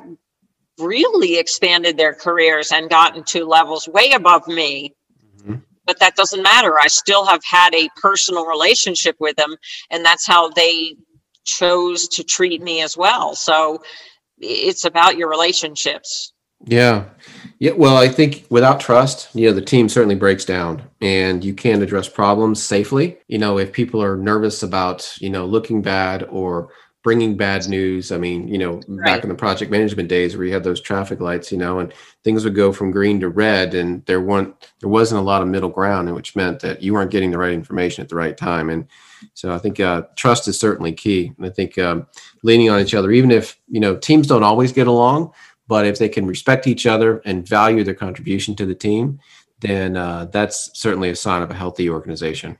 really 0.80 1.38
expanded 1.38 1.97
their 1.97 2.14
careers 2.14 2.72
and 2.72 2.89
gotten 2.89 3.24
to 3.26 3.43
levels 3.43 3.89
way 3.89 4.12
above 4.14 4.47
me 4.47 4.95
mm-hmm. 5.38 5.55
but 5.86 5.99
that 5.99 6.16
doesn't 6.16 6.41
matter. 6.41 6.80
I 6.80 6.88
still 6.88 7.26
have 7.26 7.41
had 7.43 7.76
a 7.76 7.89
personal 7.97 8.45
relationship 8.45 9.18
with 9.20 9.36
them, 9.36 9.57
and 9.89 10.05
that's 10.05 10.26
how 10.26 10.47
they 10.51 10.95
chose 11.50 12.08
to 12.10 12.24
treat 12.24 12.62
me 12.62 12.82
as 12.82 12.95
well. 12.95 13.36
So 13.36 13.82
it's 14.39 14.86
about 14.86 15.18
your 15.18 15.30
relationships. 15.30 16.34
Yeah. 16.66 17.06
Yeah. 17.60 17.72
Well, 17.72 17.95
I 17.95 18.10
think 18.10 18.45
without 18.50 18.80
trust, 18.80 19.34
you 19.34 19.47
know, 19.47 19.54
the 19.54 19.62
team 19.62 19.88
certainly 19.88 20.16
breaks 20.16 20.45
down 20.45 20.84
and 21.02 21.43
you 21.43 21.54
can't 21.54 21.82
address 21.82 22.10
problems 22.10 22.62
safely. 22.62 23.18
You 23.28 23.38
know, 23.38 23.58
if 23.58 23.72
people 23.72 24.04
are 24.04 24.18
nervous 24.18 24.62
about, 24.62 25.14
you 25.20 25.30
know, 25.30 25.45
looking 25.45 25.82
bad 25.82 26.24
or 26.24 26.70
bringing 27.04 27.38
bad 27.38 27.68
news. 27.68 28.12
I 28.12 28.18
mean, 28.18 28.47
you 28.47 28.58
know, 28.58 28.82
right. 28.88 29.06
back 29.06 29.24
in 29.24 29.30
the 29.30 29.36
project 29.36 29.72
management 29.72 30.10
days 30.10 30.36
where 30.36 30.45
you 30.45 30.54
had 30.54 30.64
those 30.64 30.82
traffic 30.82 31.20
lights, 31.20 31.52
you 31.52 31.58
know, 31.58 31.80
and 31.80 31.93
things 32.24 32.43
would 32.43 32.56
go 32.56 32.74
from 32.74 32.91
green 32.91 33.20
to 33.22 33.30
red, 33.30 33.74
and 33.74 34.06
there 34.06 34.22
weren't 34.22 34.72
there 34.82 34.89
wasn't 34.89 35.20
a 35.20 35.24
lot 35.24 35.41
of 35.41 35.47
middle 35.47 35.70
ground, 35.70 36.14
which 36.14 36.36
meant 36.36 36.60
that 36.60 36.82
you 36.82 36.93
weren't 36.93 37.12
getting 37.12 37.32
the 37.32 37.38
right 37.38 37.54
information 37.54 38.02
at 38.02 38.10
the 38.10 38.16
right 38.16 38.38
time. 38.38 38.70
And 38.70 38.88
so 39.34 39.54
I 39.54 39.58
think 39.58 39.80
uh, 39.80 40.04
trust 40.16 40.47
is 40.47 40.60
certainly 40.60 40.91
key. 40.91 41.34
And 41.38 41.45
I 41.45 41.50
think 41.50 41.78
um, 41.78 42.08
leaning 42.43 42.70
on 42.70 42.80
each 42.80 42.93
other, 42.93 43.12
even 43.12 43.32
if 43.32 43.60
you 43.70 43.80
know 43.80 43.95
teams 43.95 44.28
don't 44.28 44.43
always 44.43 44.74
get 44.74 44.88
along, 44.88 45.34
but 45.68 45.86
if 45.86 46.00
they 46.00 46.10
can 46.10 46.26
respect 46.26 46.68
each 46.68 46.86
other 46.86 47.22
and 47.26 47.47
value 47.47 47.84
their 47.84 47.93
contribution 47.93 48.56
to 48.56 48.66
the 48.66 48.76
team, 48.76 49.20
then 49.62 49.95
uh, 49.95 50.26
that's 50.26 50.72
certainly 50.78 51.10
a 51.10 51.16
sign 51.16 51.41
of 51.41 51.52
a 51.52 51.56
healthy 51.56 51.89
organization. 51.89 52.58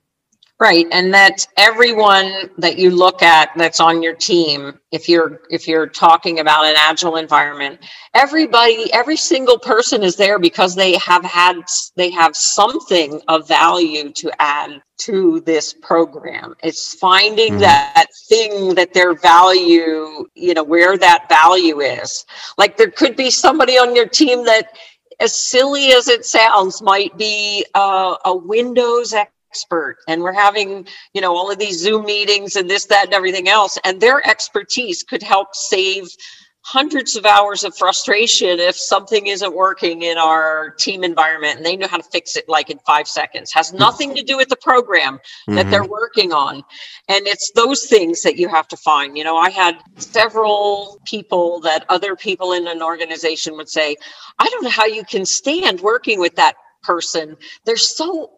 Right, 0.62 0.88
and 0.92 1.14
that 1.14 1.48
everyone 1.56 2.50
that 2.58 2.78
you 2.78 2.92
look 2.92 3.24
at 3.24 3.52
that's 3.56 3.80
on 3.80 4.04
your 4.04 4.14
team, 4.14 4.78
if 4.92 5.08
you're 5.08 5.40
if 5.50 5.70
you're 5.70 5.88
talking 5.88 6.42
about 6.42 6.66
an 6.66 6.76
agile 6.78 7.16
environment, 7.16 7.80
everybody, 8.14 8.92
every 8.92 9.16
single 9.16 9.58
person 9.58 10.04
is 10.04 10.18
there 10.18 10.38
because 10.38 10.76
they 10.76 10.98
have 10.98 11.24
had 11.24 11.62
they 11.96 12.12
have 12.12 12.36
something 12.36 13.22
of 13.30 13.48
value 13.48 14.12
to 14.12 14.30
add 14.42 14.82
to 14.98 15.40
this 15.46 15.74
program. 15.74 16.56
It's 16.62 16.94
finding 16.96 17.54
mm-hmm. 17.54 17.62
that 17.62 18.08
thing 18.28 18.76
that 18.76 18.94
their 18.94 19.14
value, 19.14 20.26
you 20.36 20.54
know, 20.54 20.64
where 20.66 20.98
that 20.98 21.30
value 21.30 21.80
is. 21.80 22.26
Like 22.58 22.76
there 22.76 22.92
could 22.92 23.16
be 23.16 23.32
somebody 23.32 23.78
on 23.78 23.96
your 23.96 24.10
team 24.10 24.44
that 24.44 24.78
as 25.22 25.34
silly 25.36 25.94
as 25.94 26.10
it 26.10 26.26
sounds, 26.26 26.82
might 26.82 27.18
be 27.18 27.66
uh, 27.76 28.16
a 28.26 28.36
Windows 28.36 29.14
expert 29.52 29.98
and 30.08 30.22
we're 30.22 30.34
having 30.34 30.88
you 31.14 31.22
know 31.22 31.36
all 31.36 31.52
of 31.52 31.58
these 31.58 31.80
zoom 31.80 32.06
meetings 32.06 32.56
and 32.56 32.70
this 32.70 32.86
that 32.86 33.06
and 33.06 33.14
everything 33.14 33.48
else 33.48 33.78
and 33.84 34.00
their 34.00 34.26
expertise 34.28 35.04
could 35.04 35.24
help 35.24 35.48
save 35.54 36.08
hundreds 36.62 37.16
of 37.16 37.26
hours 37.26 37.64
of 37.64 37.76
frustration 37.76 38.60
if 38.60 38.76
something 38.76 39.28
isn't 39.28 39.56
working 39.56 40.04
in 40.04 40.18
our 40.18 40.72
team 40.72 41.04
environment 41.04 41.58
and 41.58 41.66
they 41.66 41.76
know 41.76 41.88
how 41.88 41.98
to 41.98 42.04
fix 42.04 42.36
it 42.36 42.48
like 42.50 42.70
in 42.70 42.78
five 42.86 43.08
seconds. 43.08 43.52
Has 43.54 43.74
nothing 43.74 44.14
to 44.14 44.22
do 44.22 44.38
with 44.38 44.50
the 44.50 44.58
program 44.58 45.16
mm-hmm. 45.16 45.56
that 45.56 45.72
they're 45.72 45.86
working 45.86 46.32
on 46.32 46.56
and 47.08 47.26
it's 47.26 47.52
those 47.56 47.86
things 47.86 48.22
that 48.22 48.38
you 48.38 48.50
have 48.50 48.68
to 48.68 48.78
find. 48.78 49.18
You 49.18 49.24
know 49.24 49.38
i 49.38 49.50
had 49.50 49.80
several 49.96 51.00
people 51.06 51.60
that 51.62 51.86
other 51.90 52.16
people 52.16 52.54
in 52.54 52.68
an 52.68 52.84
organization 52.84 53.56
would 53.56 53.70
say 53.70 53.96
i 54.38 54.46
don't 54.46 54.64
know 54.64 54.70
how 54.70 54.86
you 54.86 55.04
can 55.04 55.26
stand 55.26 55.82
working 55.82 56.20
with 56.20 56.36
that 56.36 56.56
person. 56.82 57.38
They're 57.66 57.78
so 57.78 58.32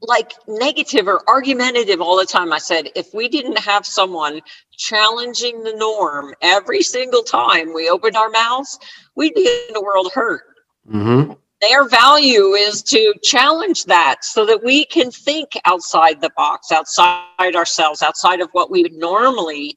like 0.00 0.32
negative 0.46 1.08
or 1.08 1.28
argumentative 1.28 2.00
all 2.00 2.16
the 2.16 2.26
time. 2.26 2.52
I 2.52 2.58
said, 2.58 2.88
if 2.94 3.12
we 3.12 3.28
didn't 3.28 3.58
have 3.58 3.84
someone 3.84 4.40
challenging 4.76 5.62
the 5.64 5.74
norm 5.74 6.34
every 6.40 6.82
single 6.82 7.22
time 7.22 7.74
we 7.74 7.88
opened 7.88 8.16
our 8.16 8.30
mouths, 8.30 8.78
we'd 9.16 9.34
be 9.34 9.48
in 9.68 9.76
a 9.76 9.82
world 9.82 10.10
hurt. 10.14 10.42
Mm-hmm. 10.88 11.32
Their 11.60 11.88
value 11.88 12.52
is 12.52 12.82
to 12.84 13.14
challenge 13.24 13.84
that 13.86 14.24
so 14.24 14.46
that 14.46 14.62
we 14.62 14.84
can 14.84 15.10
think 15.10 15.50
outside 15.64 16.20
the 16.20 16.30
box, 16.36 16.70
outside 16.70 17.56
ourselves, 17.56 18.00
outside 18.00 18.40
of 18.40 18.48
what 18.52 18.70
we 18.70 18.82
would 18.82 18.92
normally 18.92 19.76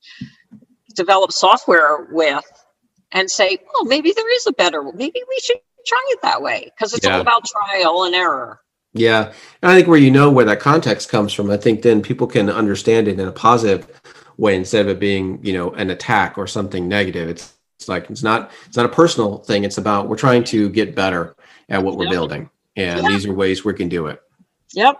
develop 0.96 1.32
software 1.32 2.08
with, 2.12 2.46
and 3.14 3.30
say, 3.30 3.58
well, 3.74 3.86
maybe 3.86 4.14
there 4.16 4.36
is 4.36 4.46
a 4.46 4.54
better, 4.54 4.84
maybe 4.84 5.22
we 5.28 5.40
should 5.44 5.58
try 5.86 6.02
it 6.10 6.22
that 6.22 6.42
way 6.42 6.72
because 6.76 6.94
it's 6.94 7.06
yeah. 7.06 7.16
all 7.16 7.22
about 7.22 7.46
trial 7.46 8.04
and 8.04 8.14
error. 8.14 8.60
Yeah. 8.94 9.32
And 9.62 9.72
I 9.72 9.76
think 9.76 9.88
where 9.88 9.98
you 9.98 10.12
know 10.12 10.30
where 10.30 10.46
that 10.46 10.60
context 10.60 11.10
comes 11.10 11.34
from, 11.34 11.50
I 11.50 11.58
think 11.58 11.82
then 11.82 12.02
people 12.02 12.28
can 12.28 12.50
understand 12.50 13.08
it 13.08 13.20
in 13.20 13.28
a 13.28 13.32
positive 13.32 14.02
way 14.38 14.56
instead 14.56 14.86
of 14.86 14.90
it 14.90 15.00
being, 15.00 15.40
you 15.44 15.54
know, 15.54 15.72
an 15.72 15.90
attack 15.90 16.38
or 16.38 16.48
something 16.48 16.88
negative. 16.88 17.30
It's 17.30 17.54
it's 17.78 17.88
like 17.88 18.10
it's 18.10 18.24
not 18.24 18.52
it's 18.68 18.78
not 18.78 18.86
a 18.86 18.90
personal 18.90 19.40
thing. 19.40 19.64
It's 19.64 19.78
about 19.78 20.08
we're 20.08 20.18
trying 20.18 20.44
to 20.46 20.70
get 20.70 20.96
better 20.96 21.36
at 21.70 21.82
what 21.82 21.98
we're 21.98 22.06
yep. 22.06 22.12
building. 22.12 22.50
And 22.76 23.02
yep. 23.02 23.10
these 23.10 23.26
are 23.26 23.34
ways 23.34 23.66
we 23.66 23.74
can 23.74 23.90
do 23.90 24.08
it. 24.08 24.22
Yep. 24.74 24.98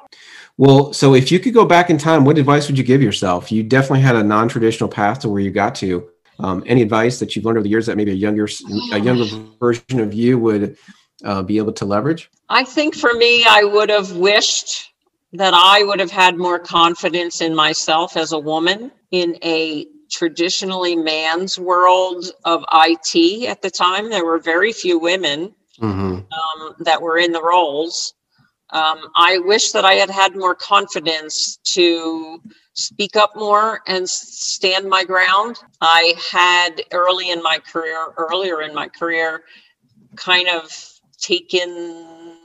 Well, 0.58 0.94
so 0.94 1.14
if 1.14 1.32
you 1.32 1.40
could 1.40 1.54
go 1.54 1.66
back 1.66 1.90
in 1.90 1.98
time, 1.98 2.26
what 2.26 2.38
advice 2.38 2.68
would 2.68 2.78
you 2.78 2.84
give 2.84 3.02
yourself? 3.02 3.52
You 3.52 3.64
definitely 3.64 4.02
had 4.02 4.16
a 4.16 4.24
non-traditional 4.24 4.90
path 4.90 5.20
to 5.20 5.30
where 5.30 5.42
you 5.42 5.50
got 5.52 5.76
to. 5.76 6.10
Um, 6.40 6.64
any 6.66 6.82
advice 6.82 7.20
that 7.20 7.36
you've 7.36 7.46
learned 7.46 7.58
over 7.58 7.64
the 7.64 7.70
years 7.70 7.86
that 7.86 7.98
maybe 7.98 8.12
a 8.12 8.16
younger 8.16 8.48
a 8.94 9.00
younger 9.00 9.26
version 9.60 10.00
of 10.00 10.14
you 10.14 10.40
would 10.40 10.78
uh, 11.24 11.42
be 11.42 11.58
able 11.58 11.74
to 11.74 11.86
leverage? 11.86 12.30
I 12.50 12.64
think 12.64 12.96
for 12.96 13.14
me, 13.14 13.46
I 13.48 13.64
would 13.64 13.90
have 13.90 14.12
wished 14.16 14.92
that 15.34 15.54
I 15.54 15.84
would 15.84 16.00
have 16.00 16.12
had 16.12 16.38
more 16.38 16.60
confidence 16.60 17.42
in 17.42 17.56
myself 17.56 18.18
as 18.18 18.32
a 18.34 18.40
woman 18.40 18.92
in 19.12 19.38
a 19.44 19.88
traditionally 20.12 20.96
man's 20.96 21.58
world 21.58 22.26
of 22.44 22.66
IT 22.74 23.48
at 23.48 23.62
the 23.62 23.70
time. 23.70 24.10
There 24.10 24.26
were 24.26 24.40
very 24.40 24.74
few 24.74 25.00
women 25.00 25.56
mm-hmm. 25.80 26.16
um, 26.16 26.76
that 26.80 27.02
were 27.02 27.18
in 27.18 27.32
the 27.32 27.42
roles. 27.42 28.14
Um, 28.72 29.00
I 29.16 29.38
wish 29.40 29.72
that 29.72 29.86
I 29.86 29.94
had 29.94 30.10
had 30.10 30.36
more 30.36 30.56
confidence 30.56 31.58
to 31.74 32.42
speak 32.74 33.16
up 33.16 33.36
more 33.36 33.82
and 33.88 34.10
stand 34.10 34.90
my 34.90 35.04
ground. 35.04 35.58
I 35.82 36.14
had 36.32 36.82
early 36.92 37.32
in 37.32 37.42
my 37.42 37.60
career, 37.60 38.14
earlier 38.18 38.62
in 38.62 38.74
my 38.74 38.88
career, 38.88 39.44
kind 40.16 40.48
of 40.48 40.72
taken 41.22 42.38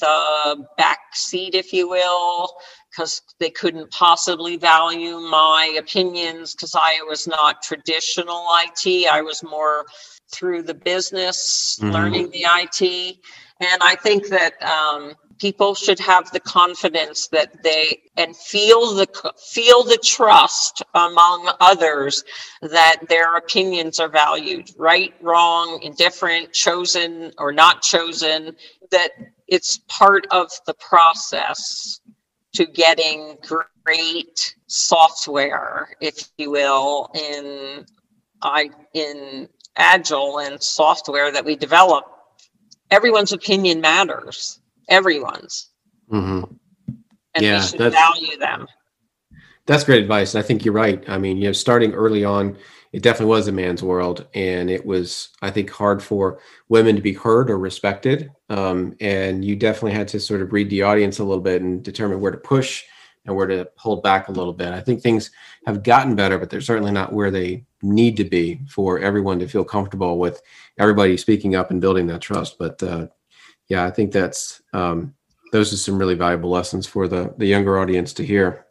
the 0.00 0.66
back 0.76 0.98
seat, 1.14 1.54
if 1.54 1.72
you 1.72 1.88
will, 1.88 2.52
because 2.90 3.22
they 3.38 3.50
couldn't 3.50 3.90
possibly 3.90 4.56
value 4.56 5.18
my 5.18 5.76
opinions 5.78 6.54
because 6.54 6.74
I 6.74 7.00
was 7.08 7.26
not 7.26 7.62
traditional 7.62 8.46
IT. 8.64 9.08
I 9.08 9.22
was 9.22 9.42
more 9.42 9.84
through 10.32 10.62
the 10.62 10.74
business, 10.74 11.78
mm-hmm. 11.80 11.92
learning 11.92 12.30
the 12.30 12.44
IT. 12.46 13.16
And 13.60 13.82
I 13.82 13.94
think 13.94 14.28
that 14.28 14.60
um, 14.62 15.14
people 15.42 15.74
should 15.74 15.98
have 15.98 16.30
the 16.30 16.38
confidence 16.38 17.26
that 17.26 17.64
they 17.64 18.00
and 18.16 18.36
feel 18.36 18.94
the 18.94 19.08
feel 19.36 19.82
the 19.82 19.98
trust 20.04 20.84
among 20.94 21.50
others 21.58 22.22
that 22.60 22.98
their 23.08 23.34
opinions 23.36 23.98
are 23.98 24.08
valued 24.08 24.70
right 24.78 25.14
wrong 25.20 25.80
indifferent 25.82 26.52
chosen 26.52 27.32
or 27.38 27.50
not 27.50 27.82
chosen 27.82 28.54
that 28.92 29.10
it's 29.48 29.80
part 29.88 30.28
of 30.30 30.48
the 30.68 30.74
process 30.74 32.00
to 32.52 32.64
getting 32.64 33.36
great 33.84 34.54
software 34.68 35.88
if 36.00 36.30
you 36.38 36.52
will 36.52 37.10
in 37.16 37.84
i 38.42 38.70
in 38.94 39.48
agile 39.76 40.38
and 40.38 40.62
software 40.62 41.32
that 41.32 41.44
we 41.44 41.56
develop. 41.56 42.04
Everyone's 42.90 43.32
opinion 43.32 43.80
matters 43.80 44.60
everyone's. 44.92 45.70
Mm-hmm. 46.12 46.52
And 47.34 47.44
yeah, 47.44 47.60
we 47.60 47.66
should 47.66 47.92
value 47.92 48.38
them. 48.38 48.68
That's 49.66 49.84
great 49.84 50.02
advice. 50.02 50.34
I 50.34 50.42
think 50.42 50.64
you're 50.64 50.74
right. 50.74 51.02
I 51.08 51.18
mean, 51.18 51.38
you 51.38 51.44
know, 51.44 51.52
starting 51.52 51.92
early 51.94 52.24
on, 52.24 52.58
it 52.92 53.02
definitely 53.02 53.30
was 53.30 53.48
a 53.48 53.52
man's 53.52 53.82
world, 53.82 54.26
and 54.34 54.68
it 54.68 54.84
was, 54.84 55.30
I 55.40 55.50
think, 55.50 55.70
hard 55.70 56.02
for 56.02 56.40
women 56.68 56.94
to 56.96 57.00
be 57.00 57.14
heard 57.14 57.48
or 57.48 57.58
respected. 57.58 58.30
Um, 58.50 58.94
and 59.00 59.42
you 59.44 59.56
definitely 59.56 59.92
had 59.92 60.08
to 60.08 60.20
sort 60.20 60.42
of 60.42 60.52
read 60.52 60.68
the 60.68 60.82
audience 60.82 61.18
a 61.18 61.24
little 61.24 61.42
bit 61.42 61.62
and 61.62 61.82
determine 61.82 62.20
where 62.20 62.32
to 62.32 62.38
push 62.38 62.84
and 63.24 63.34
where 63.34 63.46
to 63.46 63.70
hold 63.78 64.02
back 64.02 64.28
a 64.28 64.32
little 64.32 64.52
bit. 64.52 64.74
I 64.74 64.80
think 64.80 65.00
things 65.00 65.30
have 65.64 65.82
gotten 65.82 66.16
better, 66.16 66.38
but 66.38 66.50
they're 66.50 66.60
certainly 66.60 66.92
not 66.92 67.12
where 67.12 67.30
they 67.30 67.64
need 67.80 68.16
to 68.18 68.24
be 68.24 68.60
for 68.68 68.98
everyone 68.98 69.38
to 69.38 69.48
feel 69.48 69.64
comfortable 69.64 70.18
with 70.18 70.42
everybody 70.78 71.16
speaking 71.16 71.54
up 71.54 71.70
and 71.70 71.80
building 71.80 72.08
that 72.08 72.20
trust. 72.20 72.58
But 72.58 72.82
uh, 72.82 73.06
yeah, 73.72 73.86
I 73.86 73.90
think 73.90 74.12
that's 74.12 74.60
um, 74.74 75.14
those 75.50 75.72
are 75.72 75.78
some 75.78 75.96
really 75.96 76.14
valuable 76.14 76.50
lessons 76.50 76.86
for 76.86 77.08
the 77.08 77.32
the 77.38 77.46
younger 77.46 77.78
audience 77.78 78.12
to 78.14 78.22
hear. 78.22 78.66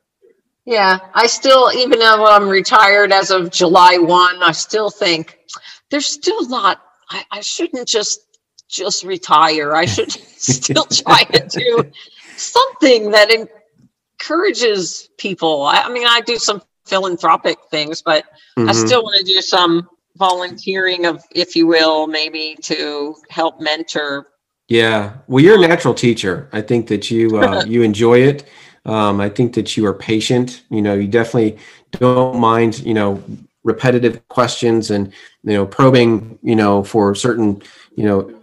Yeah, 0.63 0.99
I 1.15 1.25
still, 1.25 1.71
even 1.73 1.97
though 1.97 2.27
I'm 2.27 2.47
retired 2.47 3.11
as 3.11 3.31
of 3.31 3.49
July 3.49 3.97
1, 3.97 4.43
I 4.43 4.51
still 4.51 4.91
think 4.91 5.39
there's 5.89 6.05
still 6.05 6.47
not, 6.47 6.83
I, 7.09 7.23
I 7.31 7.41
shouldn't 7.41 7.87
just 7.87 8.19
just 8.69 9.03
retire. 9.03 9.75
I 9.75 9.85
should 9.85 10.11
still 10.37 10.85
try 10.85 11.23
to 11.23 11.47
do 11.47 11.91
something 12.37 13.09
that 13.09 13.31
encourages 13.31 15.09
people. 15.17 15.63
I, 15.63 15.81
I, 15.81 15.89
mean, 15.89 16.05
I 16.05 16.21
do 16.21 16.37
some 16.37 16.61
philanthropic 16.85 17.57
things, 17.71 18.03
but 18.03 18.25
mm-hmm. 18.55 18.69
I 18.69 18.73
still 18.73 19.01
want 19.01 19.17
to 19.17 19.33
do 19.33 19.41
some 19.41 19.89
volunteering 20.15 21.07
of, 21.07 21.23
if 21.31 21.55
you 21.55 21.65
will, 21.65 22.05
maybe 22.05 22.55
to 22.61 23.15
help 23.31 23.59
mentor. 23.59 24.27
Yeah. 24.71 25.17
Well, 25.27 25.43
you're 25.43 25.61
a 25.61 25.67
natural 25.67 25.93
teacher. 25.93 26.47
I 26.53 26.61
think 26.61 26.87
that 26.87 27.11
you, 27.11 27.37
uh, 27.37 27.65
you 27.67 27.81
enjoy 27.81 28.19
it. 28.21 28.47
Um, 28.85 29.19
I 29.19 29.27
think 29.27 29.53
that 29.55 29.75
you 29.75 29.85
are 29.85 29.93
patient. 29.93 30.63
You 30.69 30.81
know, 30.81 30.93
you 30.93 31.09
definitely 31.09 31.57
don't 31.91 32.39
mind, 32.39 32.79
you 32.79 32.93
know, 32.93 33.21
repetitive 33.65 34.25
questions 34.29 34.89
and, 34.89 35.11
you 35.43 35.55
know, 35.55 35.65
probing, 35.65 36.39
you 36.41 36.55
know, 36.55 36.85
for 36.85 37.13
certain, 37.15 37.61
you 37.97 38.05
know, 38.05 38.33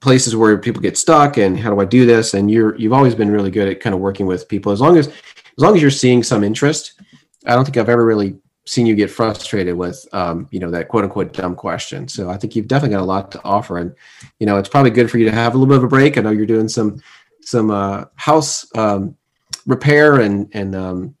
places 0.00 0.34
where 0.34 0.58
people 0.58 0.82
get 0.82 0.98
stuck 0.98 1.36
and 1.36 1.56
how 1.56 1.70
do 1.70 1.78
I 1.78 1.84
do 1.84 2.04
this? 2.04 2.34
And 2.34 2.50
you're, 2.50 2.76
you've 2.76 2.92
always 2.92 3.14
been 3.14 3.30
really 3.30 3.52
good 3.52 3.68
at 3.68 3.78
kind 3.78 3.94
of 3.94 4.00
working 4.00 4.26
with 4.26 4.48
people 4.48 4.72
as 4.72 4.80
long 4.80 4.96
as, 4.96 5.06
as 5.06 5.14
long 5.58 5.76
as 5.76 5.80
you're 5.80 5.92
seeing 5.92 6.24
some 6.24 6.42
interest. 6.42 7.00
I 7.46 7.54
don't 7.54 7.64
think 7.64 7.76
I've 7.76 7.88
ever 7.88 8.04
really 8.04 8.36
seen 8.66 8.84
you 8.84 8.94
get 8.94 9.10
frustrated 9.10 9.76
with 9.76 10.06
um, 10.12 10.48
you 10.50 10.58
know 10.58 10.70
that 10.70 10.88
quote 10.88 11.04
unquote 11.04 11.32
dumb 11.32 11.54
question. 11.54 12.08
So 12.08 12.28
i 12.30 12.36
think 12.36 12.56
you've 12.56 12.68
definitely 12.68 12.96
got 12.96 13.02
a 13.02 13.04
lot 13.04 13.30
to 13.32 13.44
offer. 13.44 13.78
And 13.78 13.94
you 14.38 14.46
know 14.46 14.58
it's 14.58 14.68
probably 14.68 14.90
good 14.90 15.10
for 15.10 15.18
you 15.18 15.24
to 15.24 15.32
have 15.32 15.54
a 15.54 15.58
little 15.58 15.72
bit 15.72 15.78
of 15.78 15.84
a 15.84 15.88
break. 15.88 16.18
I 16.18 16.22
know 16.22 16.30
you're 16.30 16.46
doing 16.46 16.68
some 16.68 17.00
some 17.40 17.70
uh, 17.70 18.04
house 18.16 18.66
um, 18.76 19.16
repair 19.66 20.20
and 20.20 20.48
and 20.52 20.74
um, 20.74 21.16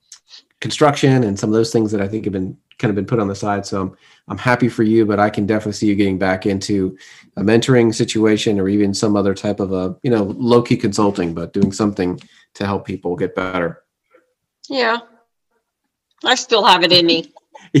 construction 0.60 1.24
and 1.24 1.38
some 1.38 1.50
of 1.50 1.54
those 1.54 1.70
things 1.70 1.92
that 1.92 2.00
i 2.00 2.08
think 2.08 2.24
have 2.24 2.32
been 2.32 2.56
kind 2.78 2.90
of 2.90 2.94
been 2.94 3.06
put 3.06 3.20
on 3.20 3.28
the 3.28 3.34
side. 3.34 3.64
So 3.64 3.80
i'm 3.80 3.96
i'm 4.28 4.38
happy 4.38 4.68
for 4.68 4.82
you 4.82 5.06
but 5.06 5.20
i 5.20 5.30
can 5.30 5.46
definitely 5.46 5.72
see 5.72 5.86
you 5.86 5.94
getting 5.94 6.18
back 6.18 6.46
into 6.46 6.96
a 7.36 7.42
mentoring 7.42 7.94
situation 7.94 8.58
or 8.58 8.68
even 8.68 8.92
some 8.92 9.16
other 9.16 9.34
type 9.34 9.60
of 9.60 9.72
a 9.72 9.96
you 10.02 10.10
know 10.10 10.24
low-key 10.24 10.78
consulting 10.78 11.34
but 11.34 11.52
doing 11.52 11.72
something 11.72 12.18
to 12.54 12.66
help 12.66 12.86
people 12.86 13.16
get 13.16 13.34
better. 13.34 13.82
Yeah. 14.68 14.98
I 16.24 16.34
still 16.34 16.64
have 16.64 16.82
it 16.82 16.92
in 16.92 17.06
me. 17.06 17.32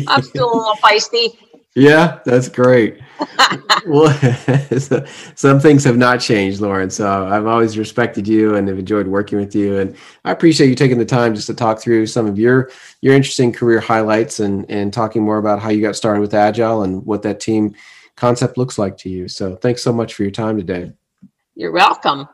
I'm 0.08 0.22
still 0.34 0.52
a 0.52 0.56
little 0.56 0.74
feisty. 0.76 1.36
Yeah, 1.76 2.20
that's 2.24 2.48
great. 2.48 3.00
well, 3.86 4.10
some 5.34 5.60
things 5.60 5.84
have 5.84 5.98
not 5.98 6.20
changed, 6.20 6.62
Lauren. 6.62 6.88
So 6.88 7.26
I've 7.26 7.46
always 7.46 7.76
respected 7.76 8.26
you 8.26 8.56
and 8.56 8.66
have 8.66 8.78
enjoyed 8.78 9.06
working 9.06 9.38
with 9.38 9.54
you. 9.54 9.78
And 9.78 9.94
I 10.24 10.30
appreciate 10.30 10.70
you 10.70 10.74
taking 10.74 10.96
the 10.98 11.04
time 11.04 11.34
just 11.34 11.48
to 11.48 11.54
talk 11.54 11.78
through 11.78 12.06
some 12.06 12.26
of 12.26 12.38
your 12.38 12.70
your 13.02 13.14
interesting 13.14 13.52
career 13.52 13.80
highlights 13.80 14.40
and 14.40 14.64
and 14.70 14.90
talking 14.90 15.22
more 15.22 15.36
about 15.36 15.60
how 15.60 15.68
you 15.68 15.82
got 15.82 15.96
started 15.96 16.22
with 16.22 16.32
Agile 16.32 16.82
and 16.82 17.04
what 17.04 17.22
that 17.22 17.40
team 17.40 17.74
concept 18.16 18.56
looks 18.56 18.78
like 18.78 18.96
to 18.98 19.10
you. 19.10 19.28
So 19.28 19.56
thanks 19.56 19.82
so 19.82 19.92
much 19.92 20.14
for 20.14 20.22
your 20.22 20.32
time 20.32 20.56
today. 20.56 20.92
You're 21.54 21.72
welcome. 21.72 22.26